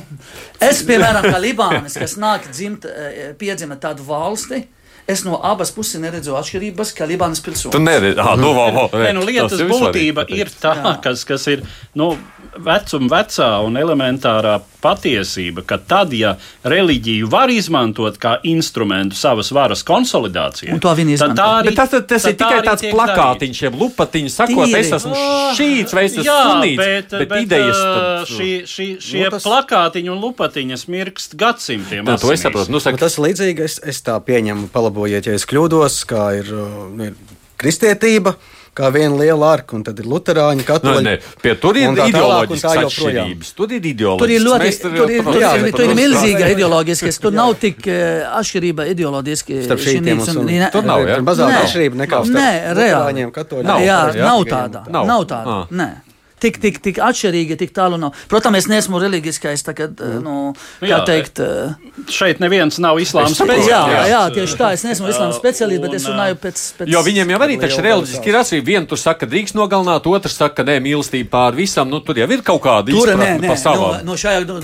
es, 0.62 0.84
piemēram, 0.88 1.26
kā 1.34 1.40
Libānis, 1.42 1.98
kas 2.00 2.14
nāk 2.22 2.46
dzimt, 2.54 2.86
eh, 2.86 3.34
piedzima 3.40 3.76
tādu 3.82 4.06
valsti, 4.08 4.62
es 5.08 5.24
no 5.26 5.40
abas 5.44 5.72
puses 5.76 6.00
neredzu 6.02 6.36
atšķirības, 6.40 6.94
kā 6.98 7.08
Libānas 7.10 7.42
Tu 7.42 7.50
pilsonis. 7.50 7.82
neredzi, 7.84 8.20
ah, 8.20 8.36
nu, 8.40 8.54
val, 8.56 8.72
val, 8.76 8.90
Nē, 8.94 9.14
nu, 9.18 9.26
lietas 9.28 9.60
būtība 9.70 10.26
ir 10.32 10.52
tā, 10.62 10.76
kas, 11.04 11.26
kas 11.28 11.48
ir 11.52 11.64
nu, 12.00 12.14
vecuma 12.58 13.10
vecā 13.18 13.50
un 13.66 13.76
elementārā 13.82 14.60
patiesība, 14.84 15.64
ka 15.66 15.78
tad, 15.80 16.12
ja 16.14 16.36
reliģiju 16.68 17.30
var 17.32 17.50
izmantot 17.54 18.18
kā 18.22 18.36
instrumentu 18.44 19.16
savas 19.16 19.50
varas 19.56 19.82
konsolidācijai, 19.88 20.76
tad 20.84 21.36
tā 21.40 21.48
arī, 21.62 21.72
Bet 21.72 21.80
tas, 21.80 21.90
tas, 21.96 22.06
tas 22.12 22.26
tad 22.28 22.34
ir 22.34 22.38
tikai 22.44 22.60
tāds 22.68 22.86
plakātiņš, 22.92 23.62
jeb 23.66 23.78
lupatiņš, 23.80 24.36
sakot, 24.38 24.68
Tīri. 24.68 24.80
es 24.84 24.92
esmu 25.00 25.16
šīts 25.58 25.96
vai 25.96 26.04
es 26.10 26.18
esmu 26.20 26.38
sunīts. 26.38 26.78
bet, 26.84 27.10
Bet, 27.14 27.30
bet 27.30 27.42
idejas 27.48 27.80
tad, 27.80 28.28
šī, 28.34 28.50
šī, 28.68 28.88
šie 29.02 29.24
Nu, 29.24 29.30
nu, 29.30 29.34
tas- 29.38 29.44
plakātiņi 29.48 30.10
un 30.14 30.20
lupatiņas 30.24 30.88
mirkst 30.92 31.36
gadsimtiem. 31.40 32.06
tā, 32.06 32.20
to 32.22 32.32
es 32.34 32.42
saprotu. 32.44 32.70
Nu, 32.70 32.74
Nu, 32.74 32.80
saka, 32.82 32.98
tas 32.98 33.18
ir 33.18 33.24
līdzīgi. 33.28 33.64
Es, 33.64 33.80
es 33.86 34.02
tā 34.02 34.16
pieņemu, 34.20 34.68
palabojiet, 34.74 35.28
ja 35.30 35.34
es 35.38 35.46
kļūdos, 35.46 36.00
kā 36.10 36.24
ir, 36.40 36.50
uh, 36.52 37.06
ir 37.06 37.14
kristietība, 37.58 38.34
kā 38.78 38.90
viena 38.94 39.18
liela 39.20 39.52
arka, 39.54 39.76
un 39.78 39.84
tad 39.86 40.00
ir 40.02 40.08
luterāņi, 40.10 40.64
Nu, 40.64 40.68
katoļi. 40.68 41.04
ne, 41.06 41.16
pie 41.42 41.56
tur 41.62 41.78
ir 41.78 41.92
ideoloģiskas 41.94 42.78
atšķirības. 42.84 43.52
Tur 43.58 43.74
ir 43.74 43.90
ideoloģiskas. 43.92 44.22
Tur 44.24 44.34
ir 44.34 44.46
ļoti, 44.48 44.72
tur 44.82 44.94
ir, 44.94 44.98
tur 44.98 45.12
ir, 45.14 45.24
protams, 45.28 45.76
tur 45.78 45.86
ir 45.88 45.96
milzīga 46.00 46.52
ideoloģiska. 46.56 47.14
Tur 47.24 47.36
nav 47.38 47.54
tik 47.62 47.84
uh, 47.88 48.40
atšķirība 48.40 48.88
ideoloģiski. 48.94 49.60
Starp 49.68 49.84
šīm 49.84 50.24
sunītiem. 50.30 50.72
Tur 50.74 50.88
nav, 50.88 51.06
jā? 51.08 51.20
Tur 51.20 51.28
mazāk 51.30 51.54
Nē. 51.54 51.60
atšķirība 51.68 52.02
nekā 52.06 52.24
starp 52.30 52.80
luterāņiem, 52.80 53.36
katoļiem. 53.36 53.70
Nav, 53.70 53.86
jā, 53.86 54.00
jā? 54.14 54.26
nav 54.26 54.48
tāda. 54.50 54.88
Nav. 54.90 55.24
Tāda. 55.30 56.13
Tik, 56.44 56.60
tik, 56.60 56.80
tik 56.84 57.00
atšķirīgi, 57.04 57.56
tik 57.62 57.72
tālu 57.76 57.98
nav. 58.02 58.18
Protams, 58.32 58.64
es 58.64 58.68
neesmu 58.72 59.00
reliģiskais, 59.00 59.64
tagad, 59.64 59.96
mm. 59.96 60.20
nu, 60.26 60.34
kā 60.82 60.90
Jā, 60.90 61.00
teikt. 61.08 61.40
Uh, 61.40 62.10
Šeit 62.12 62.42
neviens 62.44 62.80
nav 62.84 63.00
islāma 63.00 63.32
saprotu, 63.32 63.64
jā, 63.70 63.80
speciālists. 63.80 64.12
jā, 64.12 64.22
tieši 64.36 64.58
tā. 64.60 64.72
Es 64.76 64.84
neesmu 64.84 65.12
islāma 65.14 65.36
speciālists, 65.38 65.84
bet 65.86 65.96
es 65.96 66.08
un, 66.08 66.14
runāju 66.18 66.40
pēc. 66.44 66.64
pēc 66.80 66.92
Jo 66.92 67.04
viņiem 67.06 67.32
jau 67.34 67.40
arī 67.46 67.58
taču 67.62 67.80
reliģiski 67.86 68.32
ir 68.34 68.40
atšķirība. 68.42 68.68
Viens 68.74 68.90
tur 68.92 69.00
saka, 69.00 69.24
ka 69.24 69.32
drīkst 69.32 69.56
nogalināt, 69.58 70.10
otrs 70.12 70.36
saka, 70.42 70.58
ka 70.60 70.68
nē, 70.68 70.80
mīlestība 70.84 71.30
pār 71.32 71.58
visam. 71.58 71.88
Nu, 71.94 72.02
tur 72.04 72.20
jau 72.20 72.28
ir 72.34 72.44
kaut 72.46 72.62
kāda 72.66 72.92
izpratne 72.92 73.30
nē, 73.38 73.48
par 73.48 73.56
no, 73.56 73.62
savām. 73.64 73.96
no 74.08 74.18
šajā 74.20 74.44
nu, 74.50 74.58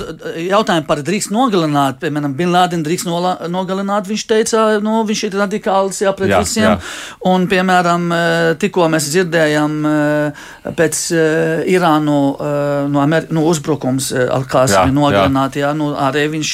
jautājumā 0.49 0.85
par 0.89 1.03
drīkst 1.05 1.31
nogalināt, 1.35 1.99
piemēram, 2.03 2.35
Bin 2.37 2.51
Laden 2.53 2.83
drīkst 2.85 3.07
nola, 3.07 3.35
nogalināt, 3.51 4.09
viņš 4.09 4.25
teica, 4.29 4.65
nu, 4.83 4.99
viņš 5.07 5.23
ir 5.29 5.37
radikāls, 5.39 6.01
jā, 6.03 6.13
pret 6.17 6.33
Jā, 6.33 6.41
visiem. 6.43 6.67
jā. 6.67 6.75
Un, 7.29 7.47
piemēram, 7.51 8.09
eh, 8.15 8.49
tikko 8.61 8.89
mēs 8.91 9.09
dzirdējām 9.13 9.77
eh, 9.89 10.43
pēc 10.77 11.01
eh, 11.13 11.68
Irānu 11.69 12.17
eh, 12.39 12.87
no, 12.89 12.99
Amer 13.03 13.27
no 13.35 13.43
uzbrukums 13.49 14.09
Alkāsim 14.13 14.89
jā. 14.89 14.93
nogalināt, 14.95 15.55
jā, 15.59 15.69
nu, 15.77 15.91
arī 15.95 16.25
viņš 16.33 16.51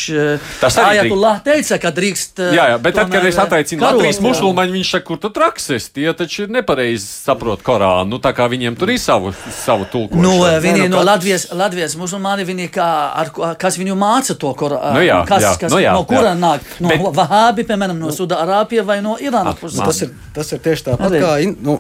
arī 0.66 0.86
Ajatullah 0.86 1.40
teica, 1.46 1.78
ka 1.82 1.92
drīkst. 1.96 2.42
eh, 2.44 2.56
Jā, 2.58 2.66
jā, 2.74 2.78
bet 2.84 2.96
tad, 3.00 3.12
kad 3.14 3.26
es 3.30 3.40
attaicinu 3.42 3.86
Latvijas 3.86 4.20
musulmaņu, 4.24 4.76
viņš 4.78 4.92
saka, 4.96 5.06
kur 5.10 5.18
tu 5.24 5.30
trakses, 5.36 5.90
tie 5.96 6.12
taču 6.14 6.46
ir 6.46 6.54
nepareizi 6.58 7.06
saprot 7.08 7.64
Korānu. 7.66 8.10
Nu, 8.16 8.20
tā 8.20 8.34
kā 8.36 8.48
viņiem 8.52 8.76
tur 8.80 8.92
ir 8.94 9.00
savu, 9.02 9.34
savu 9.56 9.88
tulkošanu. 9.92 10.22
Nu, 10.22 10.34
eh, 10.46 10.60
viņi 10.64 10.90
nu, 10.90 10.98
no 10.98 11.04
Latvijas, 11.08 11.48
Latvijas 11.56 11.96
musulmaņi, 12.00 12.46
viņi 12.52 12.70
kā, 12.76 12.90
ar, 13.24 13.32
kas 13.60 13.78
viņu 13.82 13.96
māca 14.00 14.36
to, 14.38 14.54
kur, 14.54 14.76
Nu 14.96 15.02
jā, 15.04 15.22
kas, 15.28 15.44
jā, 15.44 15.54
kas 15.60 15.72
nu 15.72 15.80
jā, 15.82 15.94
no 15.96 16.04
kura 16.04 16.34
jā. 16.34 16.38
nāk? 16.40 16.60
No 16.80 16.90
Bet- 16.90 17.02
Vahābi, 17.16 17.64
piemēram, 17.68 17.98
no 18.00 18.12
Sudārāpijas 18.12 18.86
vai 18.86 19.02
no 19.02 19.18
Irānas 19.22 19.56
puses. 19.60 19.80
Tas 19.80 20.02
ir, 20.02 20.12
tas 20.34 20.52
ir 20.52 20.60
tieši 20.60 20.84
tāpat 20.90 21.16
kā, 21.22 21.32
nu, 21.62 21.80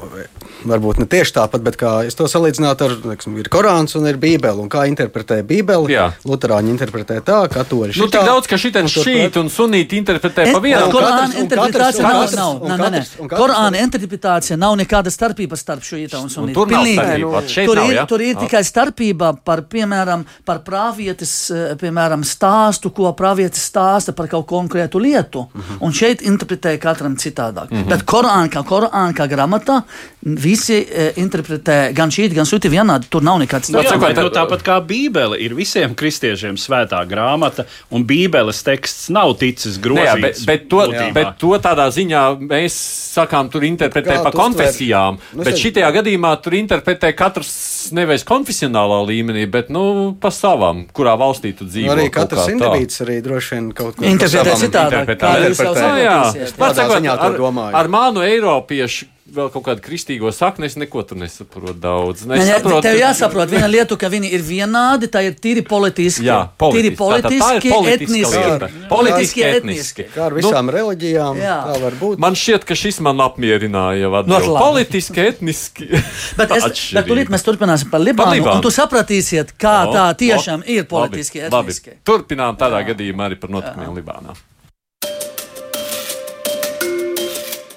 varbūt 0.66 0.97
ne 0.99 1.05
tieši 1.05 1.34
tāpat, 1.38 1.61
bet 1.63 1.78
kā 1.78 2.05
es 2.07 2.16
to 2.16 2.26
salīdzinātu 2.26 2.86
ar, 2.88 2.95
teiksim, 3.03 3.38
ir 3.39 3.49
Korāns 3.53 3.95
un 3.95 4.05
ir 4.07 4.18
Bībele. 4.18 4.59
Un 4.61 4.70
kā 4.70 4.86
interpretē 4.89 5.41
Bībeli? 5.45 5.93
Jā. 5.93 6.11
Luterāņi 6.26 6.70
interpretē 6.74 7.22
tā, 7.22 7.39
katoļi 7.49 7.93
Nu, 7.95 8.05
šitā. 8.07 8.11
tik 8.20 8.26
daudz, 8.30 8.47
ka 8.47 8.55
turpret- 8.55 9.05
šīt 9.05 9.38
un 9.39 9.47
sunīti 9.49 9.93
interpretē 10.01 10.43
pa 10.51 10.57
En- 10.57 10.61
vienu. 10.61 10.86
un 10.86 10.91
Korāna 10.91 11.34
interpretācija 11.43 12.01
nav. 12.03 12.34
nav, 12.36 12.63
un 12.63 12.72
nē, 12.72 12.89
nē, 12.91 13.30
Korāna 13.30 13.78
interpretācija 13.86 14.57
nav 14.57 14.76
nekāda 14.78 15.09
starpība 15.13 15.57
starp 15.57 15.82
šīta 15.82 16.22
un 16.22 16.30
sunītu. 16.30 16.53
tur 16.53 16.68
nav 16.68 16.86
starpība, 16.86 17.47
šeit 17.47 17.66
tur 17.68 17.76
nav, 17.76 17.89
ir, 17.89 17.93
ja? 17.95 18.05
tur 18.05 18.22
ir 18.22 18.36
Ah. 18.36 18.39
tikai 18.45 18.63
starpība 18.63 19.38
par, 19.43 19.61
piemēram, 19.61 20.26
par 20.45 20.59
pravietes 20.59 21.51
eh, 21.51 21.76
piemēram, 21.76 22.24
stāstu, 22.24 22.91
ko 22.93 23.13
pravietis 23.13 23.70
stāsta 23.72 24.13
par 24.16 24.28
kaut 24.28 24.47
konkrētu 24.47 24.99
lietu. 25.01 25.47
Mhm. 25.53 25.78
Un 25.82 25.91
šeit 25.91 26.22
interpretē 26.22 26.78
katram 26.80 27.16
citādāk. 27.16 27.70
Bet 27.88 28.05
Korāna 28.05 28.49
kā, 28.49 28.63
Korāna 28.66 29.13
kā 29.13 29.28
grāmata, 29.30 29.84
visi 30.26 30.80
eh, 30.82 31.11
interpretē 31.21 31.93
gan 31.93 32.09
šī, 32.09 32.32
gan 32.34 32.47
suti 32.49 32.69
vienādi. 32.73 33.05
Tur 33.13 33.21
nav 33.21 33.38
nekāds 33.43 33.69
Nu, 33.69 33.84
jā, 33.86 33.93
bet, 34.01 34.15
tad- 34.17 34.26
nu, 34.26 34.32
tāpat 34.34 34.63
kā 34.65 34.80
Bībele 34.82 35.38
ir 35.39 35.53
visiem 35.53 35.93
kristiešiem 35.93 36.57
svētā 36.57 37.03
grāmata, 37.05 37.65
un 37.93 38.03
Bībeles 38.09 38.63
teksts 38.65 39.11
nav 39.13 39.36
ticis 39.38 39.78
Nē, 39.78 40.01
jā, 40.05 40.15
bet, 40.17 40.34
grozīts. 40.34 40.45
bet, 40.49 40.67
to, 40.69 40.82
būtībā. 40.82 41.13
bet 41.13 41.38
to 41.38 41.53
tādā 41.61 41.86
ziņā 41.93 42.23
mēs 42.41 42.73
sakām, 43.15 43.51
tur 43.53 43.61
interpretē 43.69 44.17
Kā 44.17 44.23
pa 44.26 44.32
konfesijām. 44.34 45.19
Nu, 45.34 45.43
bet 45.45 45.55
šitajā 45.61 45.93
gadījumā 46.01 46.34
tur 46.41 46.57
interpretē 46.57 47.13
katrs 47.15 47.91
nevis 47.93 48.23
konfesionālā 48.26 49.05
līmenī, 49.05 49.45
bet 49.49 49.69
nu, 49.69 50.17
pa 50.19 50.30
savām, 50.34 50.88
kurā 50.91 51.13
valstī 51.21 51.53
tu 51.55 51.65
dzīvo. 51.69 51.86
Nu, 51.93 51.93
arī 52.01 52.09
katrs 52.09 52.49
indivīds 52.49 53.01
arī 53.05 53.21
droši 53.21 53.55
vien 53.59 53.71
kaut 53.78 53.95
ko 53.95 54.05
Interpretē 54.09 54.41
pa 54.41 54.55
savam 54.57 54.63
citādāk, 54.65 55.05
interpretē. 55.05 55.34
jau 55.38 55.49
Interpretē. 55.53 55.82
Nu, 55.86 56.01
jā. 56.01 56.21
Pats 56.57 56.57
Tādā 56.57 56.76
sakot, 56.82 56.97
ziņā 56.97 57.19
ar, 57.19 57.38
domāju. 57.38 57.73
ar 57.76 57.88
mānu 57.88 58.26
Eiropiešu 58.26 59.05
vēl 59.26 59.47
kaut 59.49 59.63
kādu 59.65 59.82
kristīgo 59.82 60.30
sakni, 60.34 60.67
es 60.69 60.76
neko 60.78 61.01
tur 61.07 61.17
nesaprotu 61.17 61.73
daudz. 61.82 62.26
Ne, 62.30 62.38
nē, 62.38 62.59
saprotu- 62.59 62.82
Tev 62.86 62.97
jāsaprot, 62.99 63.49
viena 63.49 63.65
lieta, 63.67 63.97
ka 63.97 64.07
viņi 64.13 64.30
ir 64.38 64.43
vienādi, 64.45 65.09
tā 65.09 65.23
ir 65.26 65.34
tīri 65.41 65.63
politiski. 65.65 66.28
Jā, 66.28 66.49
tīri 66.61 66.91
politiski. 66.95 67.39
Tā 67.41 67.55
ir 67.57 67.65
politiski, 67.65 67.71
politiska 67.73 68.05
etniski. 68.05 68.43
lieta. 68.45 68.69
Politiski, 68.89 69.43
etniski. 69.49 70.05
Kā 70.13 70.28
ar 70.28 70.38
visām 70.38 70.69
reliģijām, 70.69 71.41
Jā. 71.41 71.57
tā 71.71 71.82
var 71.82 71.97
būt. 71.99 72.19
Man 72.21 72.34
šķiet, 72.38 72.65
ka 72.69 72.76
šis 72.78 72.99
man 73.01 73.17
apmierināja 73.26 74.13
atbildi. 74.21 74.47
labi. 74.47 74.63
Politiski, 74.65 75.19
etniski. 75.34 75.89
Bet, 76.39 76.51
es, 76.51 76.91
bet 76.93 77.05
tūlīt 77.09 77.30
mēs 77.34 77.43
turpināsim 77.45 77.89
par 77.89 77.99
Libānu, 78.05 78.17
Par 78.30 78.34
Libānu. 78.38 78.55
un 78.55 78.61
tu 78.61 78.69
sapratīsiet, 78.69 79.55
kā 79.57 79.88
O, 79.89 79.93
tā 79.93 80.09
o, 80.11 80.17
tiešām 80.21 80.61
ir 80.67 80.84
labi, 80.84 80.89
politiski, 80.91 81.41
labi. 81.49 81.71
etniski. 81.73 81.97
Turpinām 82.05 82.57
tādā 82.57 82.86
gadījumā 82.86 83.32
arī 83.32 83.39
par 83.39 83.49
notikumiem 83.49 83.95
Libānā. 83.97 84.36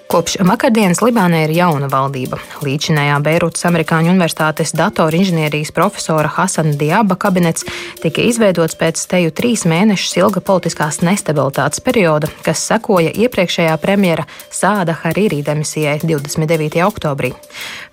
Kopš 0.09 0.39
vakardienas 0.41 1.03
Libānā 1.05 1.43
ir 1.45 1.51
jauna 1.53 1.85
valdība. 1.93 2.39
Līdzinējā 2.65 3.19
Beirutas 3.21 3.67
Amerikāņu 3.69 4.09
Universitātes 4.15 4.71
datorinženierijas 4.73 5.69
profesora 5.77 6.31
Hasana 6.33 6.73
Diaba 6.81 7.13
kabinets 7.21 7.67
tika 8.01 8.25
izveidots 8.25 8.79
pēc 8.81 9.03
teju 9.11 9.35
trīs 9.37 9.67
mēnešus 9.69 10.17
ilga 10.23 10.41
politiskās 10.41 11.03
nestabilitātes 11.05 11.85
perioda, 11.85 12.31
kas 12.47 12.63
sekoja 12.71 13.11
iepriekšējā 13.21 13.75
premjera 13.83 14.25
Sāda 14.49 14.95
Harīrī 15.03 15.43
demisijai 15.45 15.99
29. 16.01 16.81
oktobrī. 16.87 17.35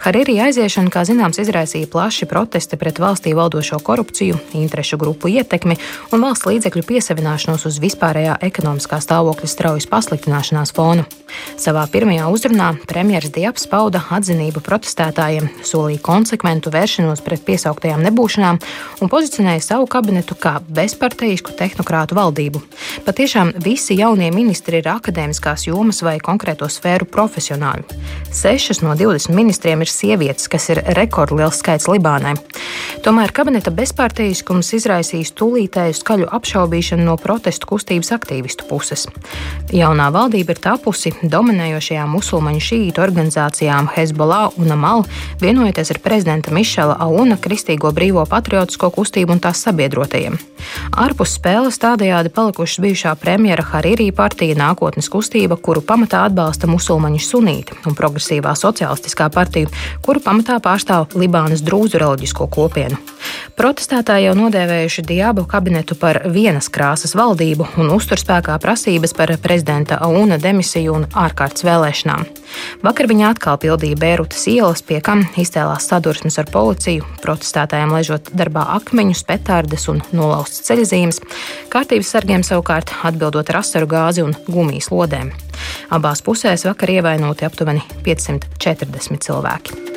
Harīrī 0.08 0.38
aiziešana, 0.46 0.94
kā 0.96 1.04
zināms, 1.04 1.42
izraisīja 1.44 1.92
plaši 1.92 2.30
protesti 2.32 2.80
pret 2.80 3.04
valstī 3.04 3.36
valdošo 3.36 3.82
korupciju, 3.84 4.40
interešu 4.56 5.02
grupu 5.04 5.34
ietekmi 5.36 5.76
un 6.16 6.24
valsts 6.24 6.48
līdzekļu 6.48 6.88
piesavināšanos 6.94 7.68
uz 7.68 7.84
vispārējā 7.84 8.40
ekonomiskā 8.48 9.04
stāvokļa 9.04 9.52
straujas 9.52 9.92
pasliktināšanās 9.92 10.72
fona. 10.80 11.04
Savā 11.60 11.84
pirmajā 12.06 12.26
uzrunā 12.30 12.66
premjerministrs 12.86 13.34
Dieps 13.34 13.64
pauda 13.66 13.98
atzinību 14.14 14.62
protestētājiem, 14.62 15.48
solīja 15.66 16.04
konsekventu 16.06 16.70
vēršanos 16.70 17.24
pret 17.26 17.42
piesauktajām 17.48 18.04
nebūšanām 18.06 18.60
un 19.02 19.10
pozicionēja 19.10 19.64
savu 19.66 19.88
kabinetu 19.90 20.38
kā 20.38 20.60
bezparteisku 20.68 21.56
tehnokrātu 21.58 22.18
valdību. 22.18 22.62
Patiešām 23.08 23.56
visi 23.64 23.98
jaunie 23.98 24.28
ministri 24.36 24.84
ir 24.84 24.90
akadēmiskās 24.92 25.66
jomas 25.66 26.04
vai 26.06 26.20
konkrēto 26.22 26.70
sfēru 26.70 27.08
profesionāļi. 27.10 27.88
Sešas 28.30 28.84
no 28.86 28.94
20 28.94 29.34
ministriem 29.34 29.82
ir 29.82 29.90
sievietes, 29.90 30.46
kas 30.52 30.70
ir 30.76 30.84
rekordliels 31.00 31.64
skaits 31.64 31.90
Libānai. 31.90 32.36
Tomēr 33.06 33.34
kabineta 33.34 33.74
bezparteiskums 33.74 34.74
izraisīs 34.78 35.34
tūlītēju 35.40 35.98
skaļu 35.98 36.30
apšaubīšanu 36.38 37.10
no 37.10 37.18
protestu 37.22 37.72
kustības 37.74 38.14
aktīvistu 38.20 38.70
puses. 38.70 39.08
Jaunā 39.74 40.12
valdība 40.14 40.54
ir 40.54 40.64
tapusi 40.70 41.16
dominējošajām 41.96 42.12
musulmaņu 42.12 42.62
šīītu 42.62 43.02
organizācijām 43.02 43.88
Hezbollah 43.96 44.58
un 44.60 44.72
Amal, 44.72 45.06
vienojoties 45.40 45.92
ar 45.92 46.00
prezidenta 46.04 46.52
Mišela 46.52 46.98
Auna 47.00 47.38
Kristīgo 47.38 47.92
brīvo 47.92 48.26
patriotisko 48.28 48.92
kustību 48.92 49.36
un 49.36 49.40
tās 49.40 49.64
sabiedrotajiem. 49.64 50.38
Ārpus 50.96 51.36
spēles 51.38 51.80
tādējādi 51.80 52.32
palikušas 52.36 52.82
bijušā 52.84 53.16
premjera 53.20 53.64
Harīrī 53.64 54.12
partija 54.16 54.56
nākotnes 54.58 55.10
kustība, 55.10 55.58
kuru 55.58 55.82
pamatā 55.82 56.26
atbalsta 56.28 56.68
musulmaņu 56.68 57.22
sunīti, 57.22 57.78
un 57.86 57.96
progresīvā 57.96 58.56
sociālistiskā 58.58 59.30
partija, 59.32 59.70
kuru 60.02 60.24
pamatā 60.24 60.60
pārstāv 60.64 61.16
Libānas 61.16 61.64
drūzu 61.66 62.02
reliģisko 62.02 62.48
kopienu. 62.52 63.00
Protestētāji 63.56 64.28
jau 64.28 64.36
nodēvējuši 64.38 65.06
Diabu 65.08 65.46
kabinetu 65.50 65.96
par 66.00 66.22
vienas 66.32 66.68
krāsas 66.70 67.16
valdību 67.18 67.70
un 67.80 67.94
uzturspēkā 67.96 68.58
prasības 68.62 69.16
par 69.16 69.32
prezidenta 69.42 70.00
Auna 70.04 70.38
demisiju 70.42 70.98
un 70.98 71.08
ārkārtas 71.14 71.66
vēlēšanām. 71.86 72.26
Vakar 72.84 73.08
viņa 73.10 73.32
atkal 73.34 73.58
pildīja 73.62 73.98
Beirutas 74.00 74.46
ielas, 74.48 74.82
pie 74.86 75.00
kam 75.02 75.26
izcēlās 75.38 75.88
sadursmes 75.90 76.38
ar 76.42 76.50
policiju, 76.52 77.06
protestētājiem 77.24 77.94
ležot 77.94 78.32
darbā 78.34 78.66
akmeņus, 78.80 79.26
petārdes 79.28 79.88
un 79.92 80.02
nolaustas 80.16 80.66
ceļzīmes, 80.70 81.22
kārtības 81.74 82.14
sargiem 82.16 82.46
savukārt 82.46 82.94
atbildot 83.04 83.50
ar 83.50 83.62
asaru 83.62 83.90
gāzi 83.90 84.26
un 84.26 84.36
gumijas 84.48 84.92
lodēm. 84.94 85.34
Abās 85.94 86.24
pusēs 86.26 86.66
vakar 86.68 86.98
ievainoti 86.98 87.48
aptuveni 87.48 87.84
540 88.06 89.22
cilvēki. 89.26 89.95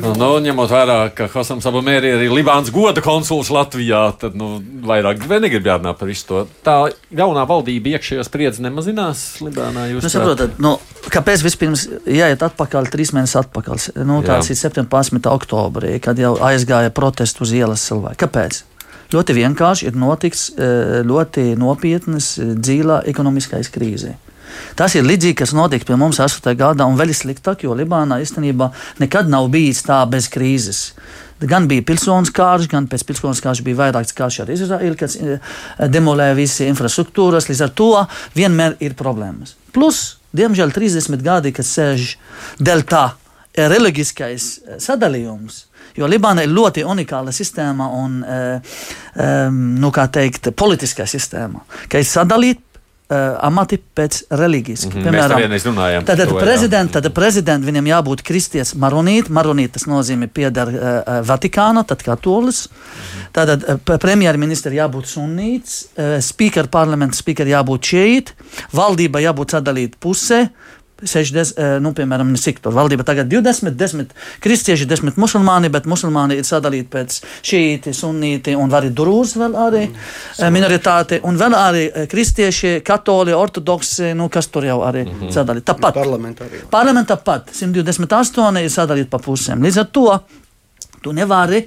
Nu, 0.00 0.12
nu, 0.16 0.28
ņemot 0.44 0.70
vērā, 0.72 0.96
ka 1.16 1.26
Hasams 1.32 1.66
Abamēri 1.68 2.10
ir 2.10 2.18
arī 2.18 2.28
Libānas 2.32 2.72
goda 2.74 3.02
konsuls 3.04 3.50
Latvijā, 3.52 4.02
tad 4.20 4.36
nu, 4.38 4.54
vairāk 4.86 5.26
negrib 5.30 5.68
jārunāt 5.68 6.00
par 6.00 6.10
visu 6.10 6.26
to. 6.28 6.44
Tā 6.66 6.76
jaunā 7.16 7.44
valdība 7.48 7.94
iekšējā 7.96 8.24
spriedzi 8.26 8.64
nemazinās 8.64 9.24
Libānā. 9.44 9.88
Nu, 9.96 10.12
saprotat, 10.12 10.56
nu, 10.62 10.76
kāpēc 11.12 11.44
vispirms 11.46 11.86
jāiet 12.08 12.42
atpakaļ, 12.46 12.90
trīs 12.92 13.14
mēnešus 13.16 13.42
atpakaļ? 13.44 13.84
Nu, 14.08 14.22
tāds 14.26 14.50
Jā. 14.50 14.56
ir 14.56 14.62
17. 14.80 15.30
oktobrī, 15.30 15.96
kad 16.02 16.20
jau 16.20 16.34
aizgāja 16.50 16.92
protestu 16.94 17.46
uz 17.46 17.54
ielas 17.56 17.84
cilvēki. 17.88 18.20
Kāpēc? 18.24 18.64
Ļoti 19.10 19.34
vienkārši 19.34 19.88
ir 19.90 19.96
notiks 19.98 20.48
eh, 20.54 21.00
ļoti 21.06 21.54
nopietnas 21.58 22.36
eh, 22.38 22.52
dzīvā 22.54 23.02
ekonomiskais 23.10 23.70
krīze. 23.74 24.14
Tas 24.78 24.94
ir 24.96 25.06
līdzīgi, 25.06 25.38
kas 25.42 25.54
notika 25.56 25.88
pie 25.88 25.98
mums 26.00 26.20
8. 26.22 26.52
gadā, 26.58 26.86
un 26.88 26.98
vēl 26.98 27.14
sliktāk, 27.16 27.64
jo 27.66 27.76
Libānā 27.76 28.20
īstenībā 28.22 28.70
nekad 29.02 29.30
nav 29.30 29.50
bijis 29.52 29.84
tā 29.86 30.02
bez 30.10 30.28
krīzes. 30.32 30.90
Gan 31.40 31.68
bija 31.70 31.84
pilsonis 31.88 32.32
kārš, 32.36 32.68
gan 32.68 32.86
pēc 32.90 33.06
pilsonis 33.08 33.40
kārš 33.40 33.62
bija 33.64 33.78
vairāks 33.78 34.12
kārš 34.16 34.42
ar 34.42 34.52
Izraēlu, 34.52 34.96
kas 35.00 35.16
eh, 35.16 35.54
demolēja 35.88 36.36
visas 36.36 36.66
infrastruktūras. 36.66 37.48
Līdz 37.48 37.64
ar 37.64 37.72
to 37.76 37.92
vienmēr 38.36 38.76
ir 38.84 38.96
problēmas. 38.98 39.54
Plus, 39.72 40.20
diemžēl, 40.36 40.74
30 40.76 41.24
gadi, 41.24 41.54
kad 41.56 41.64
sēž 41.64 42.14
deltā 42.60 43.06
reliģiskais 43.56 44.50
eh, 44.60 44.78
sadalījums. 44.84 45.64
Jo 45.96 46.06
Libāna 46.06 46.44
ir 46.44 46.52
ļoti 46.54 46.84
unikāla 46.86 47.32
sistēma 47.34 47.88
un, 47.98 48.20
um, 48.22 49.56
nu, 49.82 49.90
teikt, 49.90 50.52
politiskā 50.56 51.06
sistēma, 51.08 51.64
ka 51.90 51.98
ir 51.98 52.06
sadalīta 52.06 52.69
amati 53.10 53.78
pēc 53.96 54.20
reliģijas. 54.30 54.86
Mm 54.86 54.92
-hmm. 54.92 55.04
Piemēram, 55.04 56.04
tad 56.06 56.34
prezidents, 56.38 56.92
tad 56.92 57.08
prezidents 57.14 57.66
viņam 57.66 57.86
jābūt 57.86 58.22
kristietis 58.22 58.74
maronīt. 58.74 59.28
Maronīt 59.28 59.72
tas 59.72 59.86
nozīmē 59.90 60.28
pieder 60.28 60.68
uh, 60.68 61.20
Vatikāna, 61.26 61.84
tad 61.86 62.02
katolis. 62.02 62.68
Mm 62.68 62.74
-hmm. 62.74 63.30
Tad 63.32 63.64
uh, 63.68 63.98
premjerministra 63.98 64.72
jābūt 64.72 65.06
sunīts, 65.06 65.84
uh, 65.96 66.20
speaker 66.20 66.66
parlaments 66.66 67.18
speaker 67.18 67.46
jābūt 67.46 67.82
šeit, 67.82 68.34
valdība 68.72 69.20
jābūt 69.20 69.50
sadalīta 69.50 69.96
pusē. 70.00 70.48
60, 71.04 71.58
eh, 71.58 71.76
nu, 71.82 71.92
piemēram, 71.96 72.32
cik 72.36 72.60
tur 72.64 72.74
valdība 72.76 73.04
tagad 73.06 73.30
20, 73.30 73.76
10 73.78 74.14
kristieši, 74.44 74.88
10 74.90 75.18
musulmāni, 75.20 75.70
bet 75.72 75.88
musulmāni 75.90 76.40
ir 76.40 76.48
sadalīti 76.48 76.88
pēc 76.92 77.18
šīti, 77.50 77.94
sunīti 77.96 78.56
un 78.58 78.72
arī 78.76 78.92
durūs 78.94 79.36
vēl 79.40 79.56
arī 79.66 79.84
mm. 79.88 80.50
minoritāte, 80.54 81.20
un 81.26 81.40
vēl 81.40 81.56
arī 81.58 81.86
eh, 81.88 82.06
kristieši, 82.10 82.80
katoli, 82.86 83.34
ortodoksi, 83.36 84.12
nu, 84.18 84.28
kas 84.32 84.50
tur 84.52 84.68
jau 84.68 84.80
arī 84.86 85.04
mm 85.06 85.16
-hmm. 85.20 85.34
sadalīti. 85.34 85.66
Tāpat. 85.72 85.94
Parlamentā. 85.94 86.44
Parlamentā 86.70 87.16
pat 87.16 87.50
128 87.52 88.64
ir 88.64 88.70
sadalīti 88.70 89.10
pa 89.10 89.18
pusēm. 89.18 89.62
Līdz 89.62 89.78
ar 89.80 89.86
to 89.92 90.20
tu 91.02 91.12
nevari 91.12 91.64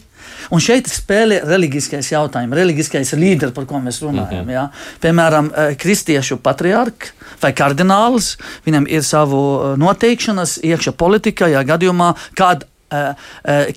Un 0.51 0.63
šeit 0.63 0.89
spēlē 0.91 1.41
reliģiskais 1.47 2.11
jautājums, 2.11 2.55
reliģiskais 2.57 3.13
līderis, 3.19 3.53
par 3.55 3.65
ko 3.69 3.79
mēs 3.83 4.01
runājam. 4.03 4.45
-hmm. 4.45 4.51
ja? 4.51 4.69
Piemēram, 5.01 5.51
eh, 5.55 5.75
kristiešu 5.75 6.37
patriarks 6.37 7.13
vai 7.41 7.53
kardināls, 7.53 8.37
viņam 8.65 8.87
ir 8.89 9.03
savu 9.03 9.39
eh, 9.39 9.77
noteikšanas 9.77 10.59
iekšā 10.63 10.91
politikā, 10.91 11.47
ja 11.47 11.63
gadījumā 11.63 12.13
kāda 12.35 12.65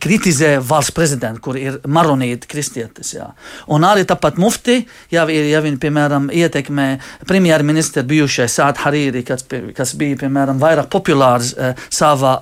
kritizē 0.02 0.56
valsts 0.64 0.94
prezidentu, 0.96 1.42
kur 1.48 1.58
ir 1.60 1.78
maronīti 1.86 2.48
kristietis. 2.50 3.14
Jā. 3.16 3.28
Un 3.72 3.86
arī 3.88 4.06
tāpat 4.08 4.40
mufti, 4.42 4.78
ja, 5.12 5.26
ja 5.26 5.62
viņi, 5.64 5.80
piemēram, 5.82 6.28
ietekmē 6.34 6.88
premjerministru 7.28 8.04
bijušais 8.08 8.58
Sāta 8.58 8.86
Harīri, 8.86 9.24
kas, 9.26 9.46
kas 9.76 9.94
bija, 9.98 10.20
piemēram, 10.24 10.60
vairāk 10.62 10.90
populārs 10.92 11.52
uh, 11.56 11.72
savā 11.92 12.36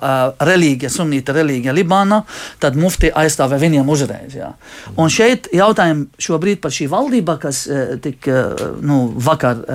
reliģijā, 0.45 0.91
sunīta 0.91 1.35
reliģijā 1.35 1.75
Libānā, 1.75 2.21
tad 2.63 2.77
mufti 2.79 3.11
aizstāvē 3.11 3.59
viņiem 3.61 3.89
uzreiz. 3.95 4.35
Jā. 4.37 4.51
Un 4.99 5.11
šeit 5.13 5.49
jautājumi 5.55 6.09
šobrīd 6.21 6.61
par 6.63 6.75
šī 6.75 6.89
valdība, 6.91 7.39
kas 7.41 7.65
tik, 8.03 8.29
nu, 8.85 9.01
vakar. 9.25 9.65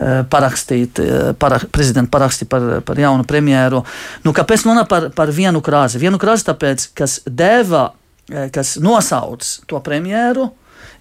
Eh, 0.00 0.22
parakstīt, 0.24 0.96
eh, 0.98 1.32
parak, 1.36 1.66
prezidenta 1.68 2.08
paraksti 2.10 2.46
par, 2.48 2.62
par 2.80 2.96
jaunu 2.96 3.24
premjeru. 3.28 3.82
Nu, 4.24 4.32
kāpēc 4.32 4.62
runā 4.64 4.86
par, 4.88 5.10
par 5.12 5.28
vienu 5.28 5.60
krāzi? 5.60 6.00
Vienu 6.00 6.16
krāzi 6.16 6.46
tāpēc, 6.46 6.86
kas 6.96 7.18
deva, 7.28 7.90
eh, 8.32 8.48
kas 8.48 8.78
nosauc 8.80 9.44
to 9.68 9.80
premjeru, 9.84 10.46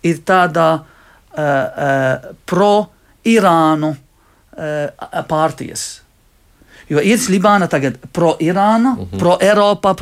ir 0.03 0.19
tāda 0.27 0.67
uh, 0.79 2.27
pro-Irānu 2.47 3.89
uh, 3.95 5.23
pārties. 5.27 6.01
Jo 6.91 6.99
ir 6.99 7.23
Libāna 7.31 7.67
tagad 7.71 7.99
pro-Irāna, 8.11 8.95
mhm. 8.97 9.03
-huh. 9.11 9.19
pro-Eiropa, 9.19 9.95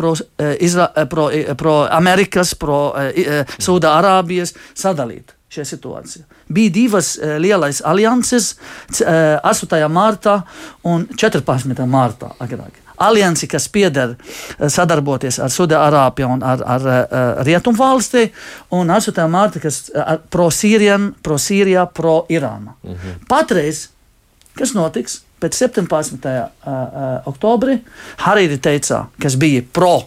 pro-Amerikas, 1.57 2.53
pro, 2.55 2.91
pro, 2.91 3.13
pro, 3.13 3.45
pro 3.45 3.61
Sūda-Arābijas 3.61 4.55
sadalīta 4.73 5.36
šajā 5.53 5.67
situācijā. 5.69 6.25
Bija 6.53 6.73
divas 6.75 7.13
uh, 7.17 7.37
lielas 7.41 7.81
alianses, 7.85 8.55
uh, 9.01 9.37
8. 9.43 9.79
martā 9.91 10.41
un 10.87 11.07
14. 11.15 11.85
martā. 11.87 12.33
Agrāk. 12.43 12.83
Aliansi, 12.97 13.47
kas 13.47 13.67
pieder 13.69 14.15
uh, 14.15 14.67
sadarboties 14.73 15.37
ar 15.39 15.53
Sudārābiju 15.53 16.31
un 16.33 16.43
ar, 16.43 16.63
ar 16.65 16.87
uh, 16.87 17.43
Rietumvalsti, 17.47 18.25
un 18.75 18.91
8. 18.93 19.21
marta, 19.31 19.61
kas 19.63 19.85
uh, 19.93 20.17
pro-Sīrijā, 20.33 20.97
pro-Sīrijā, 21.23 21.87
pro-Irāna. 21.93 22.75
Uh 22.81 22.91
mhm. 22.91 22.99
-huh. 22.99 23.27
Patreiz, 23.29 23.87
kas 24.57 24.73
notiks? 24.73 25.21
Pēc 25.37 25.53
17. 25.53 26.25
Uh, 26.25 26.49
uh, 26.65 27.27
oktobrī 27.29 27.77
Harīri 28.17 28.57
teica, 28.57 29.05
kas 29.21 29.35
bija 29.37 29.61
pro 29.73 29.95
uh, 29.97 30.03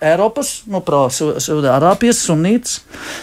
Eiropas, 0.00 0.62
nu, 0.70 0.80
pro-Sudārābijas 0.84 2.22
sunīts, 2.24 2.78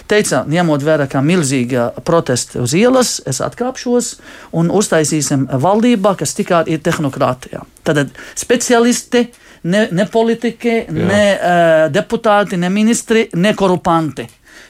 teica, 0.09 0.43
ņemot 0.45 0.85
vērā, 0.85 1.07
ka 1.09 1.23
milzīga 1.25 1.89
protesta 2.05 2.61
uz 2.61 2.75
ielas, 2.77 3.15
es 3.25 3.41
atkāpšos 3.41 4.11
un 4.57 4.69
uztaisīsim 4.69 5.47
valdībā, 5.49 6.13
kas 6.19 6.37
tikai 6.37 6.63
ir 6.69 6.83
tehnokrātijā. 6.85 7.63
Tad 7.87 8.13
speciālisti, 8.37 9.25
ne, 9.65 9.87
ne 9.89 10.05
politiķi, 10.11 10.75
ne 10.93 11.23
uh, 11.33 11.87
deputāti, 11.93 12.61
ne 12.61 12.69
ministri, 12.73 13.25
ne 13.33 13.55
korupanti. 13.57 14.27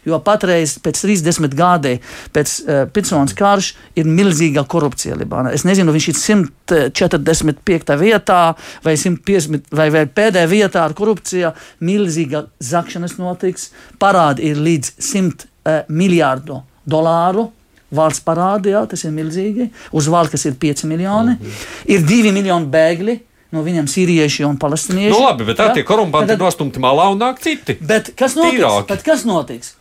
Jo 0.07 0.19
patreiz, 0.23 0.77
pēc 0.83 1.01
30 1.03 1.55
gadiem, 1.57 1.99
pēc 2.35 2.53
uh, 2.63 2.83
Pitsonas 2.93 3.35
karš, 3.37 3.73
ir 3.99 4.07
milzīga 4.07 4.63
korupcija 4.69 5.17
Libānā. 5.19 5.51
Es 5.55 5.65
nezinu, 5.67 5.91
viņš 5.95 6.07
ir 6.13 6.17
145. 6.21 7.97
vietā 7.99 8.41
vai 8.85 8.95
150 8.95 9.75
vai, 9.75 9.89
vai 9.93 10.05
pēdējā 10.07 10.47
vietā 10.51 10.85
ar 10.87 10.95
korupciju. 10.97 11.51
Milzīga 11.83 12.45
zakšanas 12.63 13.17
notiks. 13.19 13.71
Parādi 13.99 14.47
ir 14.51 14.63
līdz 14.63 14.95
100 14.97 15.47
uh, 15.47 15.83
miljārdu 15.91 16.63
dolāru. 16.87 17.49
Valsts 17.97 18.19
parādi, 18.23 18.73
jā, 18.73 18.81
tas 18.89 19.05
ir 19.07 19.13
milzīgi. 19.15 19.69
Uz 19.95 20.09
valsts 20.11 20.43
ir 20.49 20.57
5 20.59 20.83
miljoni. 20.91 21.37
-hmm. 21.39 21.65
Ir 21.87 22.03
2 22.03 22.33
miljoni 22.35 22.67
bēgļi 22.71 23.19
no 23.55 23.63
viņiem 23.63 23.87
sīrieši 23.87 24.45
un 24.47 24.57
palestinieši. 24.59 25.13
Nu, 25.13 25.23
labi, 25.23 25.47
bet 25.47 25.59
tā 25.61 25.69
tie 25.75 25.85
korumpanti 25.87 26.35
ir 26.35 26.41
nostumti 26.41 26.81
malā 26.83 27.09
un 27.13 27.21
nāk 27.21 27.39
citi. 27.43 27.77
Bet 27.79 28.11
kas 28.19 28.35
notiks? 28.39 28.87
Bet 28.89 29.05
kas 29.07 29.23
notiks? 29.27 29.76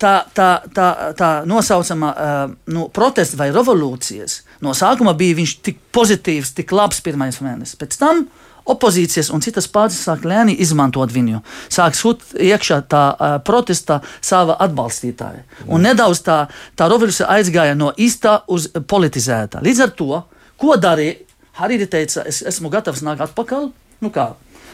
Tā, 0.00 0.14
tā, 0.34 0.50
tā, 0.74 0.88
tā 1.18 1.30
nosaucamā 1.48 2.10
uh, 2.10 2.52
nu, 2.72 2.88
protesta 2.94 3.38
vai 3.40 3.50
revolūcijas 3.54 4.40
no 4.64 4.74
sākuma 4.76 5.14
bija 5.18 5.38
viņš 5.38 5.56
tik 5.64 5.80
pozitīvs, 5.94 6.54
tik 6.56 6.72
labs 6.76 7.02
pirmais 7.04 7.40
mēnesis. 7.42 7.78
Pēc 7.80 7.96
tam 8.00 8.24
opozīcijas 8.70 9.30
un 9.34 9.42
citas 9.44 9.68
pārstāvjas 9.72 10.06
sāk 10.06 10.26
lēni 10.28 10.56
izmantot 10.62 11.12
viņu. 11.12 11.40
Sāk 11.72 11.96
sūt 11.98 12.34
iekšā 12.36 12.82
tā 12.90 13.04
uh, 13.12 13.38
protesta 13.44 14.00
sava 14.20 14.58
atbalstītāja. 14.66 15.44
Un 15.68 15.86
nedaudz 15.88 16.22
tā, 16.26 16.42
tā 16.78 16.90
revolūcija 16.90 17.30
aizgāja 17.36 17.78
no 17.78 17.90
īsta 17.96 18.40
uz 18.52 18.68
politizēta. 18.70 19.64
Līdz 19.64 19.84
ar 19.86 19.96
to, 19.96 20.22
ko 20.60 20.78
darīja, 20.80 21.18
Harīri 21.60 21.84
teica, 21.90 22.22
es 22.30 22.38
esmu 22.46 22.70
gatavs 22.72 23.02
nākt 23.04 23.20
atpakaļ. 23.24 23.66
Nu 24.00 24.08
kā, 24.14 24.30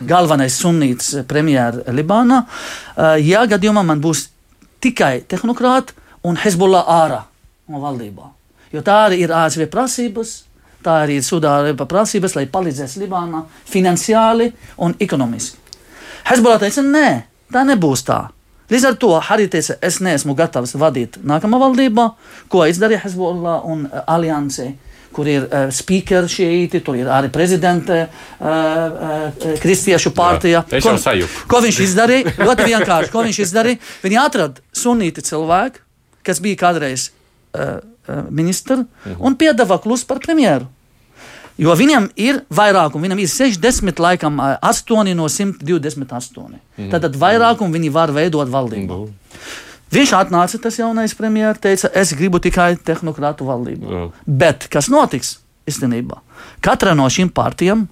galvenais 0.07 0.55
sunīts 0.61 1.17
premjerministrs 1.27 1.95
Libānā. 1.97 2.45
Uh, 2.45 3.17
ja 3.23 3.47
gadījumā 3.49 3.83
man 3.87 4.03
būs 4.05 4.29
tikai 4.81 5.25
tehnokrāti 5.29 5.97
un 6.27 6.39
Hezbollah 6.41 6.89
ārā 6.91 7.23
no 7.69 7.81
valdībā. 7.83 8.31
Jo 8.75 8.83
tā 8.87 8.99
arī 9.07 9.23
ir 9.25 9.33
ASV 9.33 9.69
prasības, 9.73 10.37
tā 10.85 11.03
arī 11.05 11.21
ir 11.21 11.27
Sudāna 11.27 11.87
prasības, 11.89 12.37
lai 12.37 12.47
palīdzētu 12.51 13.03
Libānā 13.03 13.45
finansiāli 13.67 14.51
un 14.83 14.97
ekonomiski. 15.01 15.59
Hezbollah 16.27 16.61
teica, 16.63 16.83
nē, 16.83 17.11
tā 17.55 17.63
nebūs 17.67 18.03
tā. 18.07 18.25
Līdz 18.71 18.87
ar 18.89 18.97
to 18.99 19.13
Harija 19.23 19.53
teica, 19.55 19.77
es 19.87 20.01
neesmu 20.03 20.35
gatavs 20.35 20.75
vadīt 20.75 21.21
nākamā 21.23 21.61
valdībā, 21.63 22.07
ko 22.51 22.65
izdarīja 22.67 23.05
Hezbollah 23.05 23.63
un 23.71 23.87
alianse 24.07 24.73
kur 25.17 25.29
ir 25.31 25.47
uh, 25.47 25.67
speakeri 25.73 26.31
šeit, 26.31 26.77
tur 26.85 26.99
ir 26.99 27.09
arī 27.13 27.31
prezidente 27.33 28.03
uh, 28.05 28.47
uh, 28.47 29.51
Kristiešu 29.63 30.13
partija. 30.17 30.63
Jā, 30.69 30.83
ko, 30.85 30.95
ko 31.51 31.63
viņš 31.65 31.83
izdarīja? 31.89 32.37
Ļoti 32.37 32.71
vienkārši. 32.71 33.13
Ko 33.15 33.25
viņš 33.27 33.43
izdarīja? 33.47 33.81
Viņi 34.05 34.21
atrada 34.21 34.65
sunīti 34.77 35.25
cilvēku, 35.25 35.83
kas 36.27 36.43
bija 36.45 36.61
kādreiz 36.67 37.11
uh, 37.57 37.79
ministrs, 38.31 38.85
mhm. 38.85 39.21
un 39.21 39.39
piedāvā 39.39 39.81
klusu 39.83 40.09
par 40.09 40.23
premjeru. 40.23 40.69
Jo 41.57 41.73
viņam 41.73 42.11
ir 42.21 42.43
vairākums, 42.53 43.01
viņam 43.01 43.21
ir 43.23 43.31
60, 43.33 44.01
laikam, 44.05 44.43
8 44.61 45.15
no 45.17 45.29
128. 45.33 46.59
Mhm. 46.77 46.91
Tad 46.93 47.17
vairākumu 47.17 47.79
viņi 47.79 47.93
var 47.95 48.13
veidot 48.13 48.53
valdību. 48.53 49.07
Mhm. 49.07 49.63
Viņš 49.95 50.13
atnāca, 50.19 50.59
tas 50.59 50.79
jaunais 50.81 51.15
premjerministrs, 51.15 51.63
teica, 51.63 51.91
es 51.95 52.13
gribu 52.19 52.41
tikai 52.43 52.75
tehnokrātu 52.77 53.47
valdību. 53.47 53.91
Jā. 53.93 54.07
Bet 54.27 54.67
kas 54.73 54.91
notiks 54.91 55.37
īstenībā? 55.71 56.19
Katra 56.65 56.97
no 56.99 57.07
šīm 57.13 57.31
partijām 57.35 57.87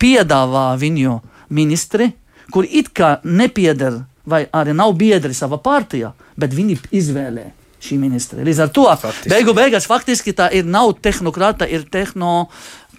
piedāvā 0.00 0.70
viņu 0.78 1.18
ministri, 1.50 2.12
kur 2.54 2.66
it 2.66 2.92
kā 2.94 3.16
nepieder 3.26 4.04
vai 4.30 4.44
arī 4.54 4.76
nav 4.76 4.94
biedri 4.98 5.34
savā 5.34 5.58
partijā, 5.62 6.12
bet 6.38 6.54
viņi 6.54 6.78
izvēlē 7.00 7.48
šī 7.82 7.98
ministra. 7.98 8.44
Līdz 8.46 8.62
ar 8.66 8.70
to 8.76 8.86
faktiski. 8.86 9.32
beigu 9.32 9.54
beigās 9.56 9.88
faktiski 9.90 10.36
tā 10.36 10.50
ir 10.54 10.68
nav 10.68 10.94
tehnokrāta, 11.02 11.66
ir 11.66 11.88
tehno. 11.90 12.50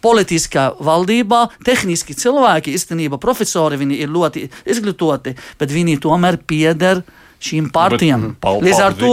Politiskā 0.01 0.63
valdībā 0.81 1.43
tehniski 1.61 2.15
cilvēki, 2.17 2.71
īstenībā 2.73 3.19
profesori, 3.21 3.77
viņi 3.77 3.99
ir 4.01 4.09
ļoti 4.09 4.47
izglītoti, 4.73 5.35
bet 5.59 5.69
viņi 5.69 5.99
tomēr 6.01 6.39
pieder 6.49 7.03
uh, 7.03 7.20
šīm 7.41 7.69
partijām. 7.73 8.27
Līdz 8.41 8.81
ar 8.85 8.95
to 8.97 9.11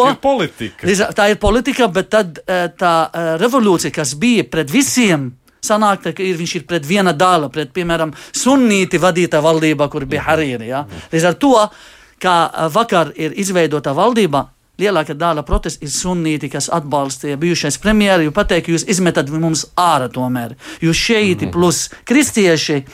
līdz, 0.87 1.05
tā 1.17 1.29
ir 1.33 1.41
politika, 1.41 1.89
bet 1.93 2.11
tad 2.13 2.41
eh, 2.45 2.69
tā 2.79 2.95
eh, 3.09 3.31
revolūcija, 3.43 3.95
kas 3.95 4.15
bija 4.21 4.47
pret 4.51 4.73
visiem. 4.73 5.31
Sanāk, 5.65 6.05
ka 6.15 6.23
ir, 6.23 6.37
viņš 6.39 6.53
ir 6.61 6.67
pret 6.71 6.85
viena 6.87 7.13
dāla, 7.13 7.49
pret, 7.51 7.73
piemēram, 7.75 8.13
sunīti 8.15 9.01
vadītā 9.03 9.41
valdībā, 9.43 9.89
kur 9.91 10.07
bija 10.07 10.23
Harīri. 10.29 10.69
Ja? 10.71 10.85
Līdz 11.13 11.27
ar 11.33 11.41
to, 11.43 11.55
kā 12.23 12.37
eh, 12.47 12.71
vakar 12.75 13.13
ir 13.17 13.35
izveidota 13.43 13.97
valdība, 13.97 14.47
lielākā 14.79 15.17
daļa 15.19 15.43
protestu 15.47 15.87
ir 15.87 15.93
sunīti, 15.93 16.51
kas 16.53 16.71
atbalstīja 16.75 17.39
bijušais 17.41 17.81
premjeru, 17.83 18.29
jo 18.29 18.35
pateikt, 18.35 18.71
jūs 18.71 18.87
izmetat 18.87 19.31
mums 19.35 19.67
ārā 19.79 20.07
tomēr. 20.13 20.55
Jūs 20.85 21.01
šeit 21.09 21.41
mm 21.41 21.49
-hmm. 21.49 21.53
plus 21.53 21.89
kristieši 22.05 22.85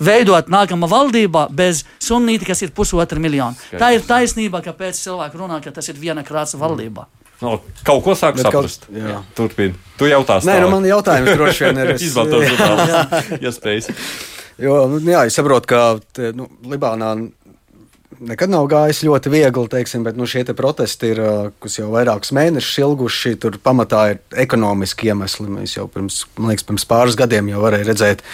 veidot 0.00 0.50
nākamā 0.52 0.88
valdībā 0.90 1.46
bez 1.54 1.84
sunnīti, 2.02 2.48
kas 2.48 2.64
ir 2.64 2.74
pusotra 2.76 3.20
miljona. 3.22 3.56
Skaidrs. 3.56 3.80
Tā 3.82 3.92
ir 3.96 4.04
taisnība, 4.08 4.62
kāpēc 4.64 5.00
cilvēki 5.00 5.40
runā, 5.40 5.60
ka 5.64 5.72
tas 5.76 5.88
ir 5.92 6.00
viena 6.00 6.24
krāsa 6.26 6.60
valdībā. 6.60 7.06
No, 7.40 7.54
kaut 7.86 8.02
ko 8.04 8.16
sāku 8.18 8.42
saprast. 8.42 8.84
Turpini. 9.36 9.72
Tu 10.00 10.10
jautā, 10.10 10.40
Nē, 10.44 10.58
nu 10.60 10.68
man 10.74 10.84
jautājums 10.84 11.32
droši 11.38 11.68
vien 11.68 11.80
ir. 11.84 11.94
Izmantot 12.06 12.44
žurnālistu, 12.50 13.40
ja 13.40 13.52
spēj. 13.56 13.80
Jo, 14.60 14.74
nu, 14.92 15.00
jā, 15.08 15.22
es 15.28 15.36
saprotu, 15.38 15.70
ka 15.70 15.80
te, 16.12 16.34
nu, 16.36 16.50
Libānā 16.68 17.14
nekad 18.20 18.50
nav 18.52 18.66
gājis 18.70 19.02
ļoti 19.06 19.30
viegli, 19.32 19.68
teiksim, 19.70 20.04
bet 20.04 20.18
nu, 20.18 20.26
šie 20.28 20.42
te 20.46 20.54
protesti 20.56 21.10
ir, 21.14 21.20
kas 21.62 21.78
jau 21.78 21.88
vairākus 21.92 22.32
mēnešus 22.36 22.80
ilguši. 22.82 23.34
Tur 23.40 23.58
pamatā 23.62 24.02
ir 24.12 24.20
ekonomiski 24.44 25.10
iemesli. 25.10 25.48
Mēs 25.50 25.76
jau 25.78 25.86
pirms, 25.90 26.22
liekas, 26.40 26.66
pirms 26.68 26.86
pāris 26.90 27.18
gadiem 27.18 27.50
jau 27.52 27.62
varējām 27.64 27.88
redzēt 27.90 28.24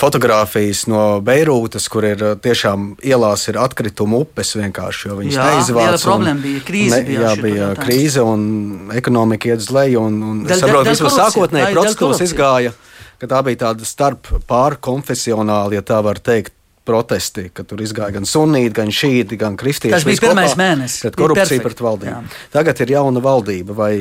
fotogrāfijas 0.00 0.86
no 0.90 1.04
Beirūtas, 1.24 1.88
kur 1.92 2.06
ir 2.08 2.24
tiešām 2.44 2.94
ielās 3.06 3.46
ir 3.52 3.60
atkritumu 3.60 4.24
upes 4.24 4.54
vienkārši, 4.58 5.08
jo 5.10 5.18
viņas 5.20 5.40
neizvāc. 5.40 6.04
Problēma 6.04 6.44
bija 6.44 6.62
krīze. 6.66 7.02
Ne, 7.02 7.18
jā, 7.20 7.34
bija 7.40 7.72
krīze 7.80 8.24
un 8.24 8.94
ekonomika 8.96 9.52
iet 9.52 9.64
uz 9.64 9.72
leju. 9.74 10.06
Un, 10.08 10.22
un 10.32 10.46
es 10.48 10.62
saprotu, 10.62 10.96
ka 10.96 11.16
sākotnēji 11.18 11.74
procedūras 11.76 12.24
izgāja 12.28 12.76
ka 13.20 13.28
tā 13.28 13.42
bija 13.44 13.66
tāda 13.66 13.84
starp 13.84 14.30
pārkonfesionāla, 14.48 15.76
ja 15.76 15.84
tā 15.84 15.98
var 16.00 16.16
teikt, 16.24 16.54
protesti, 16.88 17.48
ka 17.54 17.64
tur 17.66 17.82
izgāja 17.84 18.14
gan 18.16 18.26
sunīti, 18.28 18.72
gan 18.76 18.92
šīti, 18.94 19.38
gan 19.40 19.58
kristieši. 19.60 19.94
Tas 19.94 20.06
bija 20.08 20.24
pirmais 20.28 20.56
mēnesis. 20.58 21.04
Pret 21.04 21.18
korupciju, 21.20 21.64
pret 21.64 21.82
valdību. 21.84 22.14
Jā. 22.14 22.46
Tagad 22.54 22.80
ir 22.84 22.94
jauna 22.96 23.22
valdība. 23.24 23.76
Vai, 23.76 23.92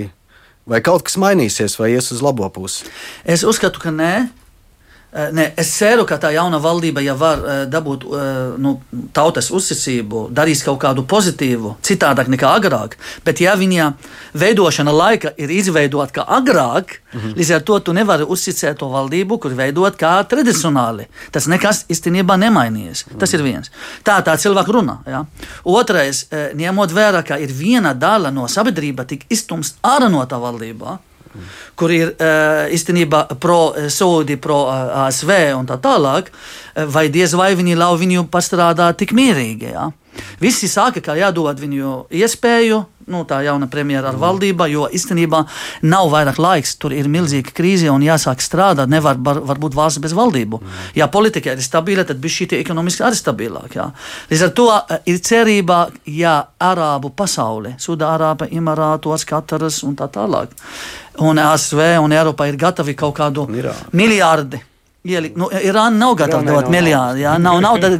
vai 0.69 0.81
kaut 0.85 1.05
kas 1.07 1.19
mainīsies, 1.21 1.77
vai 1.81 1.93
ies 1.95 2.11
uz 2.15 2.23
labo 2.25 2.47
pusi? 2.55 2.87
Es 3.27 3.45
uzskatu, 3.47 3.83
ka 3.83 3.93
nē. 3.95 4.13
Eh, 5.11 5.29
ne, 5.33 5.47
es 5.57 5.71
ceru, 5.73 6.03
ka 6.05 6.19
tā 6.21 6.29
jauna 6.35 6.59
valdība, 6.61 7.01
ja 7.01 7.15
var 7.17 7.39
uh, 7.41 7.53
dabūt 7.65 8.03
uh, 8.05 8.19
nu, 8.61 8.75
tautas 9.09 9.47
uzticību, 9.49 10.27
darīs 10.37 10.61
kaut 10.61 10.77
kādu 10.83 11.01
pozitīvu, 11.09 11.71
citādāk 11.81 12.29
nekā 12.29 12.51
agrāk. 12.59 12.93
Bet, 13.25 13.41
ja 13.41 13.55
viņa 13.57 13.87
veidošana 14.37 14.93
laika 14.93 15.31
ir 15.41 15.49
izveidota 15.49 16.19
kā 16.19 16.27
agrāk, 16.37 16.99
-hmm. 17.09 17.33
līdz 17.41 17.55
ar 17.55 17.65
to 17.65 17.79
tu 17.79 17.97
nevari 17.97 18.23
uzticēt 18.23 18.77
to 18.77 18.91
valdību, 18.93 19.39
kur 19.39 19.57
veidot 19.57 19.97
kā 19.97 20.13
tradicionāli. 20.29 21.09
Tas 21.31 21.49
nekas 21.49 21.85
īstenībā 21.89 22.37
nemainījies. 22.37 23.05
-hmm. 23.05 23.19
Tas 23.19 23.33
ir 23.33 23.41
viens. 23.41 23.71
Tā 24.05 24.21
tā 24.21 24.37
cilvēku 24.37 24.71
runā. 24.71 24.97
Ja? 25.07 25.25
Otrais, 25.63 26.27
ņemot 26.53 26.91
vērā, 26.91 27.25
ka 27.25 27.37
ir 27.37 27.49
viena 27.49 27.93
daļa 27.93 28.31
no 28.31 28.47
sabiedrības 28.47 29.05
tik 29.05 29.25
iztumsta 29.29 29.77
ārā 29.81 30.09
no 30.09 30.25
tā 30.25 30.37
valdībā 30.37 30.99
kur 31.79 31.93
ir 31.93 32.13
uh, 32.13 32.65
īstenībā 32.73 33.25
pro-Saudi, 33.39 34.35
eh, 34.37 34.41
pro-ASV 34.43 35.31
eh, 35.35 35.55
un 35.55 35.69
tā 35.69 35.79
tālāk, 35.81 36.31
vai 36.89 37.07
diez 37.13 37.33
vai 37.37 37.53
viņi 37.59 37.77
ļauj 37.79 37.99
viņu 38.03 38.27
pastrādāt 38.31 39.01
tik 39.01 39.15
mierīgi. 39.17 39.73
Ja? 39.73 39.89
Visi 40.39 40.67
saka, 40.67 41.01
ka 41.03 41.15
jādod 41.17 41.59
viņu 41.59 42.07
iespēju, 42.15 42.79
nu, 43.09 43.23
tā 43.27 43.41
jauna 43.45 43.67
premjera 43.71 44.11
ar 44.11 44.17
mm. 44.17 44.23
valdību, 44.23 44.67
jo 44.69 44.85
īstenībā 44.95 45.41
nav 45.89 46.09
vairāk 46.13 46.39
laiks. 46.41 46.75
Tur 46.81 46.93
ir 46.95 47.09
milzīga 47.11 47.53
krīze 47.55 47.89
un 47.91 48.05
jāsāk 48.05 48.43
strādāt. 48.43 48.91
Nevar 48.91 49.17
bar, 49.17 49.41
būt 49.41 49.77
valsts 49.77 50.01
bez 50.03 50.13
valdību. 50.17 50.61
Mm. 50.61 50.79
Ja 50.99 51.09
politika 51.11 51.55
ir 51.55 51.63
stabila, 51.65 52.05
tad 52.07 52.21
bija 52.21 52.37
šī 52.37 52.49
ekonomiski 52.59 53.05
arī 53.07 53.19
stabilāka. 53.19 53.89
Līdz 54.29 54.45
ar 54.45 54.55
to 54.55 54.69
ir 55.09 55.21
cerība, 55.25 55.81
ja 56.05 56.37
Arābu 56.69 57.11
pasaule, 57.15 57.75
Sudārāba, 57.81 58.49
Emirātos, 58.53 59.25
Kataras 59.27 59.81
un 59.87 59.97
tā 59.99 60.09
tālāk, 60.13 60.53
un 61.19 61.39
ASV 61.39 61.79
un 62.03 62.11
Eiropa 62.15 62.47
ir 62.47 62.57
gatavi 62.59 62.95
kaut 62.95 63.15
kādu 63.17 63.47
miljārdu 63.91 64.61
Ielikt, 65.07 65.37
nu, 65.39 65.47
Irāna 65.47 65.95
nav 65.95 66.17
gatava 66.19 66.43
Irānai 66.43 66.55
dot 66.57 66.71
miljārdu. 66.73 67.21
Jā, 67.21 67.37
nav, 67.39 67.61
nav, 67.63 67.77
tad, 67.79 67.93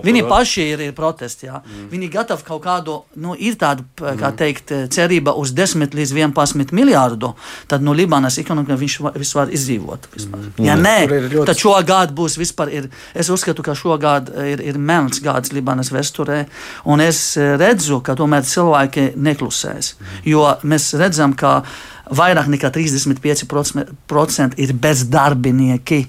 viņi 0.00 0.22
paši 0.30 0.64
ir, 0.72 0.82
ir 0.86 0.94
protesti. 0.96 1.44
Jā. 1.50 1.58
Mm. 1.60 1.90
Viņi 1.92 2.08
gatavi 2.14 2.46
kaut 2.46 2.62
kādu, 2.64 2.94
nu, 3.20 3.34
ir 3.36 3.58
tāda, 3.60 3.84
kā 4.16 4.30
teikt, 4.38 4.72
cerība 4.94 5.34
uz 5.36 5.52
10 5.52 5.92
līdz 5.98 6.14
11 6.16 6.72
miljārdu. 6.72 7.34
Tad 7.68 7.84
no 7.84 7.92
Libānas 7.92 8.40
ekonomikā 8.40 8.78
viņš 8.80 8.96
var 9.36 9.52
izdzīvot. 9.52 10.08
Mm. 10.16 10.48
Ja 10.64 10.78
nē, 10.80 10.96
Tur 11.04 11.16
ir 11.18 11.28
ļoti- 11.36 11.46
tad 11.52 11.62
šogad 11.66 12.16
būs 12.16 12.38
vispār, 12.40 12.72
ir, 12.72 12.88
es 13.12 13.28
uzskatu, 13.28 13.62
ka 13.62 13.76
šogad 13.76 14.32
ir, 14.48 14.64
ir 14.72 14.80
melns 14.80 15.20
gads 15.20 15.52
Libānas 15.52 15.92
vēsturē, 15.92 16.46
un 16.88 17.04
es 17.04 17.36
eh, 17.36 17.58
redzu, 17.60 18.00
ka 18.00 18.16
tomēr 18.16 18.48
cilvēki 18.48 19.10
neklusēs. 19.20 19.94
Jo 20.24 20.48
mēs 20.64 20.94
redzam, 20.96 21.36
ka 21.36 21.58
vairāk 22.08 22.48
nekā 22.48 22.72
35% 22.72 24.56
ir 24.56 24.72
bezdarbinieki. 24.72 26.06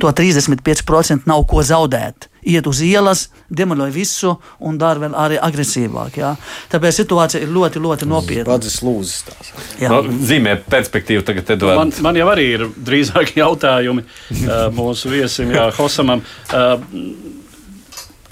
To 0.00 0.10
35% 0.12 1.24
nav 1.28 1.44
ko 1.48 1.62
zaudēt. 1.64 2.28
Iet 2.46 2.66
uz 2.70 2.78
ielas, 2.84 3.24
demolē 3.50 3.88
visu 3.90 4.36
un 4.62 4.76
dara 4.78 5.00
vēl 5.02 5.16
arī 5.18 5.38
agresīvāk. 5.42 6.18
Jā. 6.20 6.34
Tāpēc 6.70 7.00
situācija 7.00 7.42
ir 7.42 7.50
ļoti, 7.50 7.82
ļoti 7.82 8.08
nopietna. 8.10 8.52
Pats 8.52 8.82
lūzas 8.86 9.24
tās. 9.26 9.50
No, 9.82 10.02
zīmē 10.04 10.58
perspektīvu 10.68 11.24
tagad, 11.26 11.48
Man, 11.48 11.56
Edvards. 11.56 12.02
man 12.04 12.20
jau 12.20 12.28
arī 12.30 12.46
ir 12.58 12.66
drīzāk 12.86 13.34
jautājumi 13.40 14.04
mūsu 14.78 15.10
viesim, 15.16 15.50
Jā, 15.56 15.70
Hosamam. 15.80 16.22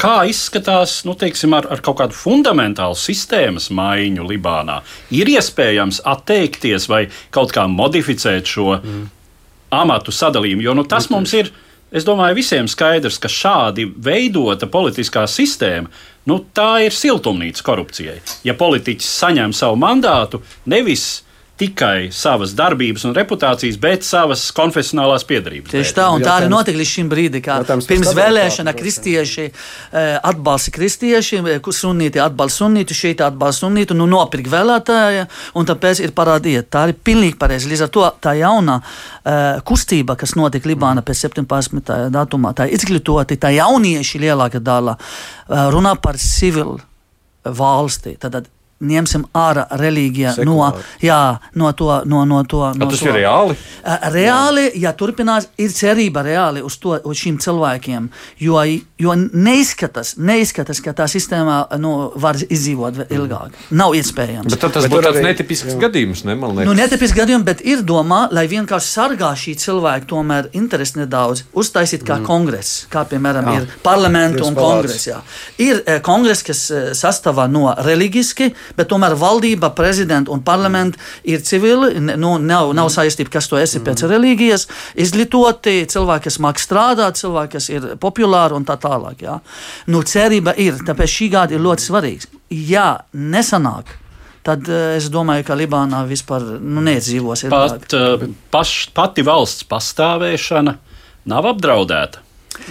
Kā 0.04 0.14
izskatās 0.28 0.98
nu, 1.08 1.14
teiksim, 1.16 1.54
ar, 1.56 1.68
ar 1.70 1.80
kaut 1.84 1.96
kādu 2.02 2.16
fundamentālu 2.18 2.96
sistēmas 2.98 3.70
maiņu 3.74 4.26
Libānā? 4.28 4.80
Ir 5.14 5.30
iespējams 5.32 6.02
atteikties 6.04 6.88
vai 6.90 7.06
kaut 7.34 7.54
kā 7.54 7.64
modificēt 7.70 8.50
šo 8.50 8.74
mm. 8.76 9.04
Amatu 9.74 10.14
sadalījumu, 10.14 10.64
jo 10.64 10.74
nu, 10.78 10.86
tas 10.88 11.10
mums 11.12 11.34
ir. 11.36 11.52
Es 11.94 12.02
domāju, 12.02 12.34
visiem 12.34 12.66
skaidrs, 12.66 13.20
ka 13.22 13.28
šādi 13.30 13.84
veidota 14.02 14.66
politiskā 14.66 15.28
sistēma, 15.30 15.86
nu, 16.26 16.40
tā 16.56 16.80
ir 16.82 16.96
siltumnīca 16.96 17.62
korupcijai. 17.62 18.16
Ja 18.42 18.56
politiķis 18.58 19.12
saņem 19.20 19.54
savu 19.54 19.78
mandātu, 19.78 20.40
nevis 20.66 21.22
tikai 21.60 22.08
savas 22.10 22.50
darbības 22.58 23.04
un 23.06 23.14
reputācijas, 23.14 23.76
bet 23.78 24.02
savas 24.06 24.42
konfesionālās 24.56 25.22
piedarības. 25.28 25.70
Tieši 25.70 25.94
tā, 25.94 26.08
un 26.10 26.22
tā 26.24 26.32
arī 26.40 26.48
notika 26.50 26.80
līdz 26.80 26.90
šim 26.90 27.10
brīdim, 27.12 27.42
kad 27.44 27.68
pirms 27.86 28.10
vēlēšana 28.16 28.74
kristieši 28.74 29.44
eh, 29.46 30.16
atbalsta 30.18 30.72
kristieši, 30.74 31.38
eh, 31.54 31.68
sunīti 31.78 32.22
atbalsta 32.22 32.64
sunītu, 32.64 32.96
šeit 32.98 33.22
atbalsta 33.22 33.68
sunītu, 33.68 33.94
nu 33.98 34.08
nopirka 34.10 34.50
vēlētāja, 34.56 35.28
un 35.54 35.68
tāpēc 35.68 36.02
ir 36.02 36.14
parādīta. 36.16 36.64
Tā 36.74 36.88
ir 36.90 36.98
pilnīgi 37.06 37.38
pareizi. 37.38 37.70
Līdz 37.70 37.86
ar 37.86 37.92
to 37.94 38.08
tā 38.24 38.34
jaunā 38.38 38.80
uh, 38.80 39.60
kustība, 39.66 40.16
kas 40.18 40.34
notika 40.38 40.68
Libāna 40.70 41.04
pēc 41.06 41.28
17. 41.28 41.94
datumā, 42.14 42.54
tā 42.58 42.66
izglītoti, 42.74 43.38
tā 43.38 43.52
jaunieši 43.54 44.22
lielākā 44.26 44.62
daļa 44.64 44.96
runā 45.74 45.94
par 46.02 46.18
civilu 46.18 46.80
valsti. 47.44 48.16
Tad 48.20 48.42
ņemsim 48.82 49.26
ārā 49.34 49.66
reliģiju 49.78 50.30
no, 50.30 50.34
Sekulāri. 50.34 50.84
jā, 51.06 51.20
no 51.54 51.72
to. 51.72 51.90
No, 52.10 52.24
no 52.28 52.42
to 52.48 52.72
no 52.74 52.88
Tas 52.90 53.00
to. 53.00 53.08
ir 53.08 53.20
reāli. 53.20 53.56
Reāli, 54.12 54.64
ja 54.80 54.92
turpinās, 54.96 55.48
ir 55.60 55.70
cerība 55.74 56.24
reāli 56.26 56.62
uz, 56.64 56.76
to, 56.82 56.96
uz 57.04 57.20
šiem 57.20 57.38
cilvēkiem. 57.42 58.08
Jo, 58.42 58.60
jo 59.00 59.14
neizskatās, 59.14 60.14
neizskatās, 60.18 60.80
ka 60.84 60.94
tā 60.96 61.06
sistēma 61.10 61.62
nu, 61.80 62.12
var 62.20 62.38
izdzīvot 62.42 63.00
vēl 63.02 63.14
ilgāk. 63.18 63.56
Nav 63.70 63.94
iespējams. 63.98 64.50
Bet 64.54 64.66
tas 64.66 64.88
būtu 64.88 65.06
tāds 65.06 65.20
arī- 65.20 65.28
netipisks 65.30 65.78
gadījums, 65.80 66.24
ne? 66.28 66.34
Nu, 66.34 66.74
netipisks 66.76 67.16
gadījums, 67.16 67.44
bet 67.46 67.62
ir 67.64 67.84
domā, 67.86 68.24
lai 68.32 68.46
vienkārši 68.50 68.90
sargā 68.98 69.32
šī 69.38 69.56
cilvēka 69.64 70.08
tomēr 70.10 70.50
interesi 70.52 70.98
nedaudz, 71.00 71.44
uztaisīt 71.54 72.04
kā 72.04 72.18
mm. 72.18 72.26
kongress, 72.26 72.86
kā 72.92 73.04
piemēram 73.08 73.48
Jā. 73.48 73.56
ir 73.60 73.68
parlamentu 73.84 74.44
un 74.48 74.54
kongress. 74.58 75.08
Jā. 75.08 75.20
Ir 75.62 75.82
eh, 75.86 76.00
kongress, 76.04 76.44
kas 76.46 76.64
eh, 76.70 76.90
sastāvā 76.96 77.46
no 77.50 77.68
reliģiski, 77.84 78.50
bet 78.76 78.88
tomēr 78.90 79.14
valdība, 79.18 79.70
prezidents 79.74 80.30
un 80.30 80.42
parlaments 80.42 80.98
ir 81.24 81.40
civili, 81.46 81.92
ne- 82.00 82.16
nu, 82.16 82.36
nav, 82.38 82.72
nav 82.74 82.88
saistība, 82.94 83.30
kas 83.38 83.48
to 83.48 83.58
esi 83.60 83.80
pēc 83.80 84.04
reliģijas, 84.10 84.66
izglītoti, 84.96 85.76
cilvēki, 85.90 86.24
kas 86.28 86.38
māk 86.42 86.60
strādāt, 86.62 87.18
cilvēki, 87.20 87.52
kas 87.56 87.68
ir 87.72 87.88
populāri 88.02 88.56
un 88.58 88.64
tā 88.68 88.76
tālāk. 88.80 89.22
Jā. 89.24 89.40
Nu, 89.86 90.02
cerība 90.02 90.54
ir, 90.58 90.80
tāpēc 90.86 91.10
šī 91.18 91.30
gada 91.34 91.54
ir 91.54 91.60
ļoti 91.64 91.86
svarīga. 91.88 92.30
Ja 92.54 92.88
nesanāk, 93.14 93.94
tad 94.44 94.68
eh, 94.68 94.96
es 94.98 95.08
domāju, 95.12 95.46
ka 95.48 95.56
Libānā 95.58 96.02
vispār 96.08 96.44
nu, 96.60 96.82
neiedzīvos. 96.84 97.46
ilgāk. 97.48 97.78
Pat, 97.80 97.96
uh, 97.96 98.26
paš, 98.52 98.74
pati 98.94 99.22
valsts 99.26 99.64
pastāvēšana 99.70 100.76
nav 101.30 101.48
apdraudēta. 101.54 102.20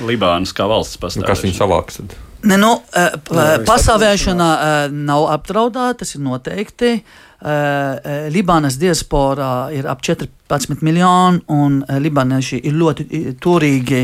Libānas 0.08 0.54
kā 0.56 0.64
valsts 0.70 0.96
Nu, 1.18 1.26
kas 1.28 1.42
viņu 1.44 1.54
pastāvēšana. 1.54 1.60
savāks? 1.60 1.98
Tad? 2.00 2.14
Ne, 2.44 2.58
nu, 2.60 2.74
eh, 2.94 3.12
p- 3.24 3.36
Jā, 3.36 3.58
viss 3.62 3.70
pastāvēšana 3.70 4.48
eh, 4.68 4.88
nav 4.92 5.28
apdraudēta, 5.38 5.98
tas 6.04 6.16
ir 6.16 6.22
noteikti. 6.26 6.90
Eh, 6.94 7.50
eh, 7.50 8.30
Libānas 8.32 8.76
diasporā 8.80 9.72
ir 9.76 9.88
ap 9.88 10.02
14 10.54 10.82
miljoni, 10.82 11.42
un 11.48 11.80
eh, 11.88 11.98
libānieši 12.02 12.60
ir 12.68 12.76
ļoti 12.78 13.06
turīgi 13.42 14.02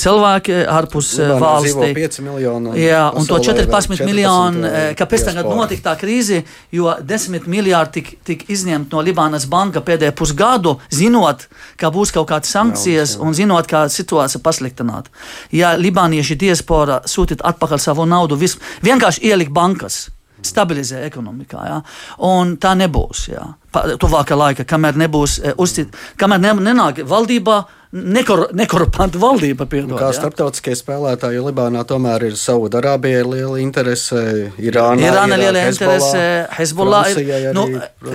cilvēki 0.00 0.58
ārpus 0.70 1.12
eh, 1.18 1.30
Libānā 1.30 1.60
dzīvo 1.64 1.82
valstī. 1.82 1.90
5 1.96 2.20
miljoni. 2.26 2.74
Jā, 2.80 3.02
un 3.16 3.28
to 3.28 3.38
pasaulē 3.38 3.64
vēl 3.64 3.68
14 3.70 4.04
miljonu, 4.08 4.64
eh, 4.68 4.88
kāpēc 4.98 5.26
tagad 5.30 5.48
notika 5.50 5.90
tā 5.90 5.96
krīze, 6.00 6.42
jo 6.74 6.92
10 7.00 7.48
miljardi 7.50 8.00
tika 8.00 8.16
tik 8.26 8.44
izņemti 8.52 8.92
no 8.92 9.04
Libānas 9.04 9.46
banka 9.50 9.82
pēdējo 9.84 10.14
pusgadu, 10.18 10.76
zinot, 10.92 11.46
ka 11.80 11.92
būs 11.94 12.12
kaut 12.14 12.28
kādas 12.32 12.52
sankcijas 12.52 13.16
Jauns, 13.16 13.16
jā. 13.16 13.26
un 13.26 13.38
zinot, 13.38 13.70
kā 13.70 13.86
situācija 13.92 14.42
pasliktināt. 14.44 15.08
Ja 15.54 15.74
libānieši 15.78 16.36
diaspora 16.40 17.00
sūtīt 17.08 17.44
atpakaļ 17.46 17.82
savu 17.82 18.06
naudu, 18.08 18.38
vis, 18.40 18.58
vienkārši 18.84 19.24
ielikt 19.30 19.54
bankas. 19.54 20.06
Stabilizē 20.44 21.00
ekonomikā. 21.06 21.62
Ja? 21.68 21.80
Un 22.28 22.56
tā 22.60 22.74
nebūs. 22.76 23.28
Ja? 23.32 23.46
Tuvākā 23.72 24.36
laika, 24.36 24.66
kamēr 24.68 24.98
nebūs 25.00 25.40
e, 25.40 25.54
uzticība, 25.60 25.96
kamēr 26.20 26.42
ne, 26.42 26.52
nenāk 26.68 27.02
valdībā 27.08 27.56
nekor, 27.96 28.46
nekorupanta 28.56 29.20
valdība. 29.20 29.66
Piedod, 29.70 29.96
Kā 29.98 30.10
ja? 30.10 30.18
starptautiskie 30.20 30.76
spēlētāji 30.78 31.42
Libānā 31.44 31.84
tomēr 31.88 32.28
ir 32.28 32.38
Saudārābijai 32.40 33.24
liela 33.26 33.58
interese, 33.62 34.22
Irāna 34.60 35.08
ir 35.08 35.34
liela 35.40 35.66
interese, 35.70 36.22
Hezbollah. 36.56 37.10
Ir, 37.16 37.50
nu, 37.56 37.66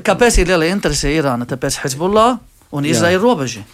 kāpēc 0.05 0.41
ir 0.41 0.53
liela 0.53 0.69
interese 0.72 1.13
Irāna? 1.13 1.49
Tāpēc 1.49 1.82
Hezbollah 1.86 2.38
un 2.72 2.88
Izraela 2.88 3.22
robeža. 3.22 3.65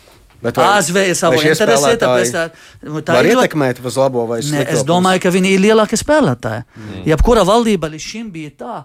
ASV 0.45 0.97
ir 1.01 1.15
šie 1.17 1.51
interesi, 1.55 1.93
tāpēc 2.01 2.33
tā, 2.33 2.43
nu, 2.85 3.01
tā 3.01 3.15
Var 3.17 3.25
ir 3.25 3.37
ietekmēt 3.37 3.79
uz 3.81 3.97
labo 3.97 4.25
vai 4.29 4.37
Ne, 4.41 4.45
slikto 4.49 4.69
es 4.69 4.79
pusi? 4.83 4.87
domāju, 4.91 5.21
ka 5.23 5.31
viņi 5.33 5.53
ir 5.55 5.63
lielākie 5.63 5.97
spēlētāji. 5.97 6.65
Mm. 6.77 6.99
Jebkura 7.09 7.45
valdība 7.47 7.89
līdz 7.89 8.05
šim 8.05 8.29
bija 8.31 8.51
tā, 8.61 8.75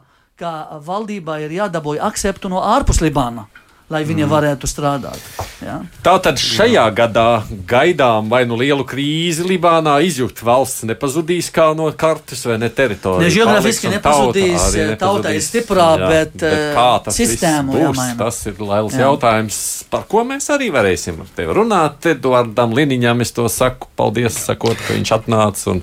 ka 0.41 0.81
valdībai 0.87 1.43
ir 1.45 1.57
jādabūj 1.61 2.01
akceptu 2.09 2.49
no 2.49 2.63
ārpus 2.65 3.03
Libāna, 3.05 3.45
lai 3.93 4.03
viņa 4.09 4.27
mm. 4.27 4.33
varētu 4.33 4.71
strādāt. 4.71 5.31
Ja? 5.63 5.79
Tātad 6.05 6.41
šajā 6.43 6.85
gadā 6.97 7.29
gaidām 7.69 8.29
vai 8.33 8.43
nu 8.49 8.59
lielu 8.61 8.85
krīzi 8.89 9.47
Libānā 9.47 9.99
izjūt 10.07 10.43
valsts 10.45 10.87
nepazudīs 10.89 11.53
kā 11.55 11.71
no 11.79 11.89
kartes 11.97 12.45
vai 12.49 12.59
ne 12.61 12.73
teritorija. 12.73 13.29
Ne 13.29 13.35
geogrāfiski 13.35 13.93
nepazudīs, 13.93 14.71
tauta 15.01 15.23
tauta 15.23 15.33
ir 15.35 15.45
stiprā, 15.45 15.89
bet, 16.01 16.35
kā 16.43 16.87
eh, 16.97 17.01
tas 17.07 17.19
sistēmu 17.19 17.75
būs, 17.75 17.83
jāmaina. 17.85 18.17
tas 18.19 18.39
ir 18.49 18.61
liels 18.61 18.97
Jā. 18.97 19.07
jautājums, 19.07 19.59
par 19.93 20.07
ko 20.11 20.25
mēs 20.29 20.49
arī 20.55 20.71
varēsim 20.75 21.21
ar 21.23 21.31
tevi 21.37 21.57
runāt. 21.57 22.09
Eduardam 22.13 22.75
Liniņam 22.77 23.23
es 23.25 23.35
to 23.37 23.47
saku, 23.53 23.89
paldies, 23.99 24.37
sakot, 24.49 24.79
ka 24.79 24.97
viņš 24.97 25.15
atnāca 25.19 25.71
un 25.75 25.83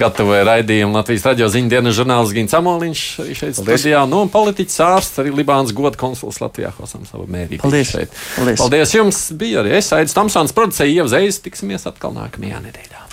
gatavoja 0.00 0.46
raidījumu 0.52 0.96
Latvijas 0.96 1.28
radio 1.30 1.50
ziņu 1.52 1.72
dienas 1.72 1.96
žurnāls 1.98 2.34
Gins 2.36 2.56
Amoliņš 2.56 3.04
arī 3.24 3.36
šeit 3.36 3.58
Paldies. 3.60 3.84
studijā. 3.84 4.04
Nu, 4.10 4.24
un 4.26 4.32
politiķis 4.32 4.80
ārsts, 4.86 5.20
arī 5.22 5.34
Libānas 5.34 5.74
goda 5.76 6.00
konsuls 6.00 6.40
Latvijā, 6.42 6.72
Hosam 6.78 7.04
savu 7.08 7.26
mērību. 7.40 7.62
Paldies. 7.64 7.92
Šeit. 7.96 8.16
Paldies. 8.36 8.62
Paldies 8.62 8.96
jums! 8.96 9.20
Bija 9.40 9.64
arī 9.64 9.76
es, 9.80 9.90
Aits 9.96 10.16
Tamsons, 10.16 10.54
producēju 10.56 11.02
Ievzējas, 11.02 11.42
tiksimies 11.44 11.88
atkal 11.90 12.14
nākamajā 12.16 12.64
nedēļā. 12.68 13.06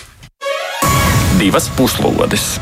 Divas 1.38 1.70
puslodes. 1.78 2.56